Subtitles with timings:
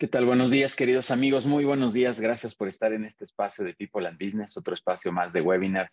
[0.00, 0.24] ¿Qué tal?
[0.24, 1.46] Buenos días, queridos amigos.
[1.46, 2.20] Muy buenos días.
[2.20, 5.90] Gracias por estar en este espacio de People and Business, otro espacio más de webinar,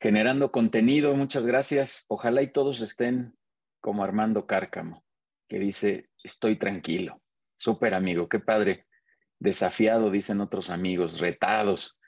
[0.00, 1.14] generando contenido.
[1.14, 2.06] Muchas gracias.
[2.08, 3.34] Ojalá y todos estén
[3.82, 5.04] como Armando Cárcamo,
[5.50, 7.20] que dice, estoy tranquilo.
[7.58, 8.86] Súper amigo, qué padre.
[9.38, 11.98] Desafiado, dicen otros amigos, retados,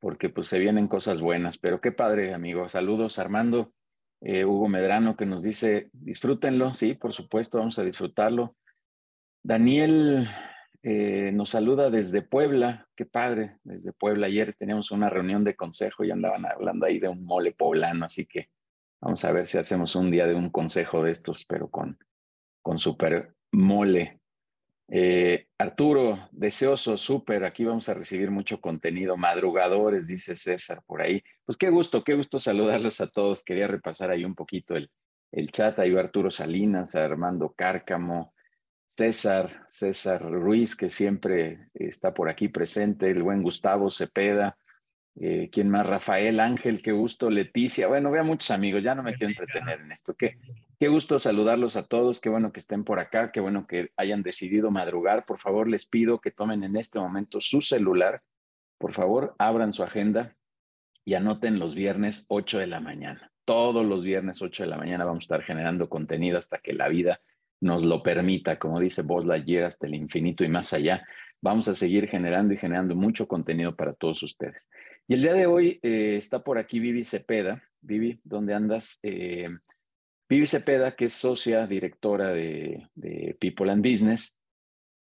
[0.00, 1.58] porque pues se vienen cosas buenas.
[1.58, 2.66] Pero qué padre, amigo.
[2.70, 3.74] Saludos, Armando.
[4.22, 6.74] Eh, Hugo Medrano, que nos dice, disfrútenlo.
[6.74, 8.56] Sí, por supuesto, vamos a disfrutarlo.
[9.42, 10.26] Daniel
[10.90, 14.26] eh, nos saluda desde Puebla, qué padre, desde Puebla.
[14.26, 18.24] Ayer teníamos una reunión de consejo y andaban hablando ahí de un mole poblano, así
[18.24, 18.48] que
[18.98, 21.98] vamos a ver si hacemos un día de un consejo de estos, pero con,
[22.62, 24.22] con super mole.
[24.90, 29.18] Eh, Arturo, deseoso, súper, aquí vamos a recibir mucho contenido.
[29.18, 31.22] Madrugadores, dice César por ahí.
[31.44, 33.44] Pues qué gusto, qué gusto saludarlos a todos.
[33.44, 34.90] Quería repasar ahí un poquito el,
[35.32, 35.78] el chat.
[35.80, 38.32] Ahí va Arturo Salinas, Armando Cárcamo,
[38.88, 44.56] César, César Ruiz, que siempre está por aquí presente, el buen Gustavo Cepeda,
[45.20, 45.86] eh, ¿quién más?
[45.86, 49.92] Rafael Ángel, qué gusto, Leticia, bueno, vea muchos amigos, ya no me quiero entretener en
[49.92, 50.38] esto, qué,
[50.80, 54.22] qué gusto saludarlos a todos, qué bueno que estén por acá, qué bueno que hayan
[54.22, 58.22] decidido madrugar, por favor les pido que tomen en este momento su celular,
[58.78, 60.34] por favor abran su agenda
[61.04, 63.30] y anoten los viernes 8 de la mañana.
[63.44, 66.88] Todos los viernes 8 de la mañana vamos a estar generando contenido hasta que la
[66.88, 67.20] vida
[67.60, 71.06] nos lo permita, como dice Buzz Lightyear, hasta el infinito y más allá.
[71.40, 74.68] Vamos a seguir generando y generando mucho contenido para todos ustedes.
[75.06, 77.62] Y el día de hoy eh, está por aquí Vivi Cepeda.
[77.80, 78.98] Vivi, ¿dónde andas?
[79.02, 79.48] Eh,
[80.28, 82.88] Vivi Cepeda, que es socia directora de,
[83.40, 84.38] People and Business.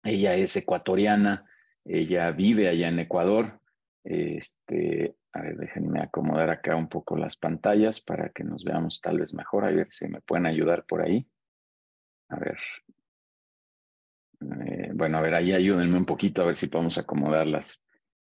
[0.03, 1.45] Ella es ecuatoriana,
[1.83, 3.59] ella vive allá en Ecuador.
[4.03, 9.19] Este, a ver, déjenme acomodar acá un poco las pantallas para que nos veamos tal
[9.19, 9.65] vez mejor.
[9.65, 11.27] A ver si me pueden ayudar por ahí.
[12.29, 12.57] A ver.
[14.41, 17.83] Eh, bueno, a ver, ahí ayúdenme un poquito a ver si podemos acomodar las,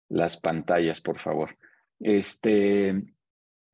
[0.09, 1.57] las pantallas, por favor.
[1.99, 2.93] Este,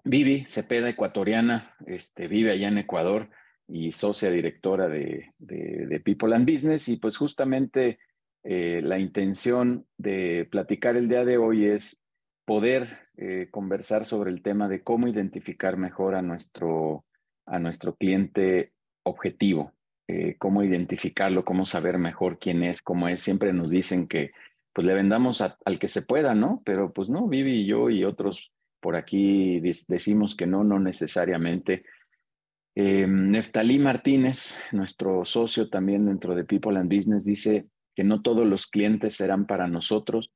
[0.03, 3.29] Vivi Cepeda, ecuatoriana, este, vive allá en Ecuador
[3.67, 6.87] y socia directora de, de, People and Business.
[6.87, 7.99] Y pues justamente
[8.43, 12.01] eh, la intención de platicar el día de hoy es
[12.45, 17.05] poder eh, conversar sobre el tema de cómo identificar mejor a nuestro,
[17.45, 18.73] a nuestro cliente
[19.03, 19.73] objetivo.
[20.11, 23.19] Eh, cómo identificarlo, cómo saber mejor quién es, cómo es.
[23.19, 24.31] Siempre nos dicen que
[24.73, 26.63] pues le vendamos al que se pueda, ¿no?
[26.65, 31.83] Pero pues no, Vivi y yo y otros por aquí decimos que no, no necesariamente.
[32.73, 38.47] Eh, Neftalí Martínez, nuestro socio también dentro de People and Business, dice que no todos
[38.47, 40.31] los clientes serán para nosotros,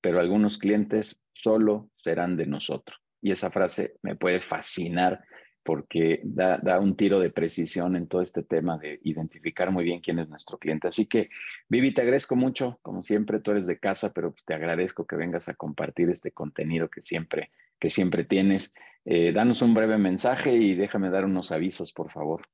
[0.00, 2.98] pero algunos clientes solo serán de nosotros.
[3.20, 5.22] Y esa frase me puede fascinar
[5.68, 10.18] porque da, un tiro de precisión en todo este tema de identificar muy bien quién
[10.18, 10.88] es nuestro cliente.
[10.88, 11.28] Así que,
[11.68, 15.16] Vivi, te agradezco mucho, como siempre, tú eres de casa, pero pues te agradezco que
[15.16, 18.72] vengas a compartir este contenido que siempre, que siempre tienes.
[19.04, 22.48] Eh, danos un breve mensaje y déjame dar unos avisos, por favor.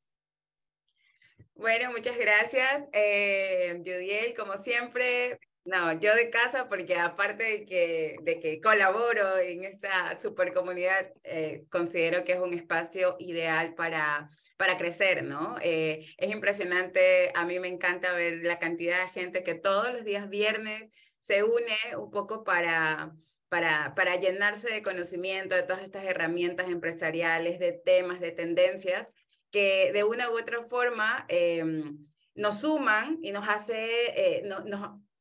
[1.55, 8.17] Bueno, muchas gracias, eh, Judiel, como siempre, no, yo de casa porque aparte de que,
[8.23, 14.29] de que colaboro en esta super comunidad, eh, considero que es un espacio ideal para,
[14.57, 15.57] para crecer, ¿no?
[15.63, 20.05] Eh, es impresionante, a mí me encanta ver la cantidad de gente que todos los
[20.05, 23.13] días viernes se une un poco para,
[23.49, 29.09] para, para llenarse de conocimiento de todas estas herramientas empresariales, de temas, de tendencias,
[29.51, 31.25] que de una u otra forma...
[31.29, 34.65] Em, nos suman y nos hace, eh, nos,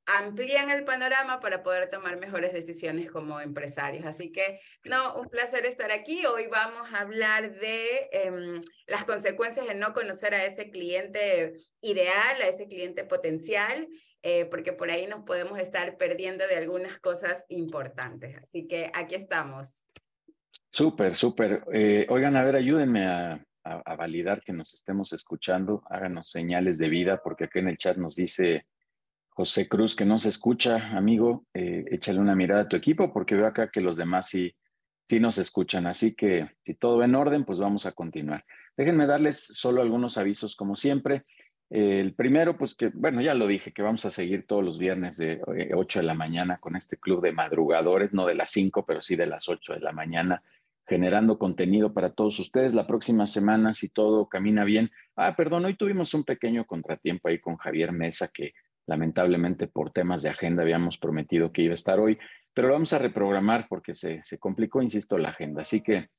[0.05, 4.05] amplían el panorama para poder tomar mejores decisiones como empresarios.
[4.05, 6.25] Así que, no, un placer estar aquí.
[6.25, 12.41] Hoy vamos a hablar de em, las consecuencias de no conocer a ese cliente ideal,
[12.41, 13.87] a ese cliente potencial,
[14.21, 18.37] eh, porque por ahí nos podemos estar perdiendo de algunas cosas importantes.
[18.37, 19.79] Así que aquí estamos.
[20.69, 21.63] Súper, súper.
[21.71, 25.83] Eh, oigan, a ver, ayúdenme a, a validar que nos estemos escuchando.
[25.89, 28.65] Háganos señales de vida, porque aquí en el chat nos dice
[29.35, 33.35] José Cruz, que no se escucha, amigo, eh, échale una mirada a tu equipo porque
[33.35, 34.55] veo acá que los demás sí,
[35.05, 35.87] sí nos escuchan.
[35.87, 38.45] Así que si todo va en orden, pues vamos a continuar.
[38.77, 41.25] Déjenme darles solo algunos avisos como siempre.
[41.71, 45.17] el primero, pues que, bueno, ya lo dije, que vamos a seguir todos los viernes
[45.17, 45.41] de
[45.73, 49.01] 8 eh, de la mañana con este club de madrugadores, no de las 5, pero
[49.01, 50.43] sí de las 8 de la mañana,
[50.85, 52.75] generando contenido para todos ustedes.
[52.75, 54.91] La próxima semana, si todo camina bien.
[55.15, 58.53] Ah, perdón, hoy tuvimos un pequeño contratiempo ahí con Javier Mesa que
[58.85, 62.17] Lamentablemente por temas de agenda habíamos prometido que iba a estar hoy,
[62.53, 65.61] pero lo vamos a reprogramar porque se, complicó, insisto, la agenda.
[65.61, 66.09] Así que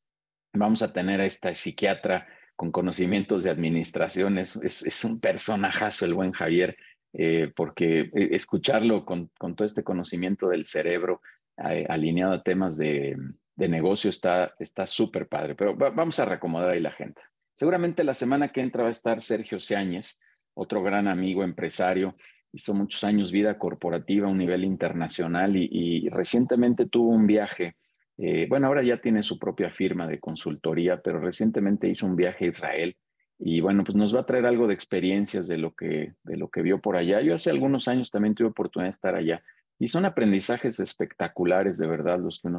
[0.52, 2.26] vamos a tener a esta psiquiatra
[2.56, 4.38] con conocimientos de administración.
[4.38, 6.76] Es, es, un personajazo el buen Javier.
[7.12, 11.20] eh, porque escucharlo con, con, todo este conocimiento del cerebro
[11.56, 13.16] alineado a temas de,
[13.56, 17.20] de negocio está súper padre, pero vamos a reacomodar ahí la gente.
[17.54, 20.18] Seguramente la semana que entra va a estar Sergio Seáñez,
[20.54, 22.16] otro gran amigo empresario,
[22.54, 27.76] hizo muchos años vida corporativa a un nivel internacional y, recientemente tuvo un viaje,
[28.16, 32.44] eh, bueno, ahora ya tiene su propia firma de consultoría, pero recientemente hizo un viaje
[32.44, 32.96] a Israel
[33.38, 36.48] y bueno, pues nos va a traer algo de experiencias de lo que, de lo
[36.48, 37.20] que vio por allá.
[37.20, 39.42] Yo hace algunos años también tuve oportunidad de estar allá
[39.78, 42.50] y son aprendizajes espectaculares, de verdad, los que,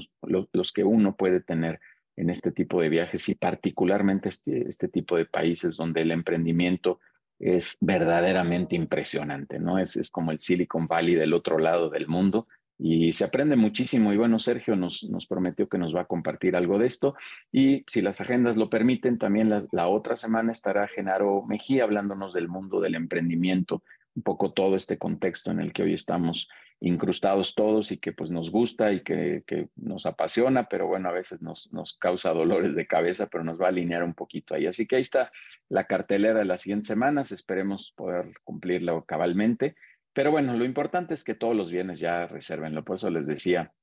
[0.51, 1.79] los, que uno puede tener
[2.17, 6.99] en este tipo de viajes y particularmente este, este tipo de países donde el emprendimiento
[7.39, 9.77] es verdaderamente impresionante, ¿no?
[9.77, 12.47] Es, es como el Silicon Valley del otro lado del mundo
[12.77, 14.11] y se aprende muchísimo.
[14.13, 17.15] Y bueno, Sergio nos, nos prometió que nos va a compartir algo de esto.
[17.51, 22.33] Y si las agendas lo permiten, también la, la, otra semana estará Genaro Mejía hablándonos
[22.33, 23.83] del mundo del emprendimiento,
[24.15, 26.47] un poco todo este contexto en el que hoy estamos
[26.79, 29.43] incrustados todos y que pues nos gusta y que,
[29.75, 33.65] nos apasiona, pero bueno, a veces nos, nos, causa dolores de cabeza, pero nos va
[33.65, 34.65] a alinear un poquito ahí.
[34.67, 35.31] Así que ahí está
[35.69, 39.75] la cartelera de las siguientes semanas, esperemos poder cumplirla cabalmente.
[40.13, 43.73] Pero bueno, lo importante es que todos los viernes ya reservenlo, por eso les decía,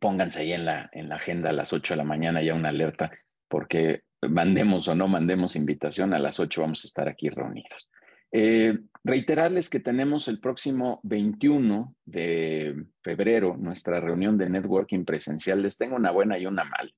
[0.00, 2.70] pónganse ahí en la, en la agenda a las 8 de la mañana ya una
[2.70, 3.10] alerta,
[3.48, 7.88] porque mandemos o no mandemos invitación, a las 8 vamos a estar aquí reunidos.
[8.32, 15.62] Eh, reiterarles que tenemos el próximo 21 de febrero nuestra reunión de networking presencial.
[15.62, 16.90] Les tengo una buena y una mala.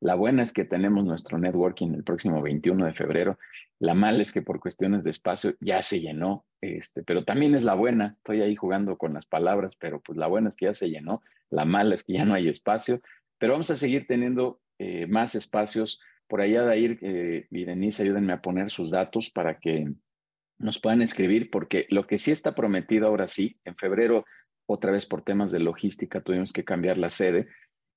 [0.00, 3.38] La buena es que tenemos nuestro networking el próximo 21 de febrero.
[3.80, 7.64] La mala es que por cuestiones de espacio ya se llenó, este, pero también es
[7.64, 8.14] la buena.
[8.18, 11.20] Estoy ahí jugando con las palabras, pero pues la buena es que ya se llenó.
[11.50, 13.00] La mala es que ya no hay espacio,
[13.38, 16.00] pero vamos a seguir teniendo eh, más espacios.
[16.28, 19.92] Por allá de ir, eh, y Denise, ayúdenme a poner sus datos para que
[20.58, 24.24] nos puedan escribir, porque lo que sí está prometido ahora sí, en febrero,
[24.66, 27.48] otra vez por temas de logística, tuvimos que cambiar la sede.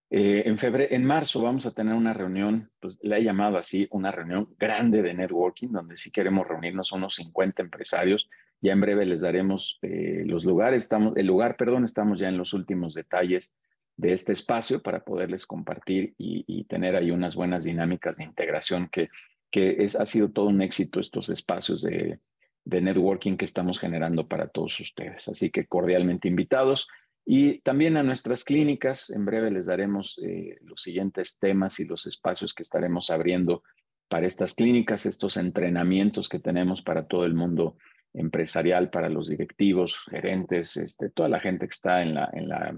[0.10, 3.88] Eh, en, febrero, en marzo vamos a tener una reunión, pues le he llamado así,
[3.92, 8.30] una reunión grande de networking, donde sí queremos reunirnos unos 50 empresarios.
[8.62, 12.38] Ya en breve les daremos eh, los lugares, estamos, el lugar, perdón, estamos ya en
[12.38, 13.56] los últimos detalles
[13.98, 19.10] de este espacio para poderles compartir y, tener ahí unas buenas dinámicas de integración que,
[19.52, 22.20] que es, ha sido todo un éxito estos espacios de,
[22.64, 25.28] de networking que estamos generando para todos ustedes.
[25.28, 26.88] Así que cordialmente invitados.
[27.26, 32.06] Y también a nuestras clínicas, en breve les daremos eh, los siguientes temas y los
[32.08, 33.64] espacios que estaremos abriendo
[34.10, 37.78] para estas clínicas, estos entrenamientos que tenemos para todo el mundo
[38.14, 42.76] empresarial, para los directivos, gerentes, este, toda la gente que está en la, en la,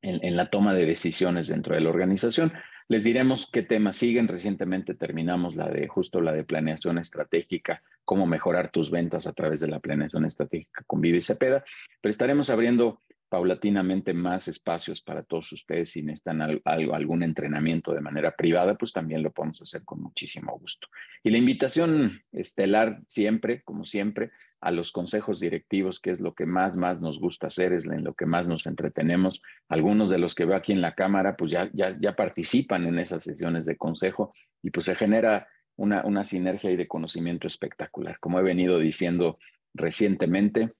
[0.00, 2.52] en la toma de decisiones dentro de la organización.
[2.88, 4.28] Les diremos qué temas siguen.
[4.28, 9.60] Recientemente terminamos la de justo la de planeación estratégica, cómo mejorar tus ventas a través
[9.60, 11.64] de la planeación estratégica con Vivi Cepeda,
[12.00, 13.00] pero estaremos abriendo
[13.34, 15.90] paulatinamente más espacios para todos ustedes.
[15.90, 20.86] Si necesitan algún entrenamiento de manera privada, pues también lo podemos hacer con muchísimo gusto.
[21.22, 24.30] Y la invitación estelar siempre, como siempre,
[24.64, 28.02] a los consejos directivos, que es lo que más, más nos gusta hacer, es en
[28.02, 29.42] lo que más nos entretenemos.
[29.68, 32.98] Algunos de los que veo aquí en la cámara, pues ya, ya, ya participan en
[32.98, 35.46] esas sesiones de consejo y pues se genera
[35.76, 38.18] una, una sinergia y de conocimiento espectacular.
[38.20, 39.38] Como he venido diciendo
[39.74, 40.72] recientemente,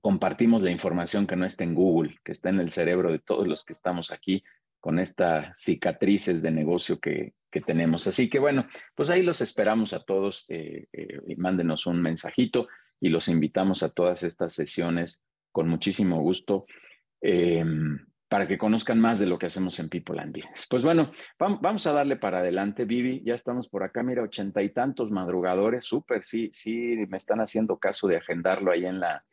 [0.00, 3.48] compartimos la información que no está en Google, que está en el cerebro de todos
[3.48, 4.44] los que estamos aquí
[4.78, 8.06] con estas cicatrices de negocio que, que tenemos.
[8.06, 12.68] Así que bueno, pues ahí los esperamos a todos eh, eh, y mándenos un mensajito
[13.00, 15.20] y los invitamos a todas estas sesiones
[15.52, 16.66] con muchísimo gusto
[17.20, 20.66] em, para que conozcan más de lo que hacemos en People and Business.
[20.68, 23.22] Pues bueno, vamos a darle para adelante, Vivi.
[23.24, 27.78] Ya estamos por acá, mira, ochenta y tantos madrugadores, súper, sí, sí, me están haciendo
[27.78, 29.24] caso de agendarlo ahí en, la,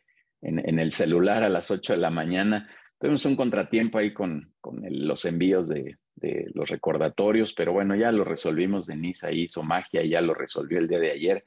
[0.41, 2.69] en, el celular a las ocho de la mañana.
[2.98, 8.13] Tuvimos un contratiempo ahí con, con los envíos de, de, los recordatorios, pero bueno, ya
[8.13, 8.88] lo resolvimos.
[8.88, 11.45] Denise ahí hizo magia y ya lo resolvió el día de ayer.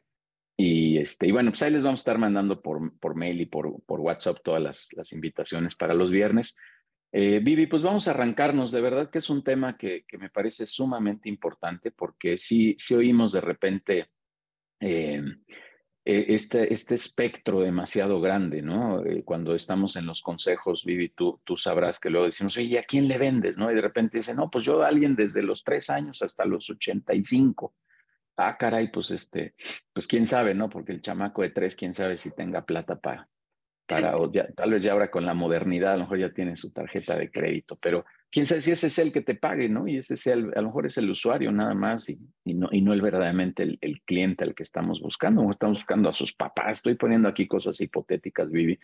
[0.61, 3.47] Y, este, y bueno, pues ahí les vamos a estar mandando por, por mail y
[3.47, 6.57] por, por WhatsApp todas las, las invitaciones para los viernes.
[7.13, 8.73] Eh, Vivi, pues vamos a arrancarnos.
[8.73, 12.95] De verdad que es un tema que, que me parece sumamente importante porque sí, sí
[12.95, 14.09] oímos de repente
[14.81, 15.23] eh,
[16.05, 19.07] e, este, este espectro demasiado grande, ¿no?
[19.07, 22.83] Eh, cuando estamos en los consejos, Vivi, tú, tú sabrás que luego decimos, oye, ¿a
[22.83, 23.59] quién le vendes?
[23.59, 23.71] ¿no?
[23.71, 26.69] Y de repente dice, no, pues yo a alguien desde los tres años hasta los
[26.69, 27.75] 85
[28.39, 29.55] ah, caray, pues este,
[29.93, 30.71] pues quién sabe, ¿no?
[30.71, 33.29] Porque el chamaco de tres, quién sabe si tenga plata para,
[33.87, 34.15] para
[34.55, 37.31] tal vez ya ahora con la modernidad, a lo mejor ya tiene su tarjeta de
[37.31, 39.89] crédito, pero quién sabe si ese es el que te pague, ¿no?
[39.89, 42.93] Y ese sea a lo mejor es el usuario nada más y, no, y no
[42.93, 46.79] el verdaderamente el, cliente al que estamos buscando, o estamos buscando a sus papás.
[46.79, 48.79] Estoy poniendo aquí cosas hipotéticas, Vivi,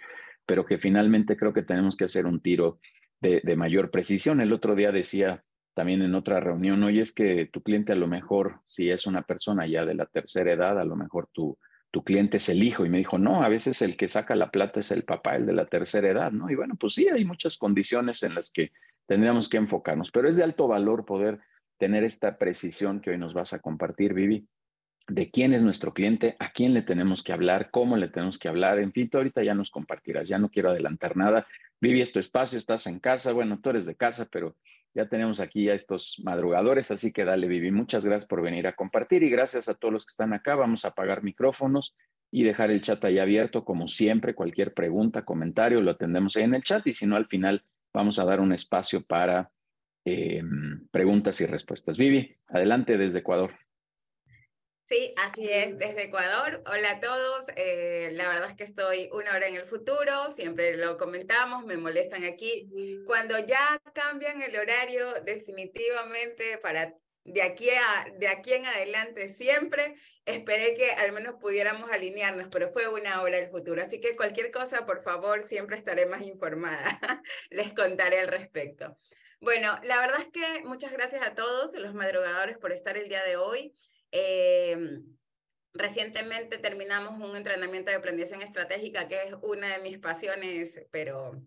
[0.45, 2.81] pero que finalmente creo que tenemos que hacer un tiro
[3.21, 4.43] de mayor precisión.
[4.43, 5.43] El otro día decía
[5.75, 9.23] también en otra reunión, oye, es que tu cliente a lo mejor, si es una
[9.23, 11.59] persona ya de la tercera edad, a lo mejor tu,
[11.90, 12.87] tu cliente es el hijo.
[12.87, 15.47] Y me dijo, no, a veces el que saca la plata es el papá, el
[15.47, 16.50] de la tercera edad, ¿no?
[16.50, 18.73] Y bueno, pues sí, hay muchas condiciones en las que
[19.07, 21.40] tendríamos que enfocarnos, pero es de alto valor poder
[21.78, 24.49] tener esta precisión que hoy nos vas a compartir, Vivi,
[25.09, 28.49] de quién es nuestro cliente, a quién le tenemos que hablar, cómo le tenemos que
[28.49, 31.47] hablar, en fin, tú ahorita ya nos compartirás, ya no quiero adelantar nada.
[31.81, 34.57] Vivi, es tu espacio, estás en casa, bueno, tú eres de casa, pero
[34.95, 37.73] ya tenemos aquí a estos madrugadores, así que dale, Vivi.
[37.73, 40.55] Muchas gracias por venir a compartir y gracias a todos los que están acá.
[40.55, 41.97] Vamos a apagar micrófonos
[42.31, 44.35] y dejar el chat ahí abierto, como siempre.
[44.35, 48.19] Cualquier pregunta, comentario, lo atendemos ahí en el chat y si no, al final vamos
[48.21, 49.51] a dar un espacio para
[50.05, 51.99] em, preguntas y respuestas.
[51.99, 53.53] Vivi, adelante desde Ecuador.
[54.87, 56.62] Sí, así es, desde Ecuador.
[56.67, 57.47] Hola a todos.
[57.57, 61.79] Eh, la verdad es que estoy una hora en el futuro, siempre lo comentamos, me
[61.79, 62.71] molestan aquí.
[63.07, 69.95] Cuando ya cambian el horario, definitivamente para de aquí, a, de aquí en adelante siempre
[70.26, 73.81] esperé que al menos pudiéramos alinearnos, pero fue una hora el futuro.
[73.81, 77.00] Así que cualquier cosa, por favor, siempre estaré más informada.
[77.50, 78.99] Les contaré al respecto.
[79.41, 83.25] Bueno, la verdad es que muchas gracias a todos los madrugadores por estar el día
[83.25, 83.75] de hoy.
[84.16, 85.00] Eh,
[85.73, 91.42] recientemente terminamos un entrenamiento de aprendizaje estratégica, que es una de mis pasiones, pero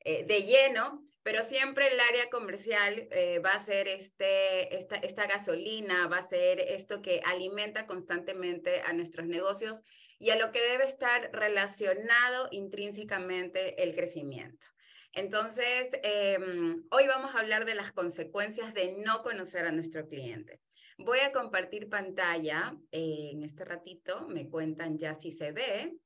[0.00, 5.28] eh, de lleno, pero siempre el área comercial eh, va a ser este, esta, esta
[5.28, 9.84] gasolina, va a ser esto que alimenta constantemente a nuestros negocios
[10.18, 14.66] y a lo que debe estar relacionado intrínsecamente el crecimiento.
[15.12, 20.60] Entonces, em, hoy vamos a hablar de las consecuencias de no conocer a nuestro cliente.
[20.98, 24.26] Voy a compartir pantalla eh, en este ratito.
[24.28, 25.96] Me cuentan ya si se ve.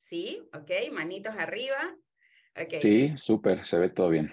[0.00, 0.42] ¿Sí?
[0.54, 0.70] ¿Ok?
[0.90, 1.94] Manitos arriba.
[2.60, 2.80] Okay.
[2.80, 4.32] Sí, súper, se ve todo bien.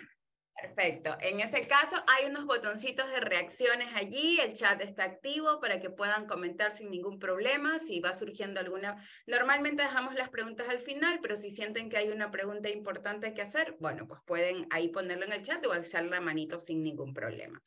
[0.60, 1.18] Perfecto.
[1.20, 4.39] En ese caso, hay unos botoncitos de reacciones allí.
[4.39, 7.77] El chat está activo para que puedan comentar sin ningún problema.
[7.80, 8.96] Si va surgiendo alguna.
[9.27, 13.42] Normalmente dejamos las preguntas al final, pero si sienten que hay una pregunta importante que
[13.42, 17.13] hacer, bueno, pues pueden ahí ponerlo en el chat o alzar la manito sin ningún
[17.13, 17.62] problema.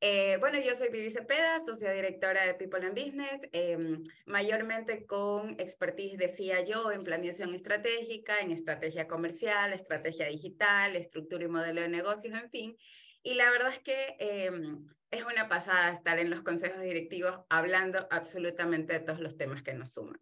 [0.00, 5.56] Eh, bueno, yo soy Vivi Cepeda, socia directora de People and Business, em, mayormente con
[5.58, 11.88] expertise, decía yo, en planeación estratégica, en estrategia comercial, estrategia digital, estructura y modelo de
[11.88, 12.76] negocios, en fin.
[13.22, 18.06] Y la verdad es que em, es una pasada estar en los consejos directivos hablando
[18.10, 20.18] absolutamente de todos los temas que nos suman.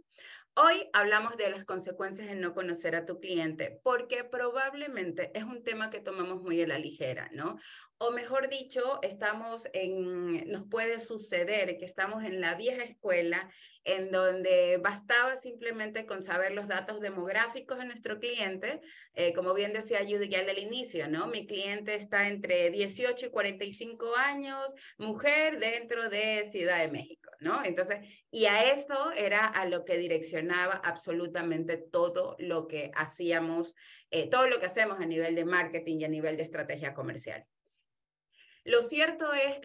[0.55, 5.65] Hoy hablamos de las consecuencias de no conocer a tu cliente, porque probablemente es un
[5.65, 7.59] tema que tomamos muy a la ligera, ¿no?
[8.03, 13.49] o mejor dicho, estamos en, nos puede suceder que estamos en la vieja escuela,
[13.85, 18.81] en donde bastaba simplemente con saber los datos demográficos de nuestro cliente,
[19.15, 21.27] eh, como bien decía Judy ya al inicio, ¿no?
[21.27, 24.61] Mi cliente está entre 18 y 45 años,
[24.99, 27.65] mujer dentro de Ciudad de México, ¿no?
[27.65, 27.99] Entonces,
[28.31, 33.75] y a esto era a lo que direccionaba absolutamente todo lo que hacíamos,
[34.11, 37.45] eh, todo lo que hacemos a nivel de marketing y a nivel de estrategia comercial.
[38.65, 39.61] Lo cierto es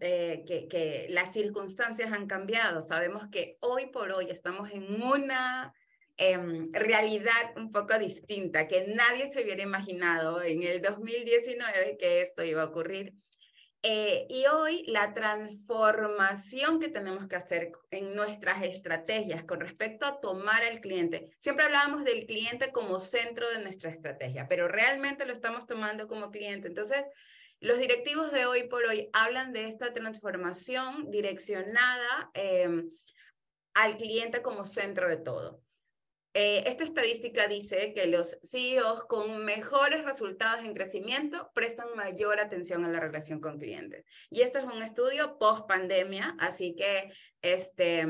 [0.00, 2.82] eh, que, las circunstancias han cambiado.
[2.82, 5.72] Sabemos que hoy por hoy estamos en una
[6.18, 12.44] em, realidad un poco distinta, que nadie se hubiera imaginado en el 2019 que esto
[12.44, 13.14] iba a ocurrir.
[13.84, 20.20] Eh, y hoy la transformación que tenemos que hacer en nuestras estrategias con respecto a
[20.20, 25.32] tomar al cliente, siempre hablábamos del cliente como centro de nuestra estrategia, pero realmente lo
[25.32, 26.68] estamos tomando como cliente.
[26.68, 27.02] Entonces,
[27.62, 32.90] los directivos de hoy por hoy hablan de esta transformación direccionada em,
[33.74, 35.62] al cliente como centro de todo.
[36.34, 42.84] Eh, esta estadística dice que los CEOs con mejores resultados en crecimiento prestan mayor atención
[42.84, 44.04] a la relación con clientes.
[44.28, 48.04] Y esto es un estudio post pandemia, así que este,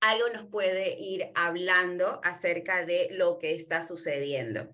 [0.00, 4.68] algo nos puede ir hablando acerca de lo que está sucediendo.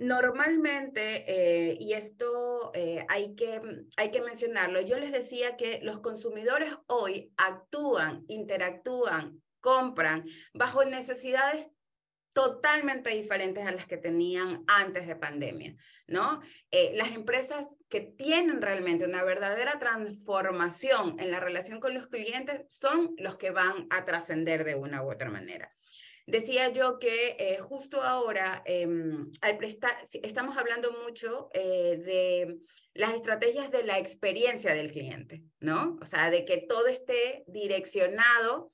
[0.00, 3.60] Normalmente, eh, y esto eh, hay, que,
[3.98, 11.70] hay que mencionarlo, yo les decía que los consumidores hoy actúan, interactúan, compran bajo necesidades
[12.32, 15.76] totalmente diferentes a las que tenían antes de pandemia,
[16.06, 16.40] ¿no?
[16.70, 22.62] Eh, las empresas que tienen realmente una verdadera transformación en la relación con los clientes
[22.68, 25.70] son los que van a trascender de una u otra manera.
[26.30, 29.30] Decía yo que eh, justo ahora, em,
[30.22, 32.58] estamos hablando mucho eh, de
[32.94, 35.98] las estrategias de la experiencia del cliente, ¿no?
[36.00, 38.70] O sea, de que todo esté direccionado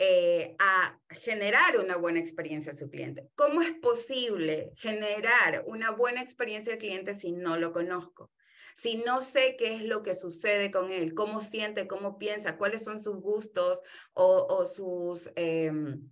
[0.00, 3.28] eh, a generar una buena experiencia a su cliente.
[3.34, 8.30] ¿Cómo es posible generar una buena experiencia al cliente si no lo conozco?
[8.76, 12.84] Si no sé qué es lo que sucede con él, cómo siente, cómo piensa, cuáles
[12.84, 15.30] son sus gustos o, sus...
[15.34, 16.08] Em,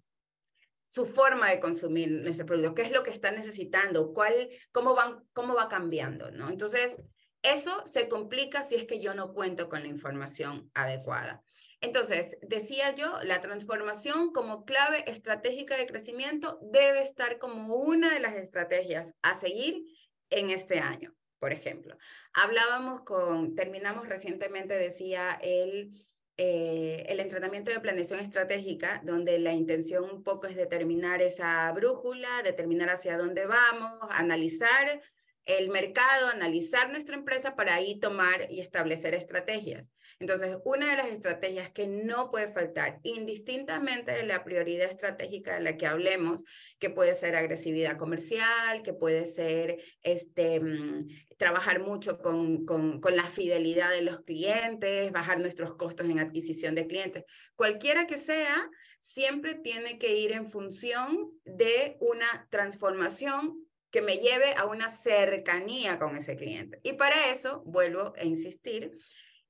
[0.96, 5.22] su forma de consumir nuestro producto, qué es lo que está necesitando, cuál, cómo, van,
[5.34, 6.48] cómo va cambiando, ¿no?
[6.48, 7.02] Entonces,
[7.42, 11.42] eso se complica si es que yo no cuento con la información adecuada.
[11.82, 18.20] Entonces, decía yo, la transformación como clave estratégica de crecimiento debe estar como una de
[18.20, 19.84] las estrategias a seguir
[20.30, 21.98] en este año, por ejemplo.
[22.32, 25.92] Hablábamos con, terminamos recientemente, decía el,
[26.38, 32.28] eh, el entrenamiento de planeación estratégica, donde la intención un poco es determinar esa brújula,
[32.44, 35.02] determinar hacia dónde vamos, analizar
[35.46, 39.86] el mercado, analizar nuestra empresa para ahí tomar y establecer estrategias.
[40.18, 45.60] Entonces, una de las estrategias que no puede faltar, indistintamente de la prioridad estratégica de
[45.60, 46.42] la que hablemos,
[46.78, 53.14] que puede ser agresividad comercial, que puede ser este, mm, trabajar mucho con, con, con
[53.14, 58.70] la fidelidad de los clientes, bajar nuestros costos en adquisición de clientes, cualquiera que sea,
[59.00, 65.98] siempre tiene que ir en función de una transformación que me lleve a una cercanía
[65.98, 66.80] con ese cliente.
[66.82, 68.92] Y para eso, vuelvo a insistir,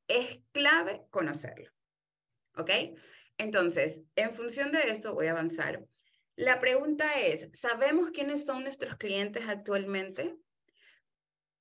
[0.09, 1.71] es clave conocerlo.
[2.57, 2.71] ¿Ok?
[3.39, 5.87] Entonces, en función de esto, voy a avanzar.
[6.37, 10.37] La pregunta es, ¿sabemos quiénes son nuestros clientes actualmente?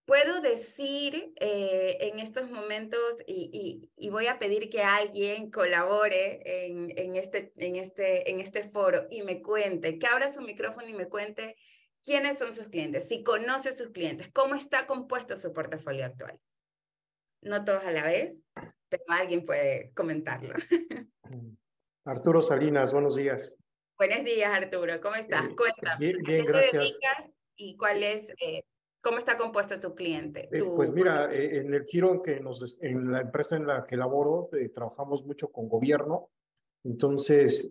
[0.06, 7.16] Puedo decir eh, en estos momentos, y, voy a pedir que alguien colabore en, en,
[7.16, 11.10] este, en, este, en este foro y me cuente, que abra su micrófono y me
[11.10, 11.58] cuente
[12.04, 16.40] quiénes son sus clientes, si conoce sus clientes, cómo está compuesto su portafolio actual
[17.46, 18.42] no todos a la vez,
[18.90, 20.54] pero alguien puede comentarlo.
[22.06, 23.58] Arturo Salinas, buenos días.
[23.98, 25.00] Buenos días, Arturo.
[25.02, 25.48] ¿Cómo estás?
[25.48, 26.14] Eh, Cuéntame.
[26.26, 27.00] Bien, gracias.
[27.56, 28.64] ¿Y cuál es, eh,
[29.02, 30.50] cómo está compuesto tu cliente?
[30.52, 33.96] Eh, pues mira, en el giro en que nos, en la empresa en la que
[33.96, 36.30] laboro, trabajamos mucho con gobierno.
[36.84, 37.70] Entonces,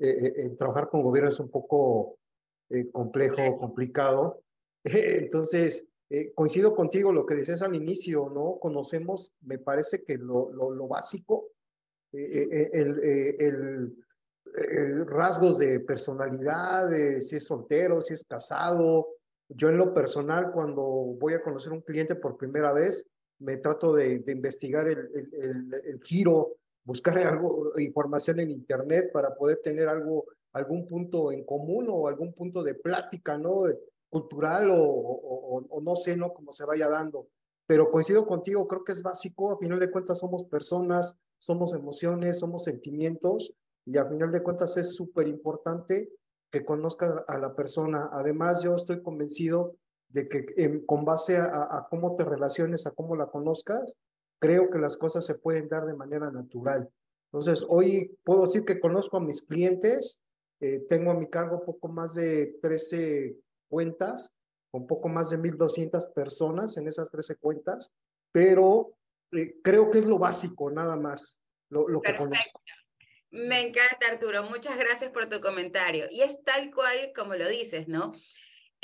[0.59, 2.19] trabajar con gobierno es un poco
[2.93, 4.43] complejo, complicado.
[4.85, 8.61] Entonces, eh, coincido contigo lo que decías al inicio, ¿no?
[8.61, 11.49] Conocemos, me parece que lo, lo, básico,
[12.13, 13.97] eh, eh, el,
[15.07, 16.89] rasgos de personalidad,
[17.21, 19.09] si es soltero, si es casado.
[19.49, 23.05] Yo en lo personal, cuando voy a conocer un cliente por primera vez,
[23.41, 29.59] me trato de, de investigar el, el, giro, buscar algo, información en internet para poder
[29.65, 33.65] tener algo, algún punto en común o algún punto de plática, ¿no?
[34.15, 36.33] Cultural o, no sé, ¿no?
[36.33, 37.27] Cómo se vaya dando.
[37.67, 42.39] Pero coincido contigo, creo que es básico, a final de cuentas somos personas, somos emociones,
[42.39, 43.53] somos sentimientos
[43.85, 46.13] y a final de cuentas es súper importante
[46.53, 48.09] que conozcas a la persona.
[48.13, 49.75] Además, yo estoy convencido
[50.11, 53.97] de que con base a, a, cómo te relaciones, a cómo la conozcas,
[54.41, 56.89] creo que las cosas se pueden dar de manera natural.
[57.33, 60.23] Entonces, hoy puedo decir que conozco a mis clientes,
[60.61, 63.37] eh, tengo a mi cargo poco más de 13
[63.75, 64.37] cuentas,
[64.71, 67.93] con poco más de 1.200 personas en esas 13 cuentas,
[68.31, 68.97] pero
[69.33, 72.63] eh, creo que es lo básico, nada más, lo, lo que conozco.
[73.33, 74.45] Me encanta, Arturo.
[74.45, 76.07] Muchas gracias por tu comentario.
[76.09, 78.13] Y es tal cual como lo dices, ¿no?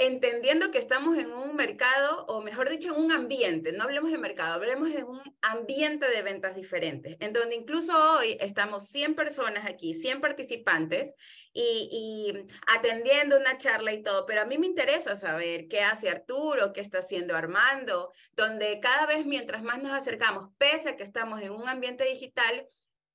[0.00, 4.16] Entendiendo que estamos en un mercado, o mejor dicho, en un ambiente, no hablemos de
[4.16, 9.66] mercado, hablemos de un ambiente de ventas diferentes, en donde incluso hoy estamos 100 personas
[9.66, 11.14] aquí, 100 participantes
[11.52, 16.08] y, y, atendiendo una charla y todo, pero a mí me interesa saber qué hace
[16.08, 21.02] Arturo, qué está haciendo Armando, donde cada vez mientras más nos acercamos, pese a que
[21.02, 22.66] estamos en un ambiente digital,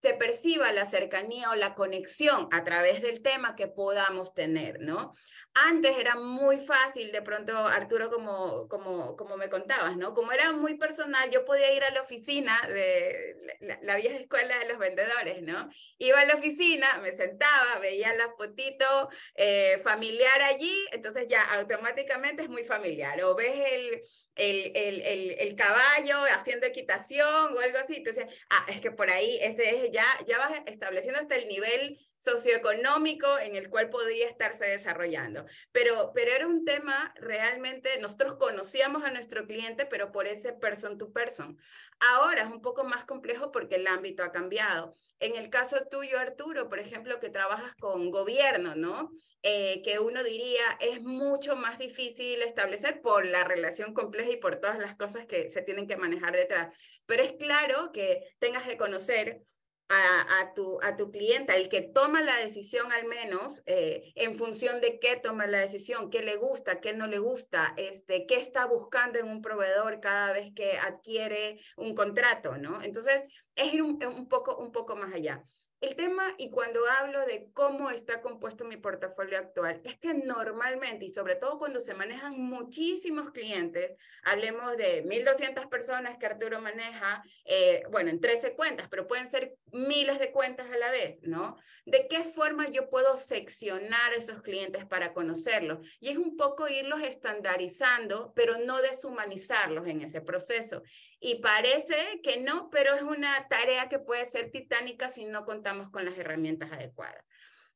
[0.05, 5.13] se perciba la cercanía o la conexión a través del tema que podamos tener, ¿no?
[5.57, 10.13] Antes era muy fácil, de pronto, Arturo, como, como, como me contabas, ¿no?
[10.13, 13.37] Como era muy personal, yo podía ir a la oficina de
[13.81, 15.69] la, vieja escuela de los vendedores, ¿no?
[15.97, 22.43] Iba a la oficina, me sentaba, veía la fotito eh, familiar allí, entonces ya automáticamente
[22.43, 23.23] es muy familiar.
[23.23, 24.01] O ves el,
[24.35, 29.39] el, el, el caballo haciendo equitación o algo así, entonces, ah, es que por ahí,
[29.41, 34.65] este es ya, ya vas estableciendo hasta el nivel socioeconómico en el cual podría estarse
[34.65, 35.45] desarrollando.
[35.71, 40.97] Pero, pero era un tema realmente, nosotros conocíamos a nuestro cliente, pero por ese person
[40.97, 41.57] to person.
[41.99, 44.97] Ahora es un poco más complejo porque el ámbito ha cambiado.
[45.19, 49.11] En el caso tuyo, Arturo, por ejemplo, que trabajas con gobierno, ¿no?
[49.43, 54.57] Eh, que uno diría es mucho más difícil establecer por la relación compleja y por
[54.57, 56.75] todas las cosas que se tienen que manejar detrás.
[57.05, 59.43] Pero es claro que tengas que conocer
[59.89, 64.81] a, tu, a tu cliente, el que toma la decisión al menos, eh, en función
[64.81, 68.65] de qué toma la decisión, qué le gusta, qué no le gusta, este, qué está
[68.65, 72.81] buscando en un proveedor cada vez que adquiere un contrato, ¿no?
[72.81, 73.23] Entonces,
[73.55, 75.43] es ir un poco, un poco más allá.
[75.81, 81.05] El tema, y cuando hablo de cómo está compuesto mi portafolio actual, es que normalmente,
[81.05, 83.91] y sobre todo cuando se manejan muchísimos clientes,
[84.23, 89.55] hablemos de 1.200 personas que Arturo maneja, eh, bueno, en 13 cuentas, pero pueden ser
[89.73, 91.57] miles de cuentas a la vez, ¿no?
[91.85, 95.85] ¿De qué forma yo puedo seccionar esos clientes para conocerlos?
[95.99, 100.81] Y es un poco irlos estandarizando, pero no deshumanizarlos en ese proceso.
[101.19, 105.89] Y parece que no, pero es una tarea que puede ser titánica si no contamos
[105.89, 107.23] con las herramientas adecuadas.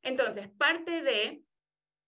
[0.02, 1.42] Entonces, parte de,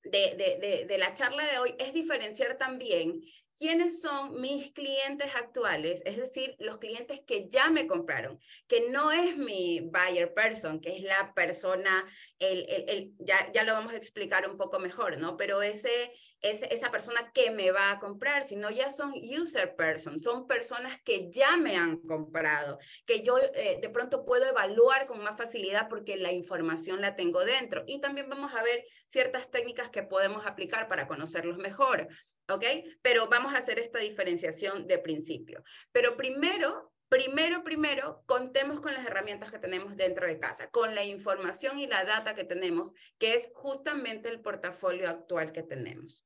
[0.05, 3.23] de, de, de, la charla de hoy es diferenciar también
[3.57, 9.13] quiénes son mis clientes actuales, es decir, los clientes que ya me compraron, que no
[9.13, 12.05] es mi buyer person, que es la persona,
[12.39, 15.37] el, el, ya, ya, lo vamos a explicar un poco mejor, ¿no?
[15.37, 16.13] Pero ese,
[16.43, 21.01] ese, esa persona que me va a comprar, sino ya son user person, son personas
[21.03, 25.89] que ya me han comprado, que yo eh, de pronto puedo evaluar con más facilidad
[25.89, 27.85] porque la información la tengo dentro.
[27.87, 32.09] Y también vamos a ver ciertas técnicas que podemos aplicar para conocerlos mejor.
[32.49, 32.65] ¿ok?
[33.03, 35.63] Pero vamos a hacer esta diferenciación de principio.
[35.93, 41.05] Pero primero, primero, primero, contemos con las herramientas que tenemos dentro de casa, con la
[41.05, 46.25] información y la data que tenemos, que es justamente el portafolio actual que tenemos.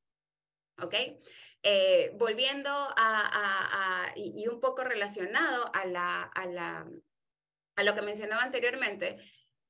[0.83, 0.95] ¿Ok?
[1.63, 6.87] Eh, volviendo a, a y, un poco relacionado a, la, a, la,
[7.77, 9.19] a lo que mencionaba anteriormente,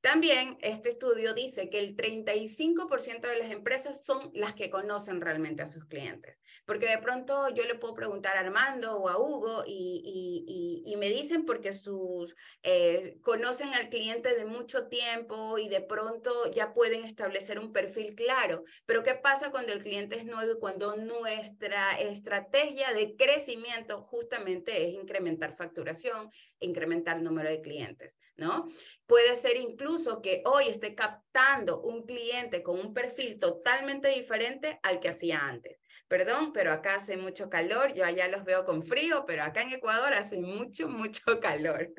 [0.01, 5.63] también este estudio dice que el 35% de las empresas son las que conocen realmente
[5.63, 9.65] a sus clientes, porque de pronto yo le puedo preguntar a Armando o a Hugo
[9.67, 16.51] y, me dicen porque sus eh, conocen al cliente de mucho tiempo y de pronto
[16.51, 20.59] ya pueden establecer un perfil claro, pero ¿qué pasa cuando el cliente es nuevo y
[20.59, 28.69] cuando nuestra estrategia de crecimiento justamente es incrementar facturación, incrementar número de clientes, ¿no?
[29.07, 35.01] Puede ser incluso que hoy esté captando un cliente con un perfil totalmente diferente al
[35.01, 35.81] que hacía antes.
[36.09, 39.73] Perdón, pero acá hace mucho calor, yo allá los veo con frío, pero acá en
[39.73, 41.93] Ecuador hace mucho, mucho calor.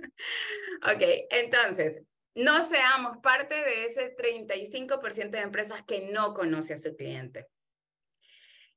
[0.84, 2.02] ok, entonces,
[2.36, 7.48] no seamos parte de ese 35% de empresas que no conoce a su cliente.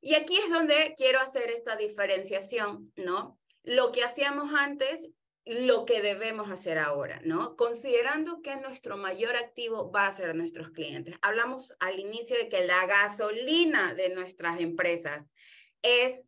[0.01, 3.39] Y aquí es donde quiero hacer esta diferenciación, ¿no?
[3.63, 5.11] Lo que hacíamos antes
[5.47, 7.57] lo que debemos hacer ahora, ¿no?
[7.57, 11.15] Considerando que nuestro mayor activo va a ser nuestros clientes.
[11.23, 15.27] Hablamos al inicio de que la gasolina de nuestras empresas
[15.83, 16.25] es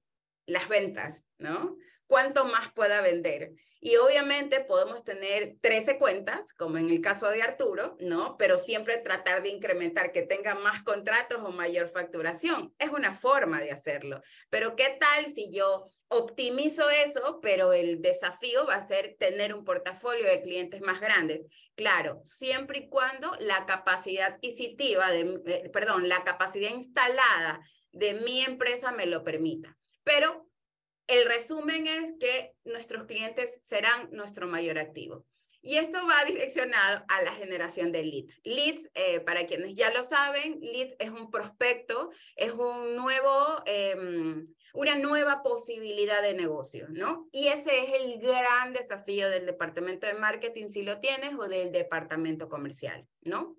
[0.46, 1.76] las ventas, ¿no?
[2.06, 3.52] Cuánto más pueda vender.
[3.84, 8.36] Y obviamente podemos tener 13 cuentas, como en el caso de Arturo, ¿no?
[8.38, 12.72] Pero siempre tratar de incrementar que tengan más contratos o mayor facturación.
[12.78, 14.22] Es una forma de hacerlo.
[14.50, 19.64] Pero ¿qué tal si yo optimizo eso, pero el desafío va a ser tener un
[19.64, 21.40] portafolio de clientes más grandes?
[21.74, 28.42] Claro, siempre y cuando la capacidad adquisitiva, de, eh, perdón, la capacidad instalada de mi
[28.42, 29.76] empresa me lo permita.
[30.04, 30.46] Pero
[31.12, 35.26] el resumen es que nuestros clientes serán nuestro mayor activo.
[35.60, 38.40] Y esto va direccionado a la generación de leads.
[38.44, 44.44] Leads, eh, para quienes ya lo saben, leads es un prospecto, es un nuevo, eh,
[44.72, 47.28] una nueva posibilidad de negocio, ¿no?
[47.30, 51.70] Y ese es el gran desafío del departamento de marketing, si lo tienes, o del
[51.70, 53.56] departamento comercial, ¿no?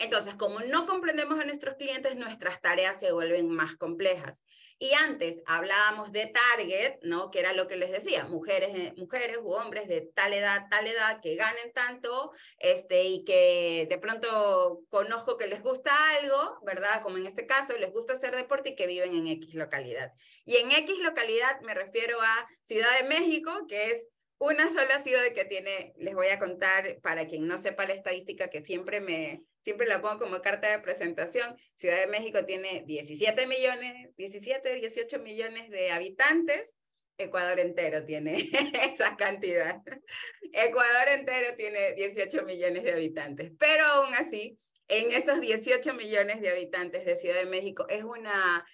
[0.00, 4.42] Entonces, como no comprendemos a nuestros clientes, nuestras tareas se vuelven más complejas.
[4.82, 7.30] Y antes hablábamos de target, ¿no?
[7.30, 11.20] Que era lo que les decía, mujeres, mujeres u hombres de tal edad, tal edad,
[11.20, 17.02] que ganen tanto, este, y que de pronto conozco que les gusta algo, ¿verdad?
[17.02, 20.12] Como en este caso, les gusta hacer deporte y que viven en X localidad.
[20.46, 24.06] Y en X localidad me refiero a Ciudad de México, que es
[24.38, 28.48] una sola ciudad que tiene, les voy a contar, para quien no sepa la estadística,
[28.48, 33.46] que siempre me, siempre la pongo como carta de presentación, Ciudad de México tiene 17
[33.46, 36.76] millones, 17, 18 millones de habitantes,
[37.18, 38.50] Ecuador entero tiene
[38.92, 39.80] esa cantidad.
[40.52, 46.50] Ecuador entero tiene 18 millones de habitantes, pero aún así, en esos 18 millones de
[46.50, 48.64] habitantes de Ciudad de México es una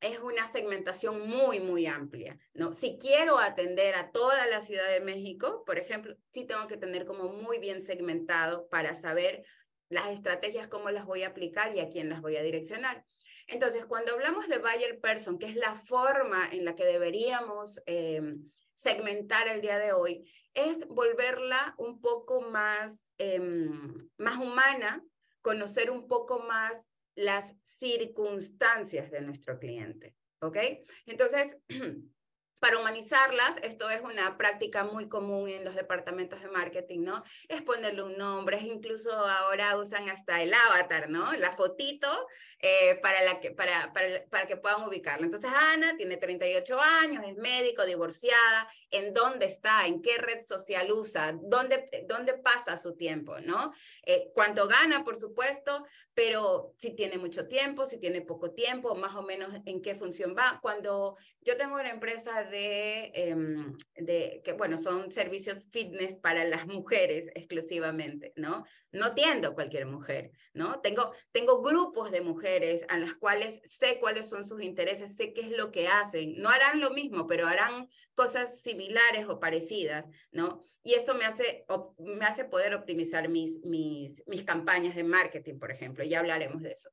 [0.00, 2.74] es una segmentación muy, muy amplia, ¿no?
[2.74, 7.06] Si quiero atender a toda la Ciudad de México, por ejemplo, sí tengo que tener
[7.06, 9.44] como muy bien segmentado para saber
[9.88, 13.04] las estrategias, cómo las voy a aplicar y a quién las voy a direccionar.
[13.48, 18.20] Entonces, cuando hablamos de buyer person, que es la forma en la que deberíamos eh,
[18.74, 25.04] segmentar el día de hoy, es volverla un poco más, em, más humana,
[25.42, 26.82] conocer un poco más
[27.14, 30.16] las circunstancias de nuestro cliente.
[30.40, 30.58] ¿Ok?
[31.06, 31.56] Entonces,
[32.58, 37.22] para humanizarlas, esto es una práctica muy común en los departamentos de marketing, ¿no?
[37.48, 41.32] Es ponerle un nombre, incluso ahora usan hasta el avatar, ¿no?
[41.34, 42.08] La fotito
[42.58, 45.26] eh, para, que puedan ubicarla.
[45.26, 49.86] Entonces, Ana tiene 38 años, es médico, divorciada, ¿en dónde está?
[49.86, 51.38] ¿En qué red social usa?
[51.40, 53.72] ¿Dónde, dónde pasa su tiempo, ¿no?
[54.04, 55.86] Eh, ¿Cuánto gana, por supuesto?
[56.14, 60.34] Pero si tiene mucho tiempo, si tiene poco tiempo, más o menos en qué función
[60.36, 60.58] va.
[60.62, 66.66] Cuando yo tengo una empresa de, em, de, que, bueno, son servicios fitness para las
[66.66, 68.64] mujeres exclusivamente, ¿no?
[68.92, 70.80] No tiendo cualquier mujer, ¿no?
[70.80, 75.42] Tengo, tengo grupos de mujeres a las cuales sé cuáles son sus intereses, sé qué
[75.42, 76.36] es lo que hacen.
[76.38, 80.64] No harán lo mismo, pero harán cosas similares o parecidas, ¿no?
[80.82, 81.66] Y esto me hace,
[81.98, 86.04] me hace poder optimizar mis, mis, mis campañas de marketing, por ejemplo.
[86.04, 86.90] Ya hablaremos de eso.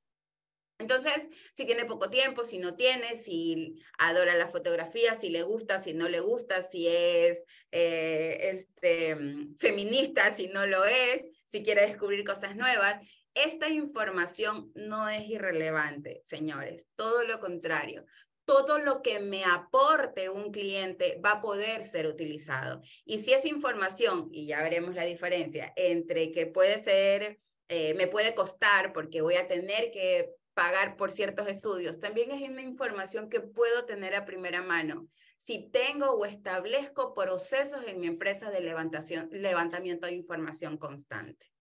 [0.79, 5.79] Entonces, si tiene poco tiempo, si no tiene, si adora la fotografía, si le gusta,
[5.79, 9.17] si no le gusta, si es eh, este,
[9.57, 12.99] feminista, si no lo es, si quiere descubrir cosas nuevas.
[13.36, 18.05] Esta información no es irrelevante, señores, todo lo contrario.
[18.45, 22.81] Todo lo que me aporte un cliente va a poder ser utilizado.
[23.05, 28.07] Y si es información, y ya veremos la diferencia entre que puede ser, eh, me
[28.07, 31.99] puede costar porque voy a tener que pagar por ciertos estudios.
[31.99, 37.83] También es una información que puedo tener a primera mano si tengo o establezco procesos
[37.87, 41.51] en mi empresa de levantamiento de información constante.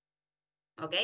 [0.79, 0.95] ¿Ok?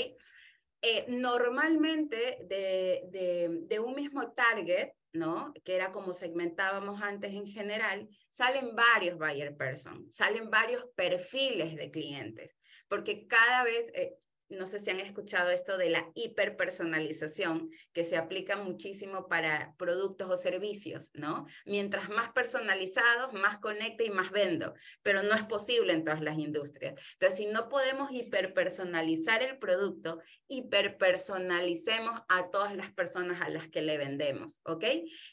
[0.80, 5.52] Eh, normalmente de, de, de, un mismo target, ¿no?
[5.64, 11.90] Que era como segmentábamos antes en general, salen varios buyer person, salen varios perfiles de
[11.90, 14.14] clientes, porque cada vez, eh,
[14.48, 20.30] no sé si han escuchado esto de la hiperpersonalización, que se aplica muchísimo para productos
[20.30, 21.46] o servicios, ¿no?
[21.66, 26.38] Mientras más personalizados, más conecta y más vendo, pero no es posible en todas las
[26.38, 26.94] industrias.
[27.14, 33.82] Entonces, si no podemos hiperpersonalizar el producto, hiperpersonalicemos a todas las personas a las que
[33.82, 34.84] le vendemos, ¿ok?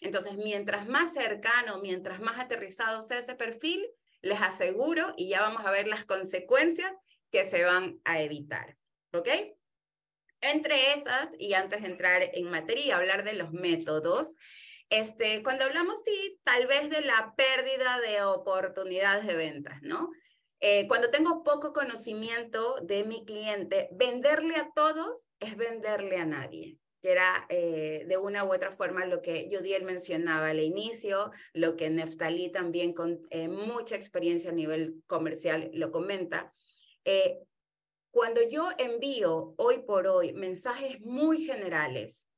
[0.01, 3.85] Entonces, mientras más cercano, mientras más aterrizado sea ese perfil,
[4.21, 6.91] les aseguro, y ya vamos a ver las consecuencias
[7.31, 8.75] que se van a evitar.
[9.15, 9.29] ¿Ok?
[10.41, 14.35] Entre esas, y antes de entrar en materia, hablar de los métodos,
[14.89, 20.11] este, cuando hablamos, sí, tal vez de la pérdida de oportunidades de ventas, ¿no?
[20.59, 26.77] Eh, cuando tengo poco conocimiento de mi cliente, venderle a todos es venderle a nadie
[27.05, 31.75] que era eh, de una u otra forma lo que Judiel mencionaba al inicio, lo
[31.75, 36.51] que Neftalí también con eh, mucha experiencia a nivel comercial lo comenta.
[38.15, 42.29] Cuando yo envío hoy por hoy mensajes muy generales,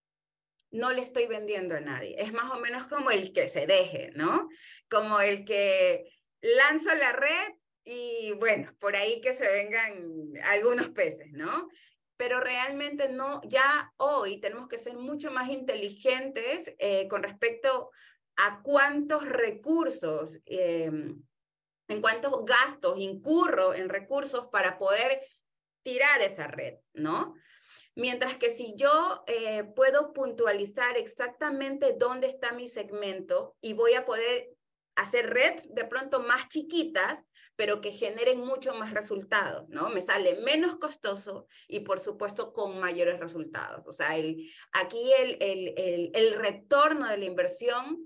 [0.71, 2.15] no le estoy vendiendo a nadie.
[2.17, 4.49] Es más o menos como el que se deje, ¿no?
[4.89, 6.11] Como el que
[6.41, 11.69] lanza la red y bueno, por ahí que se vengan algunos peces, ¿no?
[12.17, 17.91] Pero realmente no, ya hoy tenemos que ser mucho más inteligentes eh, con respecto
[18.37, 21.21] a cuántos recursos, em,
[21.87, 25.21] en cuántos gastos incurro en recursos para poder
[25.83, 27.35] tirar esa red, ¿no?
[27.95, 34.05] Mientras que si yo eh, puedo puntualizar exactamente dónde está mi segmento y voy a
[34.05, 34.49] poder
[34.95, 37.23] hacer redes de pronto más chiquitas,
[37.55, 39.89] pero que generen mucho más resultados, ¿no?
[39.89, 43.81] Me sale menos costoso y por supuesto con mayores resultados.
[43.87, 47.97] O sea, el, aquí el, el, el, el retorno de la inversión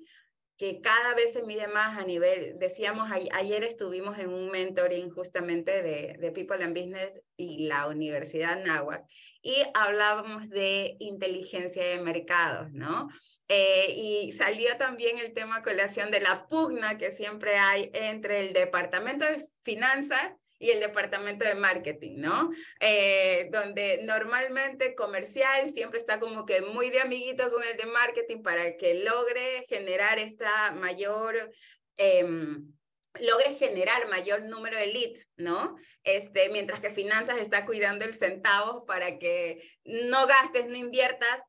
[0.62, 5.82] que cada vez se mide más a nivel, decíamos, ayer estuvimos en un mentoring justamente
[5.82, 9.04] de, People and Business y la Universidad Nahuac
[9.42, 13.10] y hablábamos de inteligencia de mercados, ¿no?
[13.48, 18.54] Eh, y salió también el tema colación de la pugna que siempre hay entre el
[18.54, 22.52] Departamento de Finanzas y el departamento de marketing, ¿no?
[22.80, 28.44] Eh, donde normalmente comercial siempre está como que muy de amiguito con el de marketing
[28.44, 31.52] para que logre generar esta mayor
[31.98, 32.72] em,
[33.20, 35.76] logres generar mayor número de leads, ¿no?
[36.04, 41.42] Este, mientras que finanzas está cuidando el centavo para que no gastes, no inviertas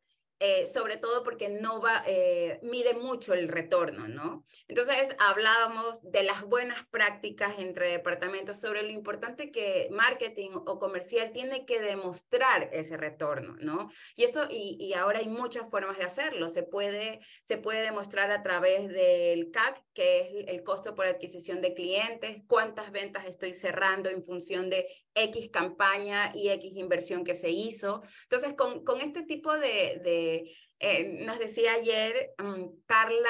[0.45, 4.45] eh, sobre todo porque no va, eh, mide mucho el retorno, ¿no?
[4.67, 11.31] Entonces hablábamos de las buenas prácticas entre departamentos sobre lo importante que marketing o comercial
[11.31, 13.93] tiene que demostrar ese retorno, ¿no?
[14.17, 16.49] Y esto, y, y ahora hay muchas formas de hacerlo.
[16.49, 21.61] Se puede, se puede demostrar a través del CAC, que es el costo por adquisición
[21.61, 27.35] de clientes, cuántas ventas estoy cerrando en función de X campaña y X inversión que
[27.35, 28.03] se hizo.
[28.25, 33.29] Entonces, con, con este tipo de, de eh, nos decía ayer mm, Carla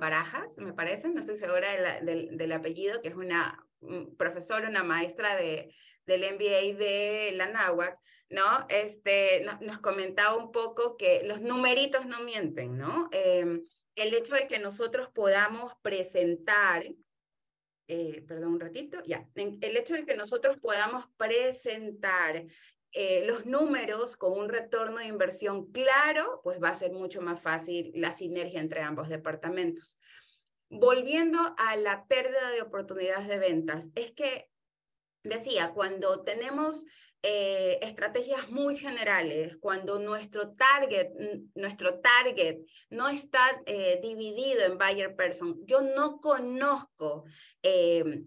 [0.00, 4.82] Barajas, me parece, no estoy segura del, del, apellido, que es una mm, profesora, una
[4.82, 5.72] maestra de,
[6.04, 7.96] del MBA de la NAWAC,
[8.30, 8.66] ¿no?
[8.68, 13.08] Este, nos comentaba un poco que los numeritos no mienten, ¿no?
[13.12, 16.84] Em, el hecho de que nosotros podamos presentar
[17.92, 22.46] eh, perdón un ratito, ya, el hecho de que nosotros podamos presentar
[22.92, 27.40] eh, los números con un retorno de inversión claro, pues va a ser mucho más
[27.40, 29.98] fácil la sinergia entre ambos departamentos.
[30.68, 34.48] Volviendo a la pérdida de oportunidades de ventas, es que
[35.24, 36.86] decía, cuando tenemos
[37.22, 41.10] eh, estrategias muy generales, cuando nuestro target,
[41.54, 47.24] nuestro target no está eh, dividido en buyer person, yo no conozco
[47.62, 48.22] eh,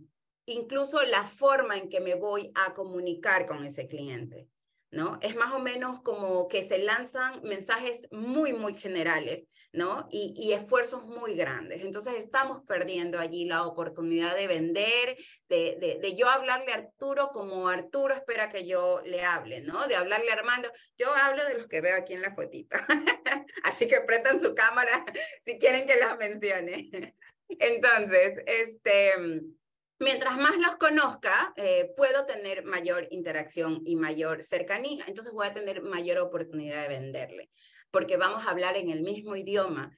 [0.45, 4.47] incluso la forma en que me voy a comunicar con ese cliente.
[4.93, 5.17] ¿No?
[5.21, 10.07] Es más o menos como que se lanzan mensajes muy, muy generales ¿no?
[10.11, 11.81] Y, esfuerzos muy grandes.
[11.81, 15.17] Entonces estamos perdiendo allí la oportunidad de vender,
[15.49, 19.85] de, de, yo hablarle a Arturo como Arturo espera que yo le hable, ¿no?
[19.87, 20.71] De hablarle a Armando.
[20.95, 22.85] Yo hablo de los que veo aquí en la fotita.
[23.63, 25.03] Así que prestan su cámara
[25.41, 27.15] si quieren que las mencione.
[27.49, 29.13] Entonces, este...
[30.03, 35.53] Mientras más los conozca, eh, puedo tener mayor interacción y mayor cercanía, entonces voy a
[35.53, 37.49] tener mayor oportunidad de venderle
[37.93, 39.95] porque vamos a hablar en el mismo idioma.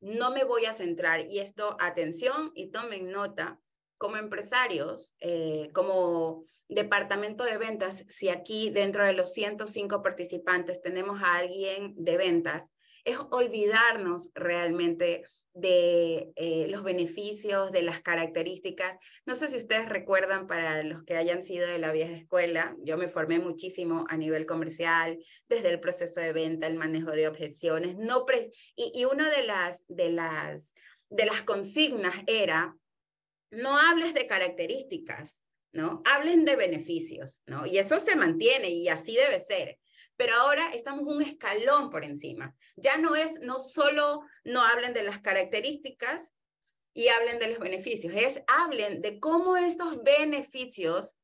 [0.00, 3.58] No me voy a centrar, y esto, atención y tomen nota,
[3.96, 11.22] como empresarios, eh, como departamento de ventas, si aquí dentro de los 105 participantes tenemos
[11.22, 12.66] a alguien de ventas,
[13.04, 18.98] es olvidarnos realmente de eh, los beneficios, de las características.
[19.26, 22.96] No sé si ustedes recuerdan para los que hayan sido de la vieja escuela, yo
[22.96, 27.96] me formé muchísimo a nivel comercial, desde el proceso de venta, el manejo de objeciones,
[27.96, 28.24] no
[28.76, 30.74] y, y una de las, de, las,
[31.08, 32.76] de las consignas era,
[33.50, 36.02] no hables de características, ¿no?
[36.04, 37.66] Hablen de beneficios, ¿no?
[37.66, 39.79] Y eso se mantiene y así debe ser
[40.20, 42.54] pero ahora estamos un escalón por encima.
[42.76, 46.34] Ya no es, no solo no hablen de las características
[46.92, 51.16] y hablen de los beneficios, es hablen de cómo estos beneficios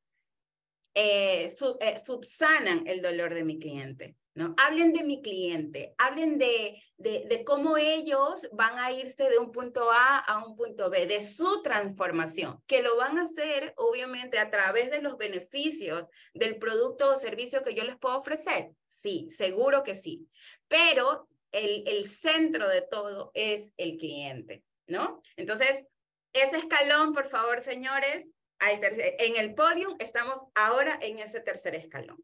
[0.95, 1.47] eh,
[1.79, 4.15] eh, subsanan el dolor de mi cliente.
[4.57, 9.91] Hablen de mi cliente, hablen de, de, cómo ellos van a irse de un punto
[9.91, 14.49] A a un punto B, de su transformación, que lo van a hacer obviamente a
[14.49, 18.71] través de los beneficios del producto o servicio que yo les puedo ofrecer.
[18.85, 20.27] Sí, seguro que sí,
[20.67, 25.21] pero el, el centro de todo es el cliente, ¿no?
[25.35, 25.85] Entonces,
[26.33, 32.23] ese escalón, por favor, señores, en el podio estamos ahora en ese tercer escalón.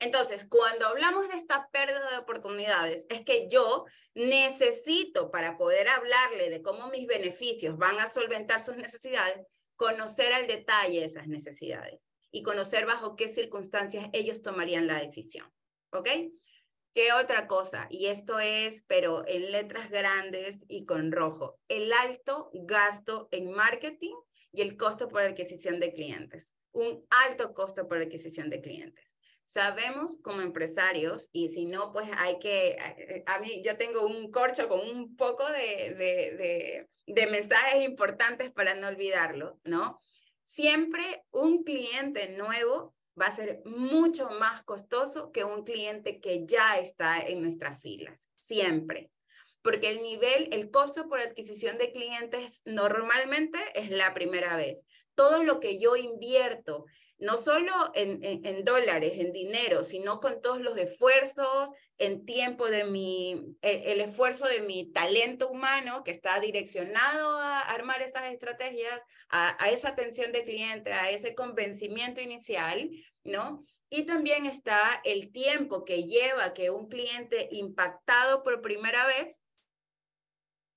[0.00, 6.50] Entonces, cuando hablamos de esta pérdida de oportunidades, es que yo necesito, para poder hablarle
[6.50, 12.42] de cómo mis beneficios van a solventar sus necesidades, conocer al detalle esas necesidades y
[12.42, 15.50] conocer bajo qué circunstancias ellos tomarían la decisión.
[15.90, 16.08] ¿Ok?
[16.94, 17.88] ¿Qué otra cosa?
[17.90, 24.14] Y esto es, pero en letras grandes y con rojo, el alto gasto en marketing
[24.52, 26.54] y el costo por adquisición de clientes.
[26.70, 29.13] Un alto costo por adquisición de clientes
[29.44, 34.30] sabemos como empresarios, y si no, pues hay que, eh, a mí yo tengo un
[34.30, 40.00] corcho con un poco de, de, de, mensajes importantes para no olvidarlo, ¿no?
[40.42, 46.78] Siempre un cliente nuevo va a ser mucho más costoso que un cliente que ya
[46.78, 49.10] está en nuestras filas, siempre.
[49.62, 54.82] Porque el nivel, el costo por adquisición de clientes normalmente es la primera vez.
[55.14, 56.84] Todo lo que yo invierto
[57.18, 63.56] no solo en, dólares, en dinero, sino con todos los esfuerzos, en tiempo de mi,
[63.62, 69.70] el, esfuerzo de mi talento humano que está direccionado a armar esas estrategias, a, a,
[69.70, 72.90] esa atención de cliente, a ese convencimiento inicial,
[73.22, 73.60] ¿no?
[73.90, 79.43] Y también está el tiempo que lleva que un cliente impactado por primera vez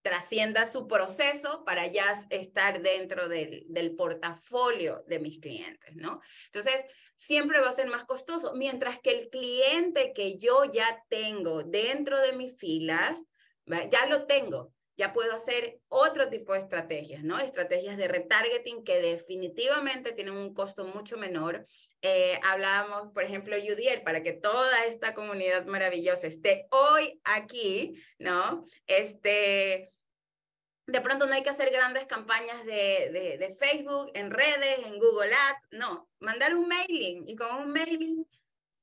[0.07, 6.21] trascienda su proceso para ya estar dentro del, del portafolio de mis clientes, ¿no?
[6.45, 6.85] Entonces,
[7.17, 12.21] siempre va a ser más costoso, mientras que el cliente que yo ya tengo dentro
[12.21, 13.25] de mis filas,
[13.65, 17.37] ya lo tengo, ya puedo hacer otro tipo de estrategias, ¿no?
[17.37, 21.65] Estrategias de retargeting que definitivamente tienen un costo mucho menor.
[22.01, 28.65] Eh, hablábamos, por ejemplo, Yudiel, para que toda esta comunidad maravillosa esté hoy aquí, ¿no?
[28.87, 29.91] Este,
[30.87, 35.67] de pronto no hay que hacer grandes campañas de, Facebook, en redes, en Google Ads,
[35.71, 38.25] no, mandar un mailing y con un mailing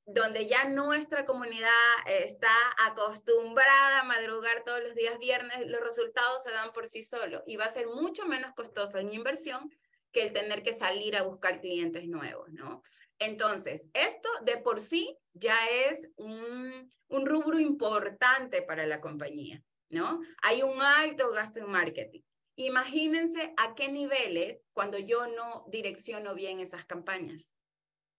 [0.05, 1.71] donde ya nuestra comunidad
[2.05, 7.41] está acostumbrada a madrugar todos los días viernes, los resultados se dan por sí solos
[7.47, 9.71] y va a ser mucho menos costoso en inversión
[10.11, 12.83] que el tener que salir a buscar clientes nuevos, ¿no?
[13.17, 15.57] Entonces, esto de por sí ya
[15.89, 20.21] es un rubro importante para la compañía, ¿no?
[20.41, 22.21] Hay un alto gasto en marketing.
[22.57, 27.51] Imagínense a qué niveles cuando yo no direcciono bien esas campañas,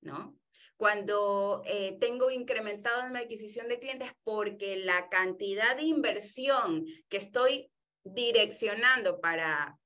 [0.00, 0.36] ¿no?
[0.76, 7.16] cuando eh, tengo incrementado en mi adquisición de clientes porque la cantidad de inversión que
[7.16, 7.70] estoy
[8.04, 9.78] direccionando para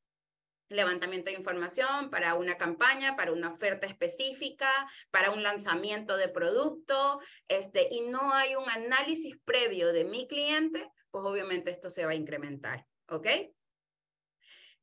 [0.68, 4.68] levantamiento de información, para una campaña, para una oferta específica,
[5.10, 10.88] para un lanzamiento de producto, este, y no hay un análisis previo de mi cliente,
[11.10, 13.26] pues obviamente esto se va a incrementar, ¿ok?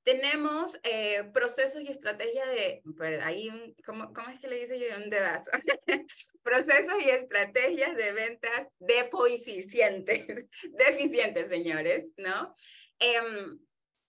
[0.03, 2.82] Tenemos eh, procesos y estrategias de,
[3.21, 5.51] ahí, ¿cómo, ¿cómo, es que le dice yo un dedazo?
[6.43, 10.25] procesos y estrategias de ventas deficientes,
[10.78, 12.55] deficientes, señores, ¿no?
[12.99, 13.57] Eh,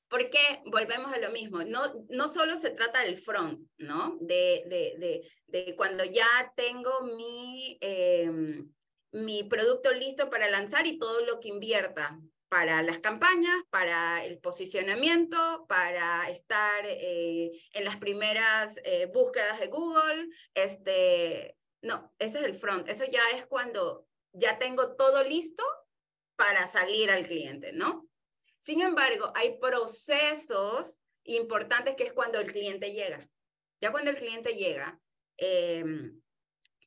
[0.09, 4.17] porque volvemos a lo mismo, no, no solo se trata del front, ¿no?
[4.21, 8.73] De, de, de, de cuando ya tengo mi, em,
[9.13, 14.39] mi producto listo para lanzar y todo lo que invierta, para las campañas, para el
[14.39, 20.29] posicionamiento, para estar eh, en las primeras eh, búsquedas de Google.
[20.55, 22.89] Este, no, ese es el front.
[22.89, 25.63] Eso ya es cuando ya tengo todo listo
[26.37, 28.09] para salir al cliente, ¿no?
[28.59, 33.29] Sin embargo, hay procesos importantes que es cuando el cliente llega.
[33.81, 34.99] Ya cuando el cliente llega,
[35.37, 35.85] eh,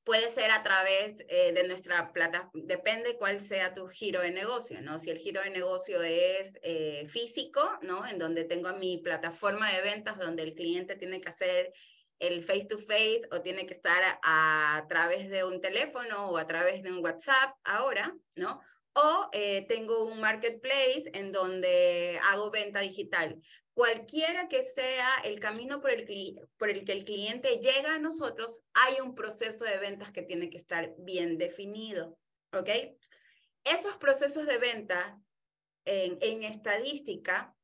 [0.04, 4.82] puede ser a través eh, de nuestra plata, depende cuál sea tu giro de negocio,
[4.82, 5.00] ¿no?
[5.00, 8.06] Si el giro de negocio es eh, físico, ¿no?
[8.08, 11.74] En donde tengo mi plataforma de ventas donde el cliente tiene que hacer
[12.20, 16.48] el face to face o tiene que estar a, través de un teléfono o a
[16.48, 18.62] través de un WhatsApp ahora, ¿no?
[18.94, 23.42] O eh, tengo un marketplace en donde hago venta digital.
[23.74, 29.16] Cualquiera que sea el camino por el, que el cliente llega a nosotros, hay un
[29.16, 32.18] proceso de ventas que tiene que estar bien definido.
[32.54, 32.70] ¿Ok?
[33.64, 35.22] Esos procesos de venta
[35.86, 37.56] en, en estadística,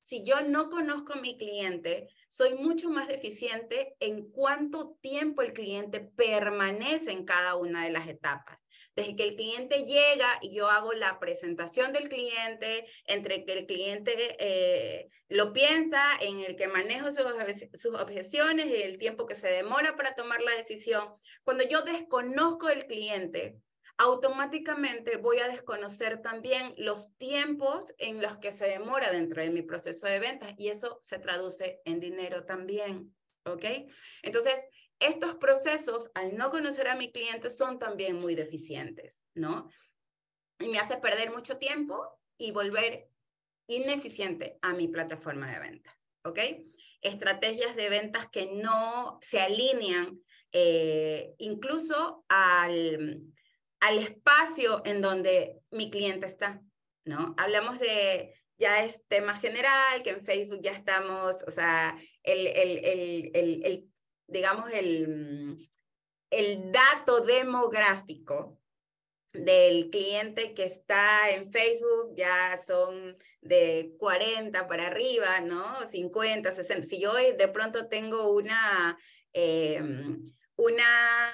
[0.00, 5.52] si yo no conozco a mi cliente, soy mucho más deficiente en cuánto tiempo el
[5.52, 8.61] cliente permanece en cada una de las etapas
[8.94, 13.66] desde que el cliente llega y yo hago la presentación del cliente, entre que el
[13.66, 19.48] cliente eh, lo piensa, en el que manejo sus, objeciones y el tiempo que se
[19.48, 21.14] demora para tomar la decisión.
[21.42, 23.56] Cuando yo desconozco el cliente,
[23.96, 29.62] automáticamente voy a desconocer también los tiempos en los que se demora dentro de mi
[29.62, 33.14] proceso de ventas y eso se traduce en dinero también.
[33.44, 33.64] ¿Ok?
[34.22, 34.54] Entonces,
[35.06, 39.68] estos procesos, al no conocer a mi cliente, son también muy deficientes, ¿no?
[40.58, 43.08] Y me hace perder mucho tiempo y volver
[43.66, 46.38] ineficiente a mi plataforma de venta, ¿ok?
[47.00, 50.20] Estrategias de ventas que no se alinean
[50.52, 53.22] eh, incluso al,
[53.80, 56.60] al espacio en donde mi cliente está,
[57.04, 57.34] ¿no?
[57.38, 63.30] Hablamos de, ya es tema general, que en Facebook ya estamos, o sea, el, el,
[63.34, 63.91] el, el
[64.26, 65.56] digamos, el,
[66.30, 68.58] el dato demográfico
[69.32, 75.86] del cliente que está en Facebook ya son de 40 para arriba, ¿no?
[75.86, 76.86] 50, 60.
[76.86, 78.98] Si yo de pronto tengo una,
[79.32, 81.32] em, una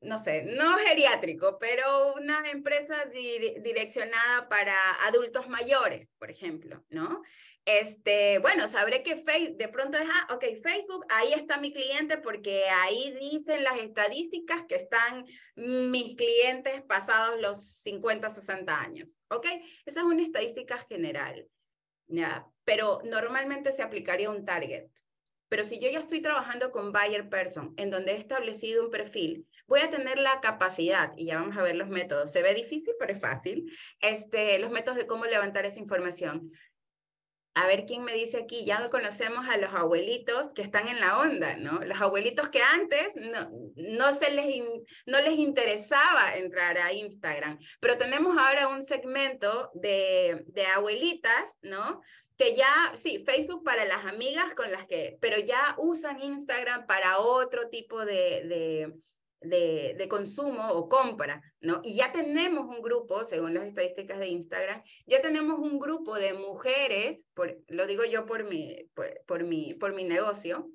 [0.00, 4.74] no sé, no geriátrico, pero una empresa direccionada para
[5.06, 7.22] adultos mayores, por ejemplo, ¿no?
[7.64, 12.16] Este, bueno, sabré que Facebook, de pronto es, ah, ok, Facebook, ahí está mi cliente
[12.16, 19.46] porque ahí dicen las estadísticas que están mis clientes pasados los 50, 60 años, ¿ok?
[19.84, 21.46] Esa es una estadística general,
[22.06, 22.46] ¿ya?
[22.64, 24.88] Pero normalmente se aplicaría un target.
[25.48, 29.46] Pero si yo ya estoy trabajando con buyer person, en donde he establecido un perfil,
[29.68, 32.94] voy a tener la capacidad, y ya vamos a ver los métodos, se ve difícil,
[32.98, 36.50] pero es fácil, este, los métodos de cómo levantar esa información.
[37.54, 41.18] a ver quién me dice aquí, ya conocemos a los abuelitos que están en la
[41.18, 41.80] onda, ¿no?
[41.80, 44.62] Los abuelitos que antes no, no, se les,
[45.06, 52.00] no les interesaba entrar a Instagram, pero tenemos ahora un segmento de, de abuelitas, ¿no?
[52.36, 57.18] que ya, sí, Facebook para las amigas con las que, pero ya usan Instagram para
[57.18, 58.94] otro tipo de, de,
[59.40, 61.80] de, consumo o compra, ¿no?
[61.84, 66.34] Y ya tenemos un grupo, según las estadísticas de Instagram, ya tenemos un grupo de
[66.34, 68.76] mujeres, por, lo digo yo por mi,
[69.26, 70.70] por, mi, por mi negocio,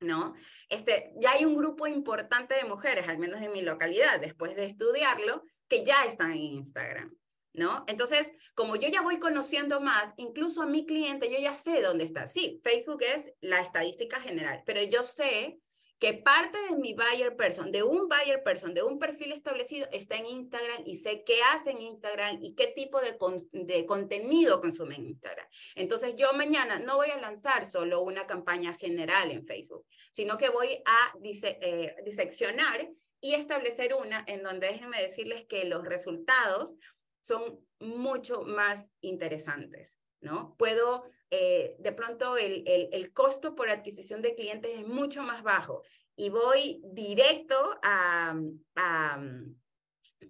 [0.00, 0.34] ¿no?
[0.68, 4.64] Este, ya hay un grupo importante de mujeres, al menos en mi localidad, después de
[4.64, 7.14] estudiarlo, que ya están en Instagram,
[7.52, 7.84] ¿no?
[7.86, 12.04] Entonces, como yo ya voy conociendo más, incluso a mi cliente, yo ya sé dónde
[12.04, 12.26] está.
[12.26, 15.58] Sí, Facebook es la estadística general, pero yo sé
[16.02, 20.16] que parte de mi buyer person, de un buyer person, de un perfil establecido, está
[20.16, 23.16] en Instagram y sé qué hace en Instagram y qué tipo de,
[23.52, 25.46] de contenido consume en Instagram.
[25.76, 30.48] Entonces yo mañana no voy a lanzar solo una campaña general en Facebook, sino que
[30.48, 32.90] voy a eh, diseccionar
[33.20, 36.74] y establecer una en donde déjenme decirles que los resultados
[37.20, 40.56] son mucho más interesantes, ¿no?
[40.58, 45.82] Puedo eh, de pronto el, el, costo por adquisición de clientes es mucho más bajo
[46.14, 48.36] y voy directo a,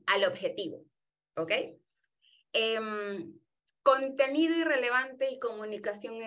[0.07, 0.85] al objetivo,
[1.37, 1.53] ¿ok?
[2.53, 2.79] Eh,
[3.83, 6.19] contenido irrelevante y comunicación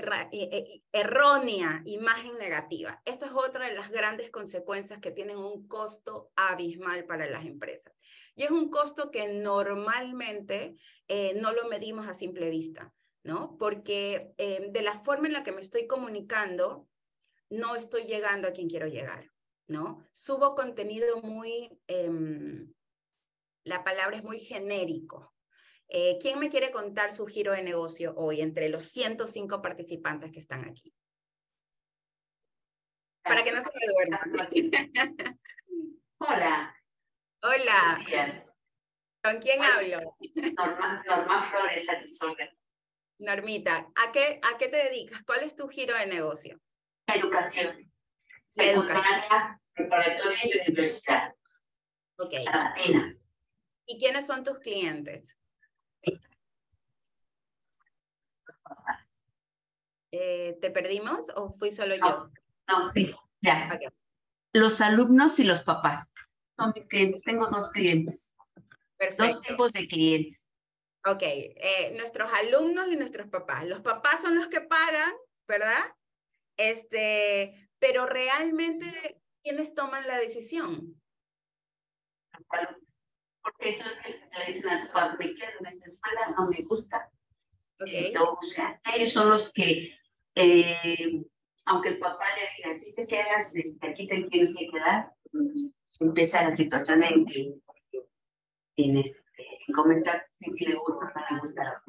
[0.92, 3.02] errónea, imagen negativa.
[3.06, 7.94] Esta es otra de las grandes consecuencias que tienen un costo abismal para las empresas.
[8.36, 10.76] Y es un costo que normalmente
[11.08, 12.94] eh, no lo medimos a simple vista.
[13.26, 13.58] ¿No?
[13.58, 16.88] Porque eh, de la forma en la que me estoy comunicando,
[17.50, 19.32] no estoy llegando a quien quiero llegar,
[19.68, 20.08] ¿no?
[20.12, 22.72] Subo contenido muy, em,
[23.64, 25.34] la palabra es muy genérico.
[25.88, 30.40] Eh, ¿Quién me quiere contar su giro de negocio hoy entre los 105 participantes que
[30.40, 30.94] están aquí?
[33.24, 34.20] Para que no se me duerman.
[36.20, 36.76] Hola.
[37.42, 38.06] Hola.
[39.24, 40.16] ¿Con quién hablo?
[40.56, 41.88] Norma, Norma Flores,
[43.20, 45.24] Normita, ¿a qué, ¿a qué te dedicas?
[45.24, 46.60] ¿Cuál es tu giro de negocio?
[47.08, 47.76] Educación.
[48.48, 51.34] Secundaria, preparatoria y universidad.
[52.18, 52.34] Ok.
[52.40, 53.18] Sabatina.
[53.86, 55.38] ¿Y quiénes son tus clientes?
[60.12, 62.32] Eh, ¿Te perdimos o fui solo yo?
[62.68, 63.78] No, sí, ya.
[64.54, 66.14] Los alumnos y los papás
[66.58, 67.24] son mis clientes.
[67.24, 68.36] Tengo dos clientes.
[68.98, 69.26] Perfecto.
[69.26, 70.45] Dos tipos de clientes.
[71.08, 73.64] Ok, eh, nuestros alumnos y nuestros papás.
[73.66, 75.14] Los papás son los que pagan,
[75.48, 75.96] ¿verdad?
[76.58, 81.00] Este, pero realmente, ¿quiénes toman la decisión?
[83.42, 86.50] Porque eso es que le dicen a tu papá, me quiero en esta escuela, no
[86.50, 87.12] me gusta.
[87.80, 88.06] Okay.
[88.06, 89.96] Eh, o sea, ellos son los que,
[90.34, 91.24] eh,
[91.66, 95.70] aunque el papá le diga, si te quedas, este, aquí te tienes que quedar, pues,
[96.00, 97.54] empieza la situación en que
[98.76, 99.25] tienes
[99.74, 101.84] comentar si, le gusta o no le gusta la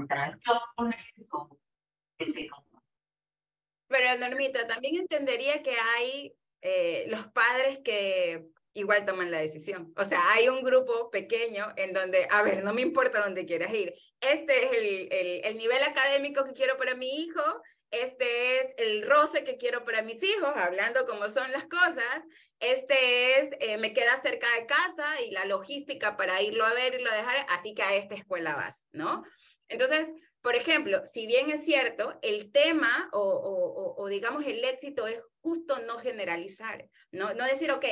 [3.89, 9.93] Pero Normita, también entendería que hay eh, los padres que igual toman la decisión.
[9.97, 13.73] O sea, hay un grupo pequeño en donde, a ver, no me importa dónde quieras
[13.73, 13.95] ir.
[14.21, 17.41] Este es el, el nivel académico que quiero para mi hijo
[17.91, 22.23] este es el roce que quiero para mis hijos, hablando como son las cosas,
[22.59, 26.99] este es, eh, me queda cerca de casa y la logística para irlo a ver
[26.99, 29.25] y lo dejar, así que a esta escuela vas, ¿no?
[29.69, 30.09] Entonces,
[30.41, 35.99] por ejemplo, si bien es cierto, el tema o, digamos el éxito es justo no
[35.99, 37.85] generalizar, no, no decir, ok,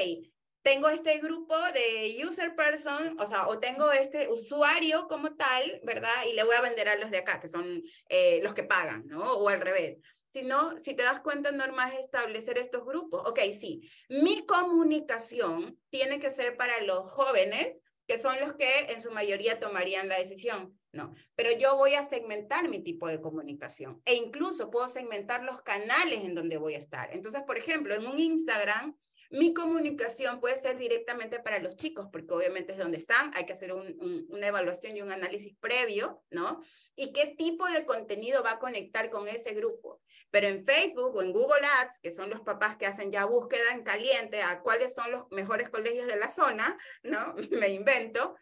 [0.65, 6.25] tengo este grupo de user person, o sea, o tengo este usuario como tal, ¿verdad?
[6.27, 9.07] Y le voy a vender a los de acá, que son eh, los que pagan,
[9.07, 9.35] ¿no?
[9.35, 9.99] O al revés.
[10.31, 13.29] Si no, si te das cuenta, Norma, es establecer estos grupos.
[13.29, 19.03] Ok, sí, mi comunicación tiene que ser para los jóvenes, que son los que en
[19.03, 21.15] su mayoría tomarían la decisión, ¿no?
[21.35, 26.25] Pero yo voy a segmentar mi tipo de comunicación e incluso puedo segmentar los canales
[26.25, 27.11] en donde voy a estar.
[27.13, 28.97] Entonces, por ejemplo, en un Instagram,
[29.35, 33.53] mi comunicación puede ser directamente para los chicos, porque obviamente es donde están, hay que
[33.53, 36.61] hacer una evaluación y un análisis previo, ¿no?
[36.95, 40.01] Y qué tipo de contenido va a conectar con ese grupo.
[40.31, 43.73] Pero en Facebook o en Google Ads, que son los papás que hacen ya búsqueda
[43.73, 47.35] en caliente a cuáles son los mejores colegios de la zona, ¿no?
[47.51, 48.37] Me invento,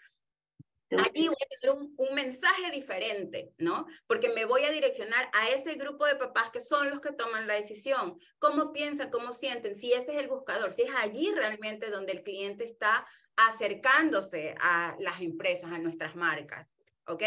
[0.99, 3.87] Aquí voy a tener un, un, mensaje diferente, ¿no?
[4.07, 7.47] Porque me voy a direccionar a ese grupo de papás que son los que toman
[7.47, 8.19] la decisión.
[8.39, 9.77] ¿Cómo piensan, cómo sienten?
[9.77, 14.97] Si ese es el buscador, si es allí realmente donde el cliente está acercándose a
[14.99, 16.69] las empresas, a nuestras marcas,
[17.07, 17.23] ¿ok?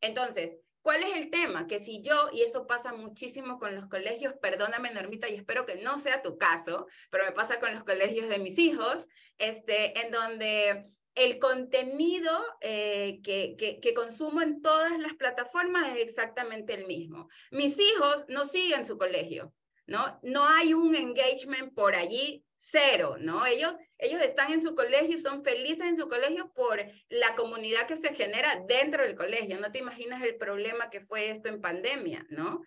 [0.00, 1.66] Entonces, ¿Cuál es el tema?
[1.66, 5.76] Que si yo, y eso pasa muchísimo con los colegios, perdóname Normita, y espero que
[5.76, 10.10] no sea tu caso, pero me pasa con los colegios de mis hijos, este, en
[10.10, 16.86] donde el contenido eh, que, que, que, consumo en todas las plataformas es exactamente el
[16.86, 17.28] mismo.
[17.50, 19.54] Mis hijos no siguen su colegio,
[19.86, 20.18] ¿no?
[20.22, 23.44] No hay un engagement por allí cero, ¿no?
[23.46, 27.86] Ellos, ellos están en su colegio y son felices en su colegio por la comunidad
[27.86, 29.60] que se genera dentro del colegio.
[29.60, 32.62] No te imaginas el problema que fue esto en pandemia, ¿no?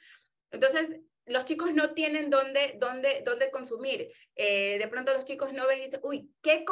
[0.52, 4.12] Entonces, los chicos no tienen dónde, dónde, dónde consumir.
[4.36, 6.66] Eh, de pronto los chicos no ven y dicen, uy, ¿qué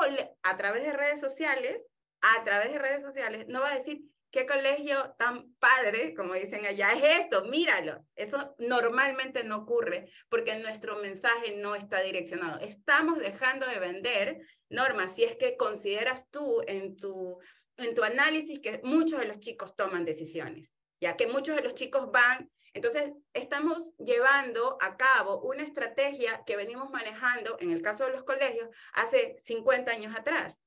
[0.44, 1.82] a través de redes sociales,
[2.22, 4.02] a través de redes sociales, no va a decir,
[4.36, 8.06] qué colegio tan padre, como dicen allá, es esto, míralo.
[8.18, 12.60] Eso normalmente no ocurre porque nuestro mensaje no está direccionado.
[12.60, 17.40] Estamos dejando de vender normas si es que consideras tú en tu,
[17.78, 21.76] en tu análisis que muchos de los chicos toman decisiones, ya que muchos de los
[21.76, 28.04] chicos van entonces, estamos llevando a cabo una estrategia que venimos manejando, en el caso
[28.06, 30.62] de los colegios, hace 50 años atrás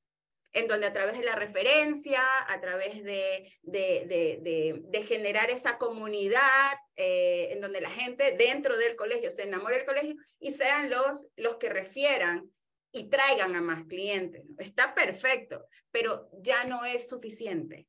[0.54, 7.48] en donde a través de la referencia, a través de, de, generar esa comunidad, eh,
[7.50, 11.56] en donde la gente dentro del colegio se enamore del colegio y sean los, los
[11.56, 12.50] que refieran
[12.90, 14.42] y traigan a más clientes.
[14.58, 17.86] Está perfecto, pero ya no es suficiente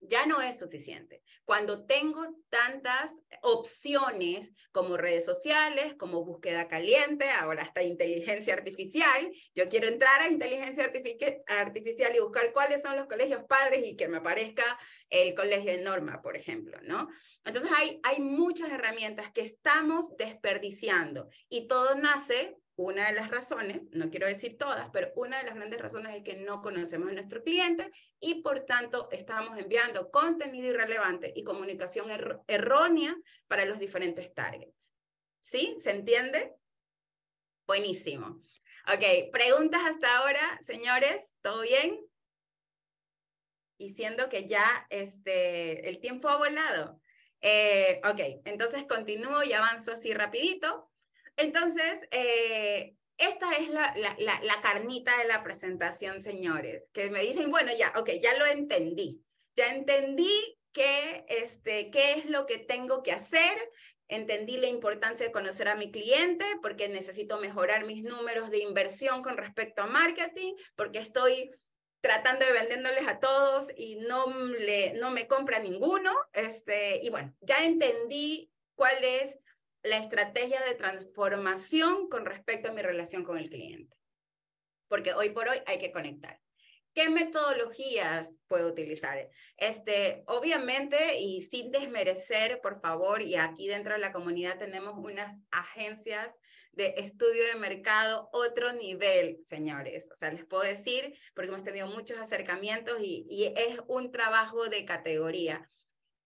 [0.00, 1.22] ya no es suficiente.
[1.44, 9.68] Cuando tengo tantas opciones como redes sociales, como búsqueda caliente, ahora hasta inteligencia artificial, yo
[9.68, 10.90] quiero entrar a inteligencia
[11.48, 14.78] artificial y buscar cuáles son los colegios padres y que me aparezca
[15.08, 17.08] el colegio de norma, por ejemplo, ¿no?
[17.44, 23.90] Entonces hay, hay muchas herramientas que estamos desperdiciando y todo nace una de las razones,
[23.92, 27.14] no quiero decir todas, pero una de las grandes razones es que no conocemos a
[27.14, 32.08] nuestro cliente y por tanto estamos enviando contenido irrelevante y comunicación
[32.46, 33.16] errónea
[33.48, 34.90] para los diferentes targets.
[35.40, 35.76] ¿Sí?
[35.80, 36.54] ¿Se entiende?
[37.66, 38.40] Buenísimo.
[38.92, 41.98] Ok, preguntas hasta ahora, señores, ¿todo bien?
[43.78, 47.00] Y siendo que ya este, el tiempo ha volado.
[47.40, 50.90] Eh, ok, entonces continúo y avanzo así rapidito.
[51.36, 57.72] Entonces, eh, esta es la, la, carnita de la presentación, señores, que me dicen, bueno,
[57.76, 59.22] ya, ok, ya lo entendí,
[59.54, 63.70] ya entendí qué, este, qué es lo que tengo que hacer,
[64.08, 69.22] entendí la importancia de conocer a mi cliente porque necesito mejorar mis números de inversión
[69.22, 71.50] con respecto a marketing, porque estoy
[72.00, 76.12] tratando de vendiéndoles a todos y no, le, no me compra ninguno.
[76.32, 79.38] Este, y bueno, ya entendí cuál es
[79.86, 83.96] la estrategia de transformación con respecto a mi relación con el cliente.
[84.88, 86.40] Porque hoy por hoy hay que conectar.
[86.92, 89.30] ¿Qué metodologías puedo utilizar?
[89.56, 95.42] Este, obviamente, y sin desmerecer, por favor, y aquí dentro de la comunidad tenemos unas
[95.50, 96.40] agencias
[96.72, 100.08] de estudio de mercado, otro nivel, señores.
[100.12, 104.68] O sea, les puedo decir, porque hemos tenido muchos acercamientos y, y es un trabajo
[104.68, 105.70] de categoría.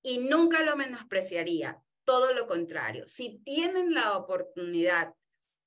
[0.02, 3.06] Y nunca lo menospreciaría todo lo contrario.
[3.06, 5.14] Si tienen la oportunidad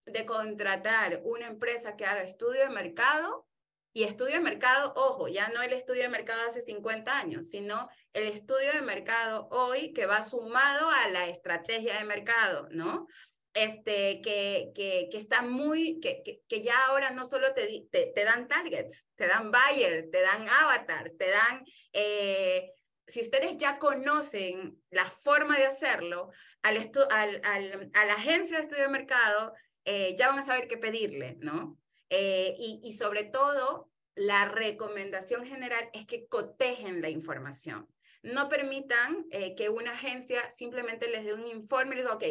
[0.06, 3.48] de contratar una empresa que haga estudio de mercado,
[3.94, 7.88] y estudio de mercado, ojo, ya no el estudio de mercado hace 50 años, sino
[8.12, 13.08] el estudio de mercado hoy que va sumado a la estrategia de mercado, ¿no?
[13.54, 18.24] Este, que, que, que está muy, que, que, ya ahora no solo te, te, te,
[18.26, 21.64] dan targets, te dan buyers, te dan avatars, te dan
[21.94, 22.74] eh,
[23.08, 26.32] si ustedes ya conocen la forma de hacerlo,
[26.62, 26.78] al,
[27.12, 29.54] al, al a la agencia de estudio de mercado
[29.86, 31.78] eh, ya van a saber qué pedirle, ¿no?
[32.10, 37.88] Eh, y, y, sobre todo, la recomendación general es que cotejen la información.
[38.22, 42.24] No permitan eh, que una agencia simplemente les dé un informe y les diga, ok,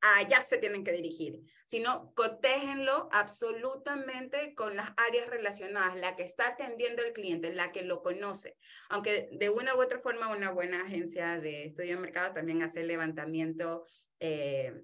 [0.00, 6.48] allá se tienen que dirigir, sino cotéjenlo absolutamente con las áreas relacionadas, la que está
[6.48, 8.56] atendiendo el cliente, la que lo conoce.
[8.88, 12.84] Aunque de una u otra forma una buena agencia de estudio de mercado también hace
[12.84, 13.84] levantamiento
[14.20, 14.82] eh,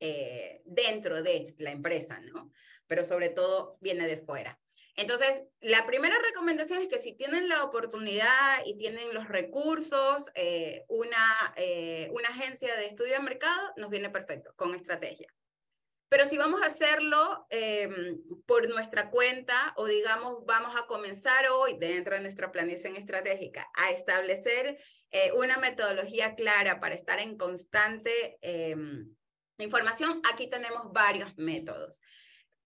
[0.00, 2.52] eh, dentro de la empresa, ¿no?
[2.86, 4.58] Pero sobre todo viene de fuera.
[4.96, 10.84] Entonces, la primera recomendación es que si tienen la oportunidad y tienen los recursos, eh,
[10.88, 11.26] una,
[11.56, 15.32] eh, una agencia de estudio de mercado nos viene perfecto, con estrategia.
[16.08, 21.78] Pero si vamos a hacerlo em, por nuestra cuenta o digamos vamos a comenzar hoy
[21.78, 24.78] dentro de nuestra planificación estratégica a establecer
[25.12, 29.14] eh, una metodología clara para estar en constante em,
[29.58, 32.00] información, aquí tenemos varios métodos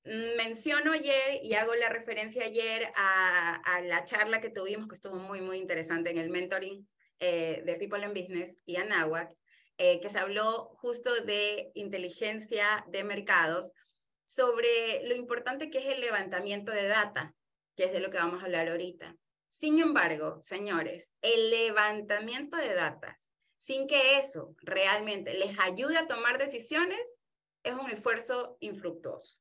[0.05, 5.17] menciono ayer y hago la referencia ayer a, a, la charla que tuvimos, que estuvo
[5.17, 6.87] muy, muy interesante en el mentoring,
[7.21, 9.35] eh, de People in Business y Anáhuac,
[9.79, 13.73] eh, que se habló justo de inteligencia de mercados,
[14.27, 17.35] sobre lo importante que es el levantamiento de data,
[17.77, 19.17] que es de lo que vamos a hablar ahorita.
[19.49, 23.13] Sin embargo, señores, el levantamiento de datos,
[23.57, 27.01] sin que eso realmente les ayude a tomar decisiones,
[27.63, 29.39] es un esfuerzo infructuoso.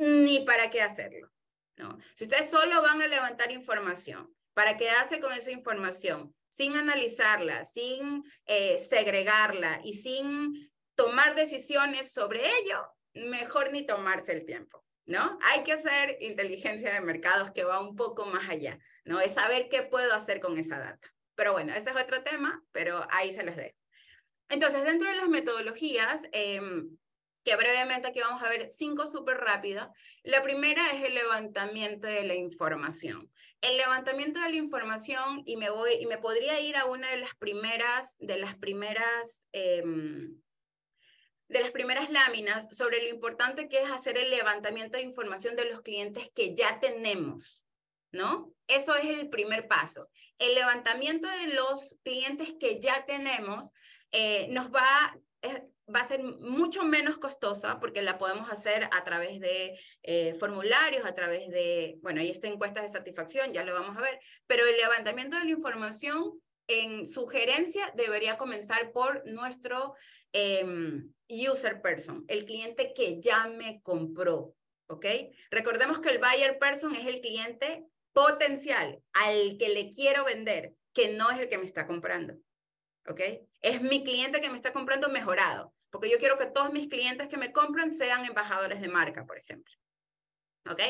[0.00, 1.30] Ni para qué hacerlo.
[1.76, 1.98] ¿no?
[2.14, 8.24] Si ustedes solo van a levantar información para quedarse con esa información, sin analizarla, sin
[8.46, 12.84] eh, segregarla y sin tomar decisiones sobre ello,
[13.14, 14.84] mejor ni tomarse el tiempo.
[15.06, 15.38] ¿no?
[15.42, 19.20] Hay que hacer inteligencia de mercados que va un poco más allá, ¿no?
[19.20, 21.12] Es saber qué puedo hacer con esa data.
[21.34, 23.76] Pero bueno, ese es otro tema, pero ahí se los dejo.
[24.48, 26.96] Entonces, dentro de las metodologías, em,
[27.50, 29.88] que brevemente aquí vamos a ver cinco súper rápidas.
[30.22, 33.28] La primera es el levantamiento de la información.
[33.60, 37.16] El levantamiento de la información, y me voy, y me podría ir a una de
[37.16, 40.40] las primeras, de las primeras em,
[41.48, 45.64] de las primeras láminas sobre lo importante que es hacer el levantamiento de información de
[45.64, 47.64] los clientes que ya tenemos,
[48.12, 48.54] ¿no?
[48.68, 50.08] Eso es el primer paso.
[50.38, 53.72] El levantamiento de los clientes que ya tenemos
[54.12, 55.18] eh, nos va,
[55.94, 61.04] va a ser mucho menos costosa porque la podemos hacer a través de eh, formularios,
[61.04, 64.66] a través de, bueno, ahí está encuestas de satisfacción, ya lo vamos a ver, pero
[64.66, 69.94] el levantamiento de la información en sugerencia debería comenzar por nuestro
[70.32, 74.54] em, user person, el cliente que ya me compró,
[74.86, 75.06] ¿ok?
[75.50, 81.12] Recordemos que el buyer person es el cliente potencial al que le quiero vender, que
[81.12, 82.34] no es el que me está comprando,
[83.08, 83.20] ¿ok?
[83.62, 87.28] Es mi cliente que me está comprando mejorado, porque yo quiero que todos mis clientes
[87.28, 89.74] que me compran sean embajadores de marca, por ejemplo.
[90.70, 90.82] ¿Ok?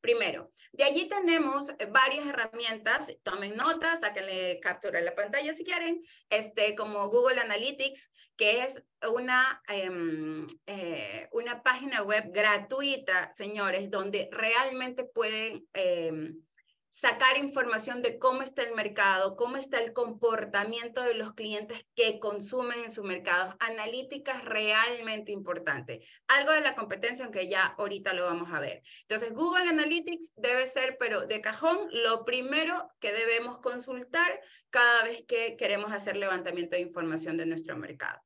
[0.00, 6.76] Primero, de allí tenemos varias herramientas, tomen notas, sáquenle captura la pantalla si quieren, este,
[6.76, 8.82] como Google Analytics, que es
[9.12, 16.44] una, em, eh, una página web gratuita, señores, donde realmente pueden em,
[16.90, 22.18] sacar información de cómo está el mercado, cómo está el comportamiento de los clientes que
[22.18, 23.56] consumen en su mercado.
[23.60, 26.06] Analíticas realmente importante.
[26.28, 28.82] Algo de la competencia, aunque ya ahorita lo vamos a ver.
[29.02, 35.24] Entonces, Google Analytics debe ser, pero de cajón, lo primero que debemos consultar cada vez
[35.26, 38.20] que queremos hacer levantamiento de información de nuestro mercado.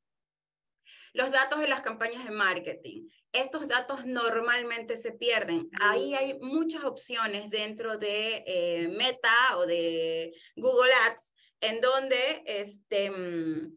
[1.12, 3.08] Los datos de las campañas de marketing.
[3.32, 5.68] Estos datos normalmente se pierden.
[5.80, 13.10] Ahí hay muchas opciones dentro de eh, Meta o de Google Ads en donde este,
[13.10, 13.74] mm,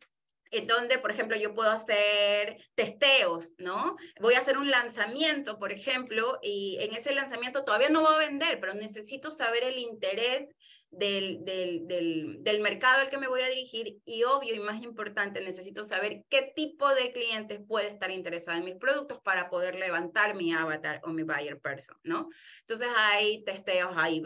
[0.52, 3.98] en donde, por ejemplo, yo puedo hacer testeos, ¿no?
[4.22, 8.20] Voy a hacer un lanzamiento, por ejemplo, y en ese lanzamiento todavía no va a
[8.20, 10.48] vender, pero necesito saber el interés
[10.98, 15.41] del, del, del, mercado al que me voy a dirigir y obvio y más importante,
[15.41, 20.36] necesito saber qué tipo de clientes puede estar interesado en mis productos para poder levantar
[20.36, 22.30] mi avatar o mi buyer person, ¿no?
[22.62, 24.24] Entonces hay testeos A y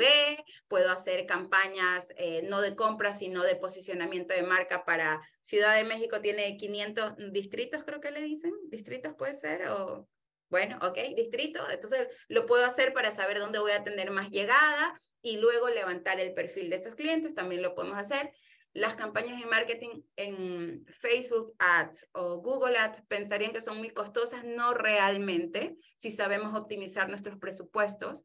[0.68, 5.84] puedo hacer campañas eh, no de compra, sino de posicionamiento de marca para Ciudad de
[5.84, 10.08] México, tiene 500 distritos, creo que le dicen, distritos puede ser, o
[10.50, 15.02] bueno, ok, distrito, entonces lo puedo hacer para saber dónde voy a tener más llegada
[15.22, 18.32] y luego levantar el perfil de esos clientes, también lo podemos hacer.
[18.74, 24.44] Las campañas de marketing en Facebook Ads o Google Ads pensarían que son muy costosas,
[24.44, 28.24] no realmente, si sabemos optimizar nuestros presupuestos.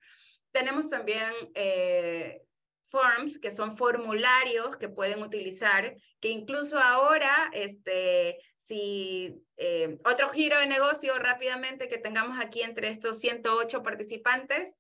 [0.53, 2.43] Tenemos también eh,
[2.83, 10.59] forms, que son formularios que pueden utilizar, que incluso ahora, este, si eh, otro giro
[10.59, 14.79] de negocio rápidamente que tengamos aquí entre estos 108 participantes,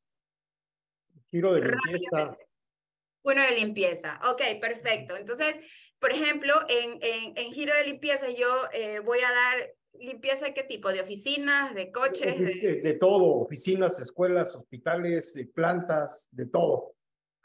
[1.34, 2.36] Giro de limpieza.
[3.24, 4.20] Uno de limpieza.
[4.30, 5.16] Ok, perfecto.
[5.16, 5.56] Entonces,
[5.98, 10.62] por ejemplo, en, en, giro de limpieza yo eh, voy a dar limpieza de qué
[10.62, 12.62] tipo, de oficinas, de coches.
[12.62, 16.94] De, de todo, oficinas, escuelas, hospitales, plantas, de todo.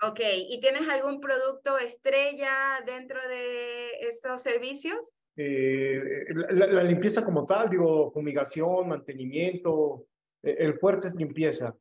[0.03, 0.19] Ok,
[0.49, 5.13] ¿y tienes algún producto estrella dentro de estos servicios?
[5.35, 10.05] Eh, la, la, limpieza como tal, digo, fumigación, mantenimiento,
[10.43, 11.75] eh, el fuerte es limpieza.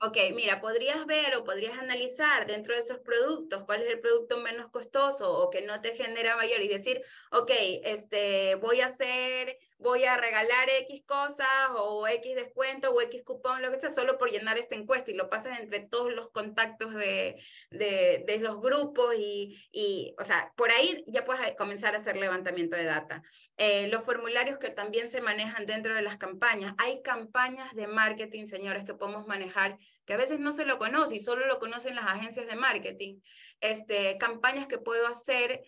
[0.00, 4.38] Ok, mira, podrías ver o podrías analizar dentro de esos productos cuál es el producto
[4.38, 7.50] menos costoso o que no te genera mayor y decir, ok,
[7.82, 13.62] este, voy a hacer voy a regalar X cosas o X descuento o X cupón,
[13.62, 16.94] lo que sea, solo por llenar esta encuesta y lo pasas entre todos los contactos
[16.94, 22.16] de, de, los grupos y, y, o sea, por ahí ya puedes comenzar a hacer
[22.16, 23.22] levantamiento de data.
[23.56, 26.74] Eh, los formularios que también se manejan dentro de las campañas.
[26.78, 31.16] Hay campañas de marketing, señores, que podemos manejar que a veces no se lo conoce
[31.16, 33.20] y solo lo conocen las agencias de marketing.
[33.60, 35.62] Este, campañas que puedo hacer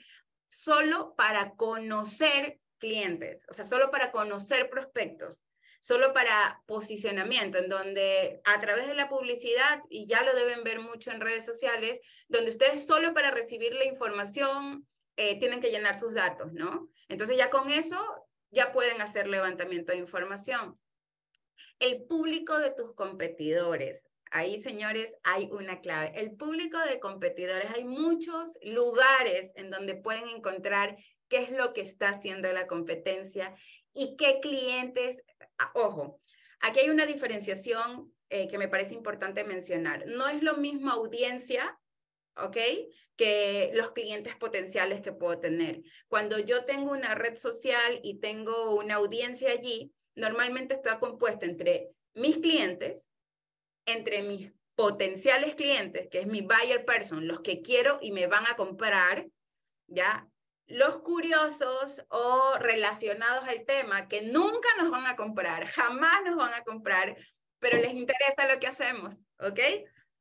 [0.49, 5.45] solo para conocer clientes, o sea, solo para conocer prospectos,
[5.81, 10.81] solo para posicionamiento, en donde a través de la publicidad, y ya lo deben ver
[10.81, 15.99] mucho en redes sociales, donde ustedes solo para recibir la información eh, tienen que llenar
[15.99, 16.91] sus datos, ¿no?
[17.09, 17.99] Entonces ya con eso
[18.51, 20.79] ya pueden hacer levantamiento de información.
[21.79, 24.07] El público de tus competidores.
[24.33, 26.13] Ahí, señores, hay una clave.
[26.15, 30.97] El público de competidores, hay muchos lugares en donde pueden encontrar
[31.31, 33.55] qué es lo que está haciendo la competencia
[33.95, 35.23] y qué clientes,
[35.59, 36.21] ah, ojo,
[36.61, 40.07] aquí hay una diferenciación eh, que me parece importante mencionar.
[40.07, 41.81] No es lo mismo audiencia,
[42.37, 42.57] ¿ok?
[43.17, 45.83] Que los clientes potenciales que puedo tener.
[46.09, 51.91] Cuando yo tengo una red social y tengo una audiencia allí, normalmente está compuesta entre
[52.15, 53.05] mis clientes,
[53.87, 58.47] entre mis potenciales clientes, que es mi buyer person, los que quiero y me van
[58.47, 59.27] a comprar,
[59.87, 60.30] ¿ya?
[60.71, 66.55] Los curiosos o relacionados al tema que nunca nos van a comprar, jamás nos van
[66.55, 67.17] a comprar,
[67.59, 69.59] pero les interesa lo que hacemos, ¿ok?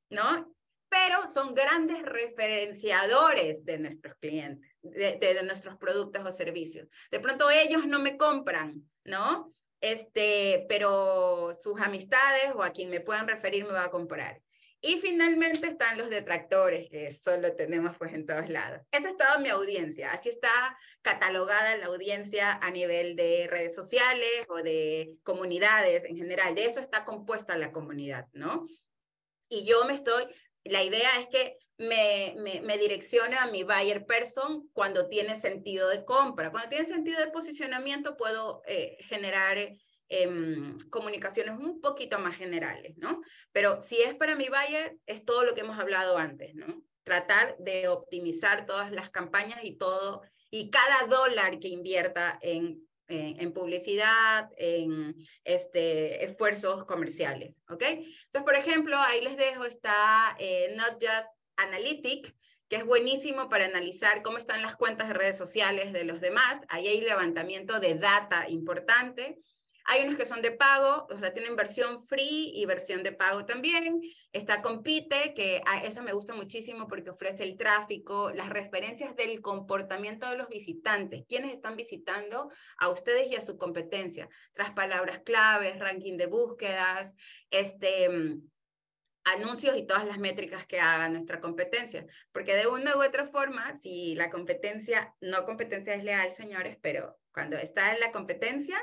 [0.09, 0.53] ¿No?
[0.89, 6.87] Pero son grandes referenciadores de nuestros clientes, de, nuestros productos o servicios.
[7.11, 9.53] De pronto ellos no me compran, ¿no?
[9.81, 14.41] Este, pero sus amistades o a quien me puedan referir me va a comprar.
[14.81, 18.81] Y finalmente están los detractores, que solo tenemos pues en todos lados.
[18.91, 20.11] Esa es toda mi audiencia.
[20.11, 20.49] Así está
[21.01, 26.55] catalogada la audiencia a nivel de redes sociales o de comunidades en general.
[26.55, 28.65] De eso está compuesta la comunidad, ¿no?
[29.49, 30.23] Y yo me estoy,
[30.63, 35.89] la idea es que me, me, me direccione a mi buyer person cuando tiene sentido
[35.89, 36.51] de compra.
[36.51, 39.57] Cuando tiene sentido de posicionamiento puedo eh, generar
[40.11, 43.21] Em, comunicaciones un poquito más generales, ¿no?
[43.51, 46.81] Pero si es para mi buyer, es todo lo que hemos hablado antes, ¿no?
[47.03, 53.53] Tratar de optimizar todas las campañas y todo, y cada dólar que invierta en, en,
[53.53, 57.83] publicidad, en este, esfuerzos comerciales, ¿ok?
[57.83, 62.35] Entonces, por ejemplo, ahí les dejo, está eh, Not Just Analytic,
[62.67, 66.61] que es buenísimo para analizar cómo están las cuentas de redes sociales de los demás.
[66.67, 69.37] Ahí hay levantamiento de data importante.
[69.85, 73.45] Hay unos que son de pago, o sea, tienen versión free y versión de pago
[73.45, 74.01] también.
[74.31, 79.41] Está Compite, que a esa me gusta muchísimo porque ofrece el tráfico, las referencias del
[79.41, 85.19] comportamiento de los visitantes, quienes están visitando a ustedes y a su competencia, tras palabras
[85.19, 87.15] claves, ranking de búsquedas,
[87.49, 88.39] este
[89.23, 92.05] anuncios y todas las métricas que haga nuestra competencia.
[92.31, 97.17] Porque de una u otra forma, si la competencia, no competencia es leal, señores, pero
[97.31, 98.77] cuando está en la competencia,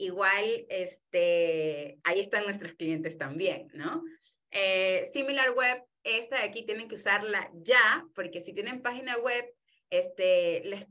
[0.00, 4.02] igual este, ahí están nuestros clientes también, ¿no?
[4.50, 9.44] Eh, similar Web, esta de aquí tienen que usarla ya, porque si tienen página web,
[9.90, 10.86] este, les,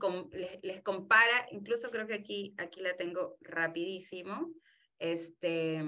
[0.62, 4.53] les, compara, incluso creo que aquí, aquí la tengo rapidísimo,
[4.99, 5.84] este,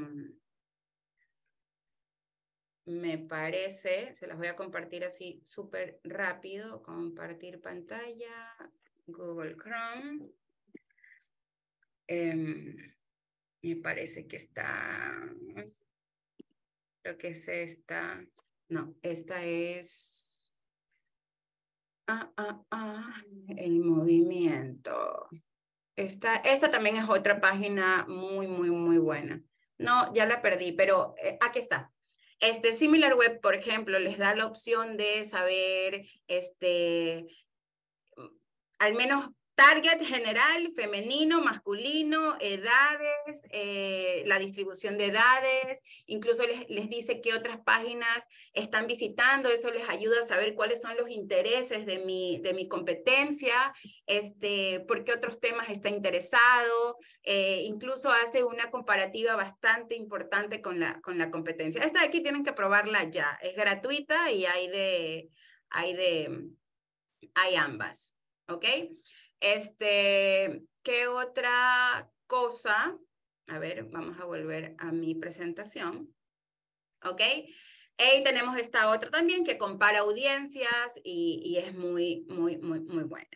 [2.86, 8.56] me parece, se las voy a compartir así súper rápido, compartir pantalla,
[9.06, 10.30] Google Chrome.
[12.08, 12.76] Em,
[13.62, 15.14] me parece que está,
[17.02, 18.26] creo que es esta,
[18.70, 20.48] no, esta es,
[22.08, 25.30] ah, ah, ah, el movimiento.
[25.96, 29.44] Esta, esta también es otra página muy, muy, muy buena.
[29.78, 31.92] No, ya la perdí, pero eh, aquí está.
[32.40, 37.28] Este Similar Web, por ejemplo, les da la opción de saber, este,
[38.80, 47.22] al menos Target general, femenino, masculino, edades, eh, la distribución de edades, incluso les, dice
[47.22, 52.00] qué otras páginas están visitando, eso les ayuda a saber cuáles son los intereses de
[52.00, 53.74] mi, de mi competencia,
[54.08, 60.80] este, por qué otros temas está interesado, eh, incluso hace una comparativa bastante importante con
[60.80, 61.84] la, con la competencia.
[61.84, 65.30] Esta de aquí tienen que probarla ya, es gratuita y hay de,
[65.70, 66.48] hay de,
[67.36, 68.14] hay ambas,
[68.48, 68.66] ¿ok?
[69.42, 72.98] Este, ¿qué otra cosa?
[73.48, 76.16] A ver, vamos a volver a mi presentación.
[77.04, 77.22] ¿Ok?
[77.98, 83.30] Y tenemos esta otra también que compara audiencias y, es muy, muy, muy, muy buena.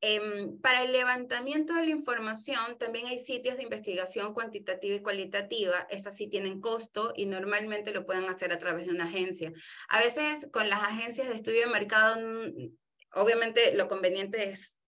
[0.00, 5.86] Eh, para el levantamiento de la información también hay sitios de investigación cuantitativa y cualitativa.
[5.90, 9.52] Esas sí tienen costo y normalmente lo pueden hacer a través de una agencia.
[9.88, 12.74] A veces con las agencias de estudio de mercado, mm,
[13.14, 14.81] obviamente lo conveniente es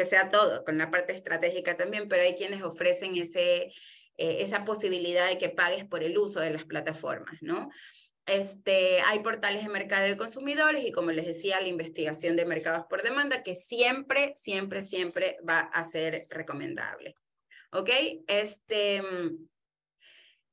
[0.00, 3.64] que sea todo, con la parte estratégica también, pero hay quienes ofrecen ese,
[4.16, 7.68] eh, esa posibilidad de que pagues por el uso de las plataformas, ¿no?
[8.24, 12.86] Este, hay portales de mercado de consumidores y como les decía, la investigación de mercados
[12.88, 17.14] por demanda que siempre, siempre, siempre va a ser recomendable.
[17.72, 17.90] ¿Ok?
[18.26, 19.02] Este,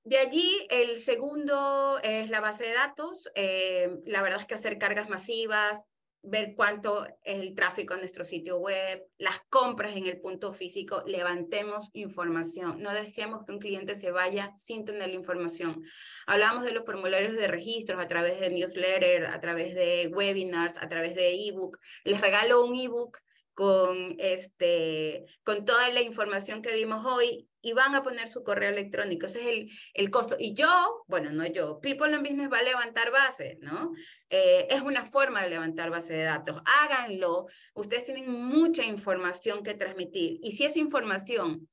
[0.03, 3.29] de allí, el segundo es la base de datos.
[3.33, 5.85] Eh, la verdad es que hacer cargas masivas,
[6.23, 11.03] ver cuánto es el tráfico en nuestro sitio web, las compras en el punto físico,
[11.05, 15.83] levantemos información, no dejemos que un cliente se vaya sin tener la información.
[16.25, 20.89] Hablamos de los formularios de registros a través de newsletter, a través de webinars, a
[20.89, 21.77] través de ebook.
[22.03, 23.19] Les regalo un ebook
[23.57, 28.69] con, este, con toda la información que dimos hoy y van a poner su correo
[28.69, 29.25] electrónico.
[29.25, 30.35] Ese es el, el costo.
[30.37, 33.93] Y yo, bueno, no yo, People in Business va a levantar base, ¿no?
[34.29, 36.61] Eh, es una forma de levantar base de datos.
[36.83, 37.47] Háganlo.
[37.73, 40.37] Ustedes tienen mucha información que transmitir.
[40.43, 41.67] Y si esa información,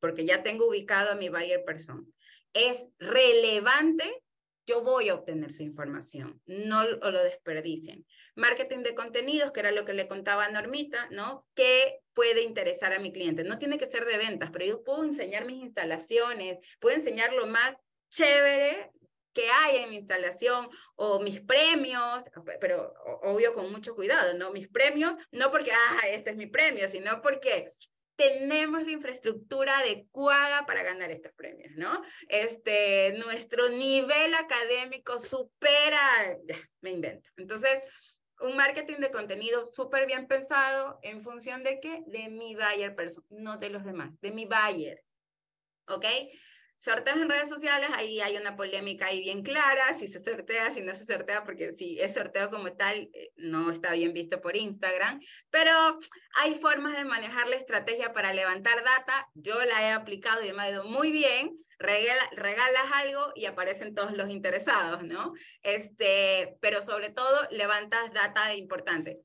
[0.00, 2.12] porque ya tengo ubicado a mi buyer person,
[2.54, 4.24] es relevante,
[4.66, 8.04] yo voy a obtener su información, no lo desperdicien.
[8.40, 11.46] Marketing de contenidos, que era lo que le contaba a Normita, ¿no?
[11.54, 13.44] ¿Qué puede interesar a mi cliente?
[13.44, 17.46] No tiene que ser de ventas, pero yo puedo enseñar mis instalaciones, puedo enseñar lo
[17.46, 17.76] más
[18.08, 18.90] chévere
[19.32, 22.24] que hay en mi instalación o mis premios,
[22.60, 24.50] pero obvio con mucho cuidado, ¿no?
[24.50, 27.72] Mis premios, no porque, ah, este es mi premio, sino porque
[28.20, 32.02] tenemos la infraestructura adecuada para ganar estos premios, ¿no?
[32.28, 35.98] Este, nuestro nivel académico supera,
[36.82, 37.30] me invento.
[37.38, 37.80] Entonces,
[38.40, 42.02] un marketing de contenido súper bien pensado en función de qué?
[42.06, 45.02] De mi buyer person, no de los demás, de mi buyer.
[45.88, 46.06] ¿Ok?
[46.76, 50.80] Sorteos en redes sociales, ahí hay una polémica ahí bien clara, si se sortea, si
[50.80, 54.56] no se sortea, porque si es sorteo como tal, eh, no está bien visto por
[54.56, 55.20] Instagram,
[55.50, 55.72] pero
[56.36, 60.62] hay formas de manejar la estrategia para levantar data, yo la he aplicado y me
[60.62, 65.32] ha ido muy bien, regalas algo y aparecen todos los interesados, ¿no?
[65.62, 69.20] Este, pero sobre todo levantas data importante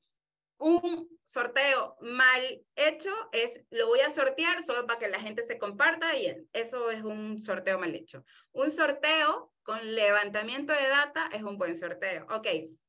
[0.58, 5.58] un sorteo mal hecho es, lo voy a sortear solo para que la gente se
[5.58, 8.24] comparta y eso es un sorteo mal hecho.
[8.52, 12.26] Un sorteo con levantamiento de data es un buen sorteo.
[12.30, 12.46] Ok,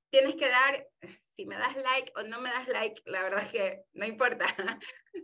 [0.10, 0.88] tienes que dar,
[1.38, 4.48] si me das like o no me das like, la verdad es que no importa,